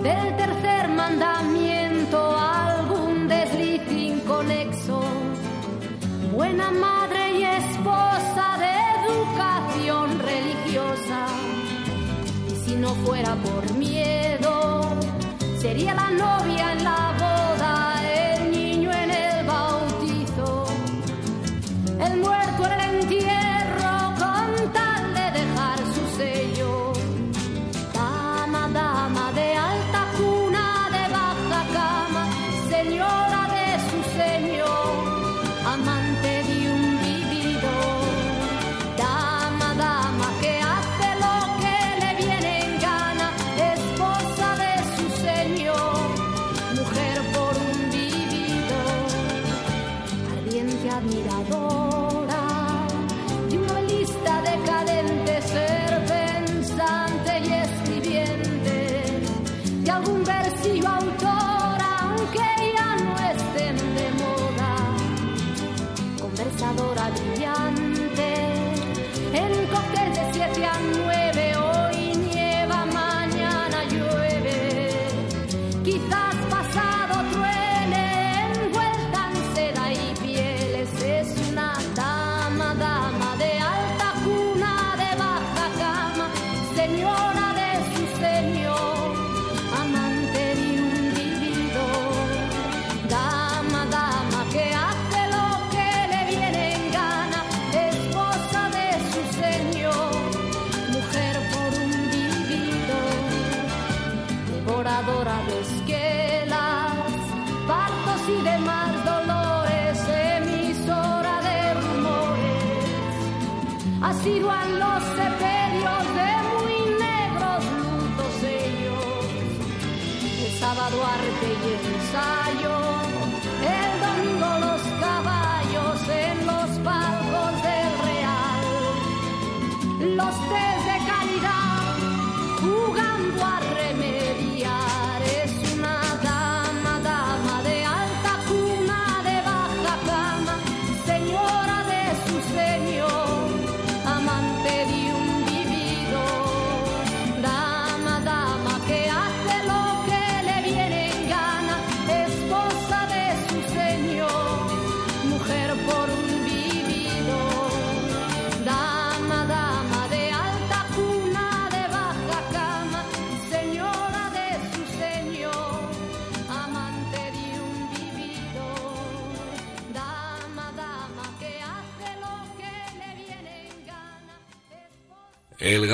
[0.07, 5.01] del tercer mandamiento, algún desliz inconexo,
[6.31, 11.19] buena madre y esposa de educación religiosa.
[12.51, 14.81] Y si no fuera por miedo,
[15.59, 17.36] sería la novia en la boda,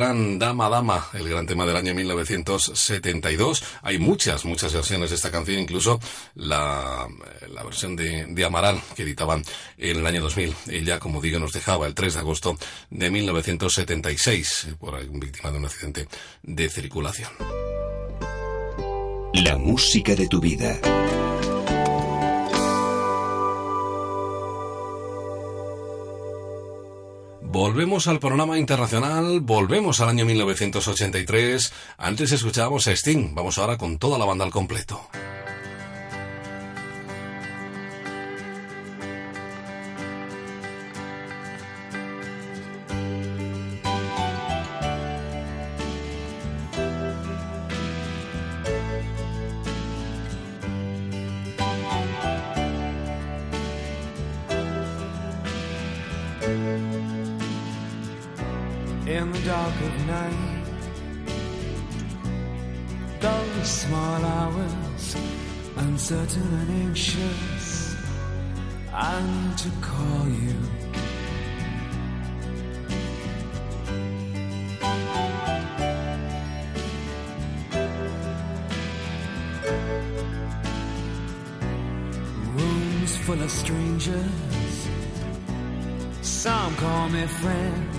[0.03, 3.64] gran Dama Dama, el gran tema del año 1972.
[3.83, 5.98] Hay muchas, muchas versiones de esta canción, incluso
[6.35, 7.07] la,
[7.49, 9.43] la versión de, de Amaral que editaban
[9.77, 10.53] en el año 2000.
[10.67, 12.57] Ella, como digo, nos dejaba el 3 de agosto
[12.90, 16.09] de 1976 por víctima de un accidente
[16.41, 17.30] de circulación.
[19.33, 20.82] La música de tu vida.
[27.53, 31.72] Volvemos al panorama internacional, volvemos al año 1983.
[31.99, 35.07] Antes escuchábamos a Sting, vamos ahora con toda la banda al completo.
[67.11, 67.98] And
[68.93, 70.56] I need to call you.
[82.56, 84.88] Rooms full of strangers,
[86.22, 87.90] some call me friend.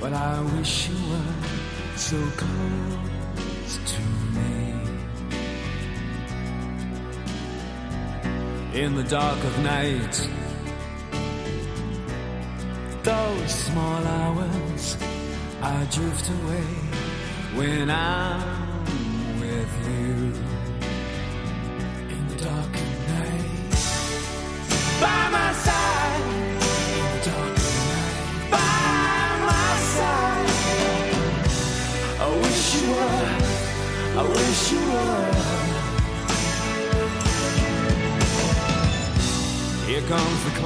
[0.00, 3.15] But I wish you were so close
[8.76, 10.28] In the dark of night,
[13.02, 14.98] those small hours,
[15.62, 16.66] I drift away
[17.54, 18.55] when I'm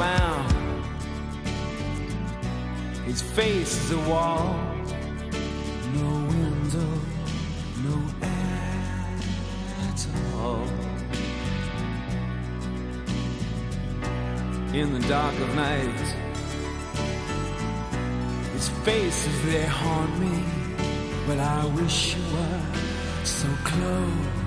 [0.01, 0.49] clown.
[3.05, 4.57] His face is a wall.
[5.99, 6.91] No window,
[7.87, 8.79] no air
[9.89, 10.01] at
[10.37, 10.67] all.
[14.73, 16.09] In the dark of night,
[18.55, 20.37] his faces they haunt me.
[21.27, 22.63] But I wish you were
[23.25, 24.40] so close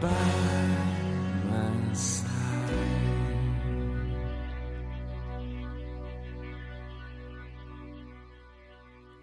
[0.00, 0.10] By
[1.50, 2.28] my side.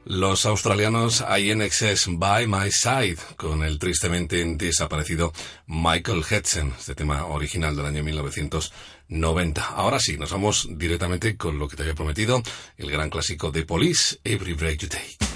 [0.05, 5.31] Los australianos INXS By My Side con el tristemente desaparecido
[5.67, 9.63] Michael Hudson, este tema original del año 1990.
[9.63, 12.41] Ahora sí, nos vamos directamente con lo que te había prometido,
[12.77, 15.30] el gran clásico de Police, Every Break You Take.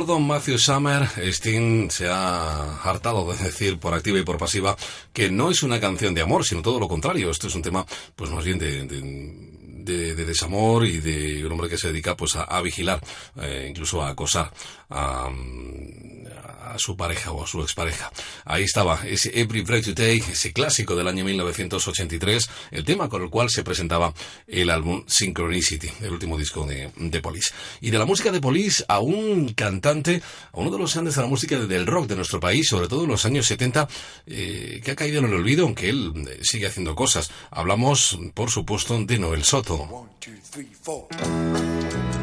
[0.00, 4.74] Gordon Matthew Summer, Sting se ha hartado de decir por activa y por pasiva
[5.12, 7.30] que no es una canción de amor, sino todo lo contrario.
[7.30, 7.84] Esto es un tema,
[8.16, 12.98] pues más bien de, desamor y de un hombre que se dedica pues a, vigilar,
[13.42, 14.50] eh, incluso a acosar
[14.88, 16.26] a, mm,
[16.62, 18.10] a, su pareja o a su expareja.
[18.44, 23.22] Ahí estaba ese Every Breath You Take, ese clásico del año 1983, el tema con
[23.22, 24.12] el cual se presentaba
[24.46, 27.52] el álbum Synchronicity, el último disco de, de Police.
[27.80, 31.22] Y de la música de Police a un cantante, a uno de los grandes de
[31.22, 33.88] la música del rock de nuestro país, sobre todo en los años 70,
[34.26, 37.30] eh, que ha caído en el olvido, aunque él eh, sigue haciendo cosas.
[37.50, 40.08] Hablamos, por supuesto, de Noel Soto.
[40.84, 42.19] Veo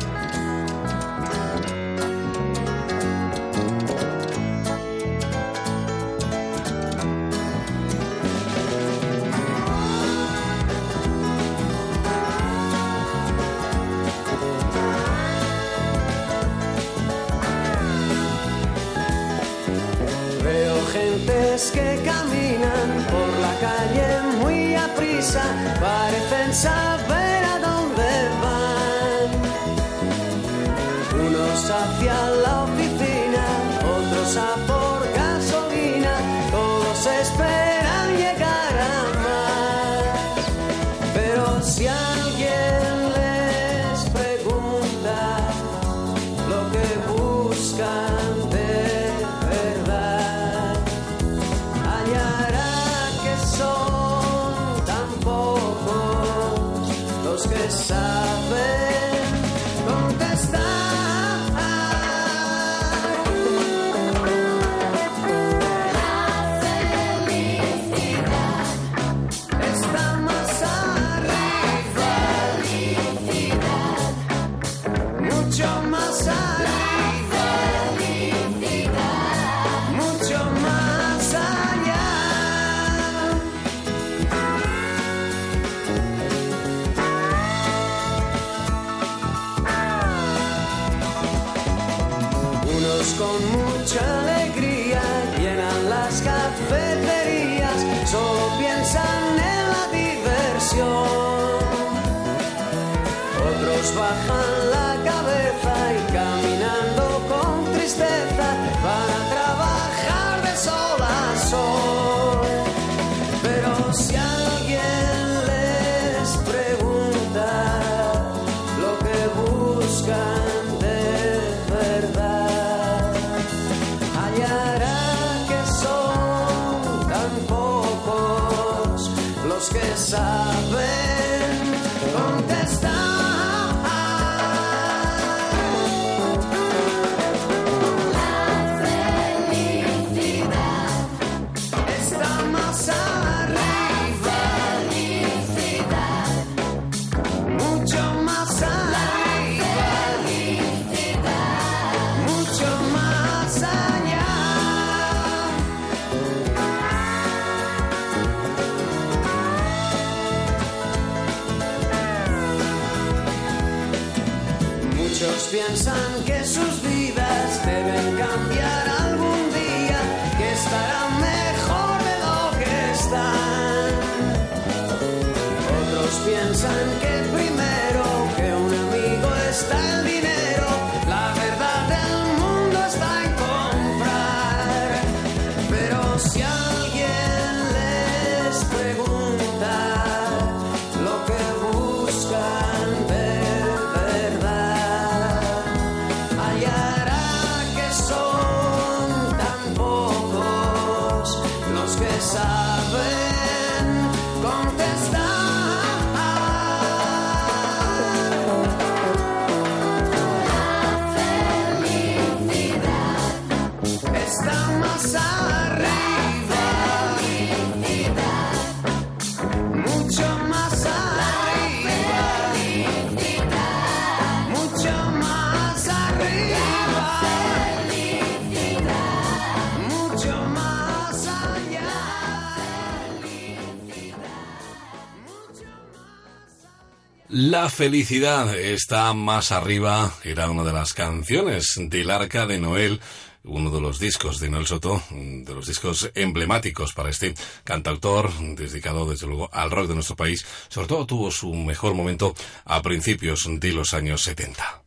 [237.69, 242.99] Felicidad está más arriba era una de las canciones del Arca de Noel,
[243.43, 249.07] uno de los discos de Noel Soto, de los discos emblemáticos para este cantautor, dedicado
[249.07, 250.45] desde luego al rock de nuestro país.
[250.69, 252.33] Sobre todo tuvo su mejor momento
[252.65, 254.83] a principios de los años 70.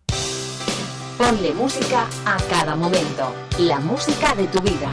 [1.19, 3.35] Ponle música a cada momento.
[3.59, 4.91] La música de tu vida.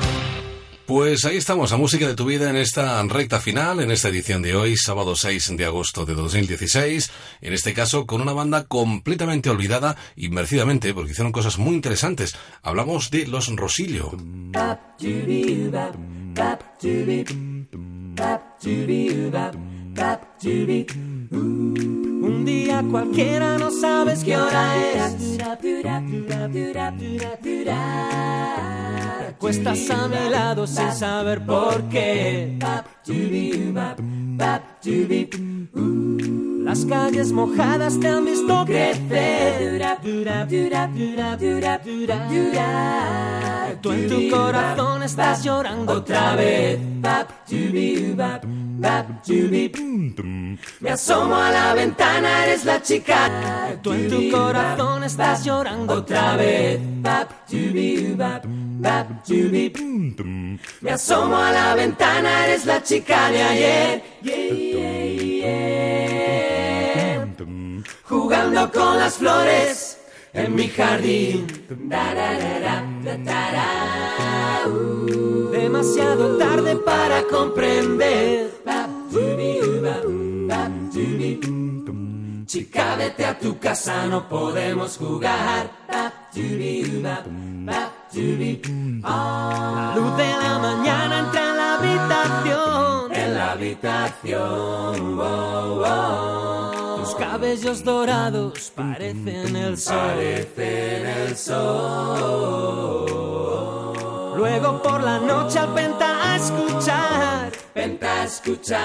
[0.87, 4.41] Pues ahí estamos, la música de tu vida en esta recta final, en esta edición
[4.41, 7.11] de hoy, sábado 6 de agosto de 2016.
[7.41, 12.37] En este caso, con una banda completamente olvidada y merecidamente, porque hicieron cosas muy interesantes.
[12.63, 14.11] Hablamos de Los Rosillo.
[22.21, 25.37] Un día cualquiera no sabes qué hora es.
[29.27, 32.57] Te acuestas a mi lado sin saber por qué.
[36.63, 39.81] Las calles mojadas te han visto crecer.
[43.81, 46.79] Tú en tu corazón estás llorando otra vez.
[50.79, 53.77] Me asomo a la ventana, eres la chica.
[53.81, 56.79] Tú en tu corazón estás llorando otra vez.
[60.81, 64.03] Me asomo a la ventana, eres la chica de ayer.
[68.03, 69.97] Jugando con las flores
[70.33, 71.47] en mi jardín.
[75.51, 78.51] Demasiado tarde para comprender.
[82.45, 85.69] Chica, vete a tu casa, no podemos jugar.
[88.13, 93.11] La luz de la mañana entra en la habitación.
[93.13, 95.17] En la habitación.
[96.99, 99.97] Tus cabellos dorados parecen el sol.
[99.97, 102.77] Parecen el sol.
[104.37, 107.51] Luego por la noche al penta a escuchar.
[107.73, 108.77] Penta a escuchar.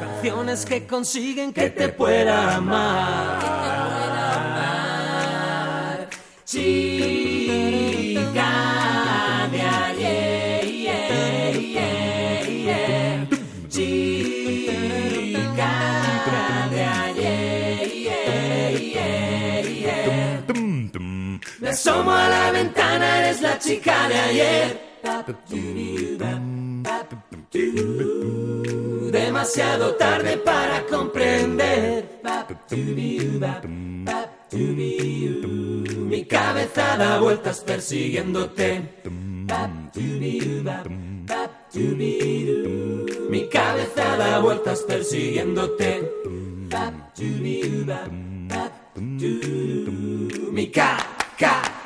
[0.00, 3.71] Canciones que consiguen que te pueda amar.
[6.52, 6.60] Chica
[9.50, 10.68] de ayer.
[10.68, 13.26] yeah, yeah, yeah.
[13.70, 14.28] Chica
[16.70, 18.04] de ayer.
[21.58, 24.78] Me asomo a la ventana, eres la chica de ayer.
[29.10, 32.20] Demasiado tarde para comprender.
[36.12, 38.82] Mi cabeza da vueltas persiguiéndote.
[43.30, 46.02] Mi cabeza da vueltas persiguiéndote.
[50.52, 50.98] Mi ca,
[51.38, 51.81] ca,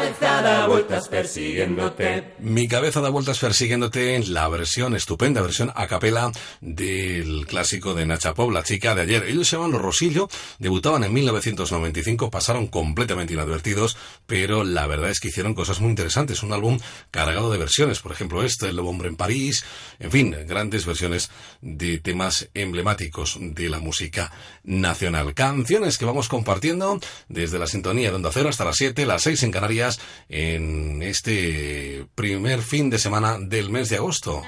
[0.00, 2.34] cabeza da vueltas persiguiéndote.
[2.38, 8.06] Mi cabeza da vueltas persiguiéndote en la versión, estupenda versión a capela del clásico de
[8.06, 9.24] Nacha Pop, la chica de ayer.
[9.24, 15.20] Ellos se llaman Los Rosillo, debutaban en 1995, pasaron completamente inadvertidos, pero la verdad es
[15.20, 16.42] que hicieron cosas muy interesantes.
[16.42, 16.78] Un álbum
[17.10, 19.64] cargado de versiones, por ejemplo este, El Lobo Hombre en París,
[19.98, 21.30] en fin, grandes versiones
[21.60, 24.32] de temas emblemáticos de la música
[24.64, 25.34] nacional.
[25.34, 26.98] Canciones que vamos compartiendo
[27.28, 29.89] desde la sintonía de Onda Cero hasta las 7, las 6 en Canarias,
[30.28, 34.42] en este primer fin de semana del mes de agosto.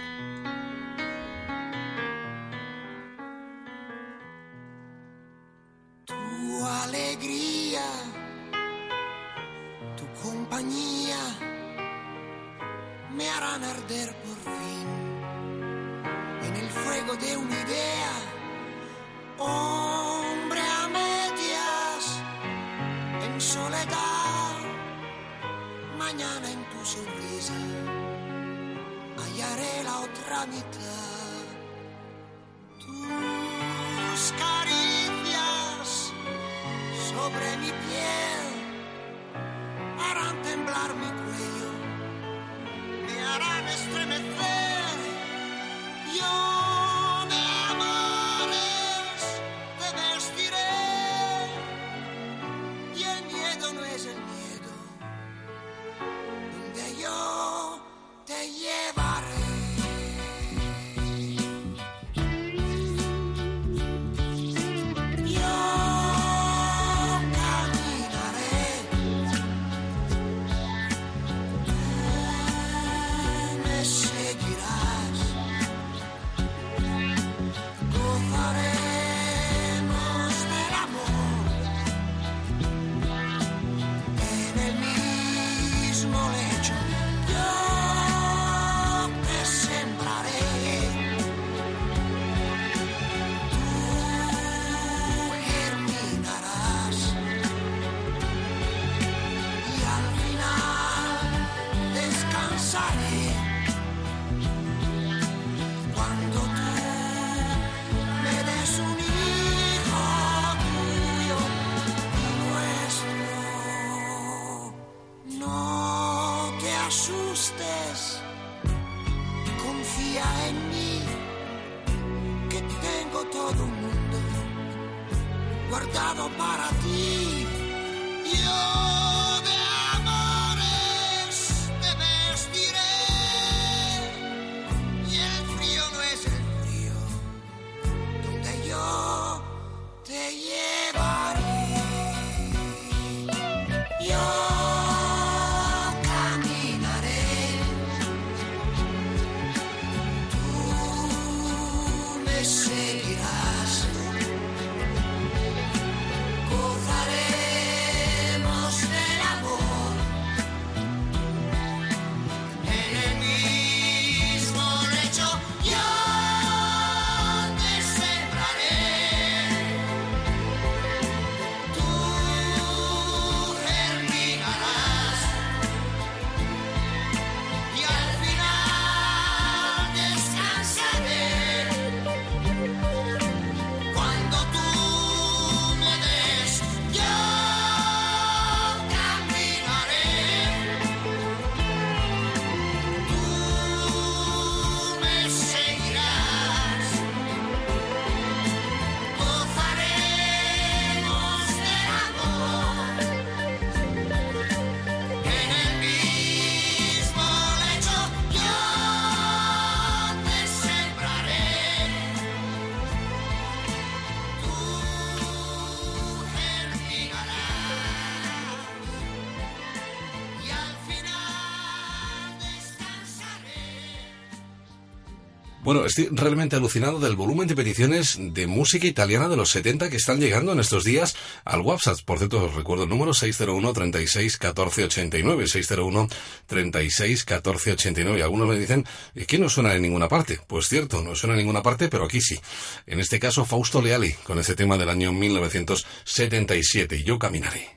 [225.93, 230.21] Estoy realmente alucinado del volumen de peticiones de música italiana de los 70 que están
[230.21, 231.15] llegando en estos días
[231.45, 231.99] al WhatsApp.
[232.07, 236.09] Por cierto, recuerdo el número 601 36 14 89, 601
[236.47, 238.23] 36 14 89.
[238.23, 240.41] Algunos me dicen "Es que no suena en ninguna parte.
[240.47, 242.41] Pues cierto, no suena en ninguna parte, pero aquí sí.
[242.87, 247.69] En este caso, Fausto Leali, con ese tema del año 1977, Yo caminaré.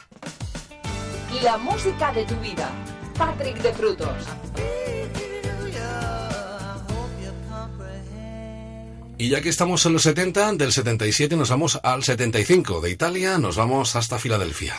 [1.44, 2.72] La música de tu vida.
[3.18, 4.45] Patrick de Frutos.
[9.26, 12.80] Y ya que estamos en los 70, del 77 nos vamos al 75.
[12.80, 14.76] De Italia nos vamos hasta Filadelfia.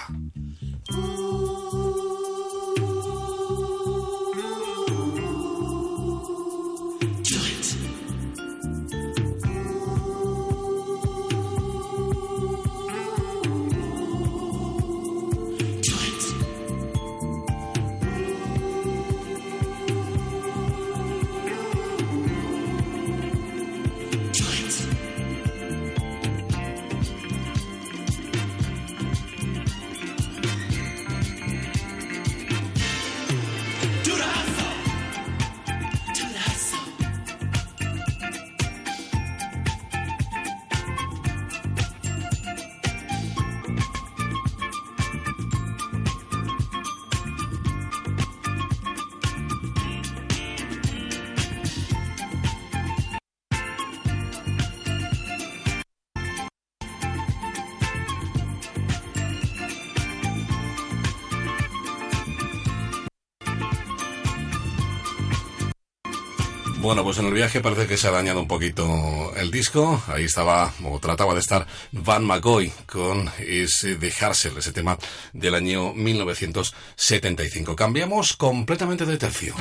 [67.19, 70.03] En el viaje parece que se ha dañado un poquito el disco.
[70.09, 74.99] Ahí estaba, o trataba de estar, Van McCoy con ese de Harsel, ese tema
[75.33, 77.75] del año 1975.
[77.75, 79.55] Cambiamos completamente de tercio.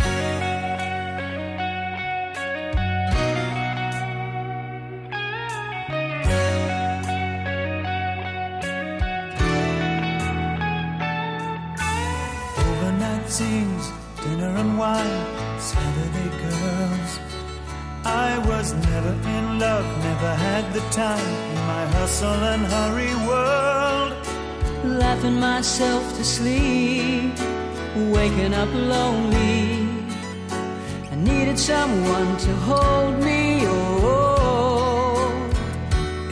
[26.35, 27.31] Sleep,
[28.14, 29.88] waking up lonely.
[31.14, 33.61] I needed someone to hold me.
[33.65, 35.31] Oh,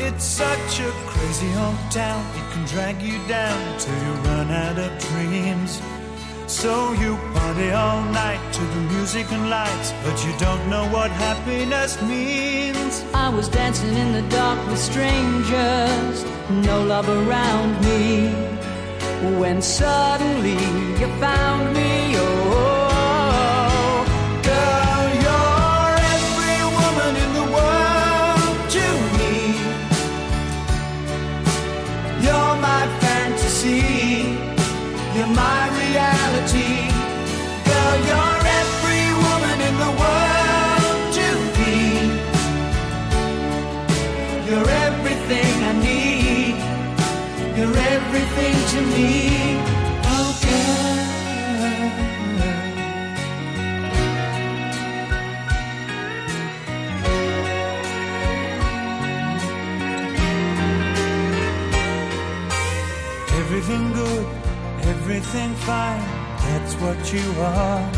[0.06, 4.78] It's such a crazy old town, it can drag you down till you run out
[4.86, 5.82] of dreams.
[6.48, 6.74] So
[7.04, 12.02] you party all night to the music and lights, but you don't know what happiness
[12.02, 13.06] means.
[13.14, 16.18] I was dancing in the dark with strangers,
[16.70, 18.63] no love around me.
[19.24, 20.60] When suddenly
[21.00, 22.14] you found me.
[22.18, 24.06] Oh,
[24.44, 24.94] Girl,
[65.04, 66.00] everything fine,
[66.48, 67.92] that's what you are.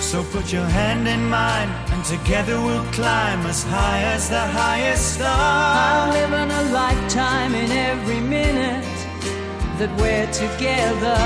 [0.00, 5.16] So put your hand in mine, and together we'll climb as high as the highest
[5.16, 6.08] star.
[6.08, 8.96] I'm living a lifetime in every minute
[9.78, 11.20] that we're together.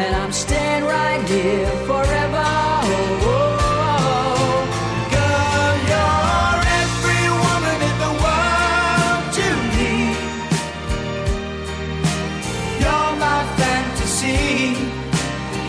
[0.00, 3.35] And I'm staying right here forever.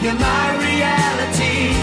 [0.07, 1.73] You're my reality.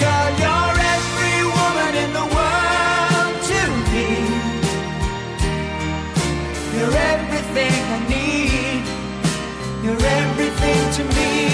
[0.00, 3.60] Girl, you're every woman in the world to
[3.92, 4.06] me.
[6.78, 8.82] You're everything I need.
[9.84, 11.49] You're everything to me.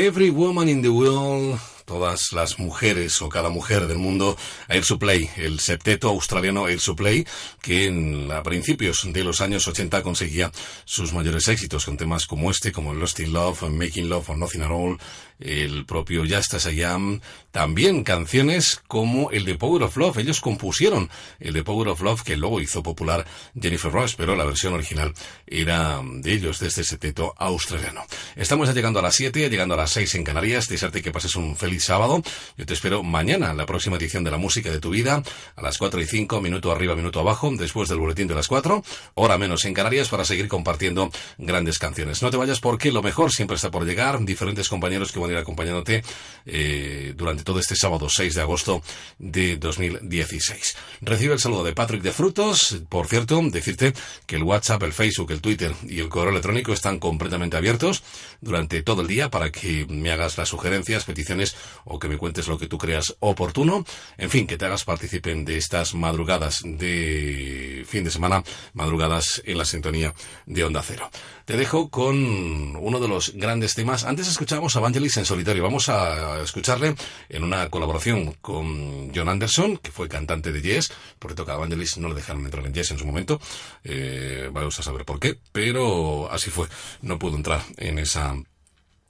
[0.00, 4.36] Every woman in the world, todas las mujeres o cada mujer del mundo,
[4.68, 7.26] Air Supply, el septeto australiano Air Supply,
[7.60, 10.52] que en, a principios de los años 80 conseguía
[10.84, 14.62] sus mayores éxitos con temas como este, como Lost in Love, Making Love or Nothing
[14.62, 14.98] at All,
[15.40, 20.18] el propio Just As I Am, también canciones como el de Power of Love.
[20.18, 21.08] Ellos compusieron
[21.40, 23.24] el de Power of Love que luego hizo popular
[23.58, 25.14] Jennifer Ross, pero la versión original
[25.46, 28.04] era de ellos, de este septeto australiano.
[28.36, 30.68] Estamos ya llegando a las 7, llegando a las 6 en Canarias.
[30.68, 32.22] Desearte que pases un feliz sábado.
[32.56, 35.22] Yo te espero mañana, la próxima edición de La Música de tu Vida,
[35.56, 38.82] a las 4 y 5, minuto arriba, minuto abajo, después del boletín de las 4,
[39.14, 42.22] hora menos en Canarias, para seguir compartiendo grandes canciones.
[42.22, 44.24] No te vayas porque lo mejor siempre está por llegar.
[44.24, 46.02] Diferentes compañeros que van a ir acompañándote
[46.46, 48.82] eh, durante todo este sábado 6 de agosto
[49.18, 50.76] de 2016.
[51.02, 52.82] Recibe el saludo de Patrick de Frutos.
[52.88, 53.92] Por cierto, decirte
[54.26, 58.02] que el WhatsApp, el Facebook, el Twitter y el correo electrónico están completamente abiertos
[58.40, 62.48] durante todo el día para que me hagas las sugerencias, peticiones o que me cuentes
[62.48, 63.84] lo que tú creas oportuno.
[64.16, 69.58] En fin, que te hagas participen de estas madrugadas de fin de semana, madrugadas en
[69.58, 70.14] la sintonía
[70.46, 71.10] de Onda Cero.
[71.44, 74.04] Te dejo con uno de los grandes temas.
[74.04, 75.62] Antes escuchábamos a Vangelis en solitario.
[75.62, 76.94] Vamos a escucharle
[77.28, 80.92] en una colaboración con John Anderson, que fue cantante de Yes.
[81.18, 83.40] Por cierto, que a Vangelis no le dejaron entrar en Yes en su momento.
[83.84, 86.68] Eh, vamos a saber por qué, pero así fue.
[87.02, 88.34] No pudo entrar en esa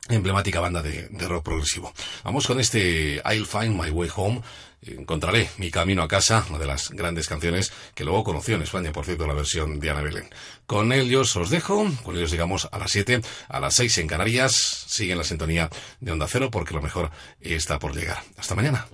[0.08, 1.92] emblemática banda de rock progresivo.
[2.24, 4.42] Vamos con este I'll Find My Way Home.
[4.82, 8.92] Encontraré mi camino a casa, una de las grandes canciones que luego conoció en España,
[8.92, 10.30] por cierto, la versión de Ana Belén.
[10.66, 14.52] Con ellos os dejo, con ellos llegamos a las 7, a las 6 en Canarias.
[14.86, 15.68] Sigue en la sintonía
[16.00, 18.22] de Onda Cero porque lo mejor está por llegar.
[18.36, 18.86] Hasta mañana.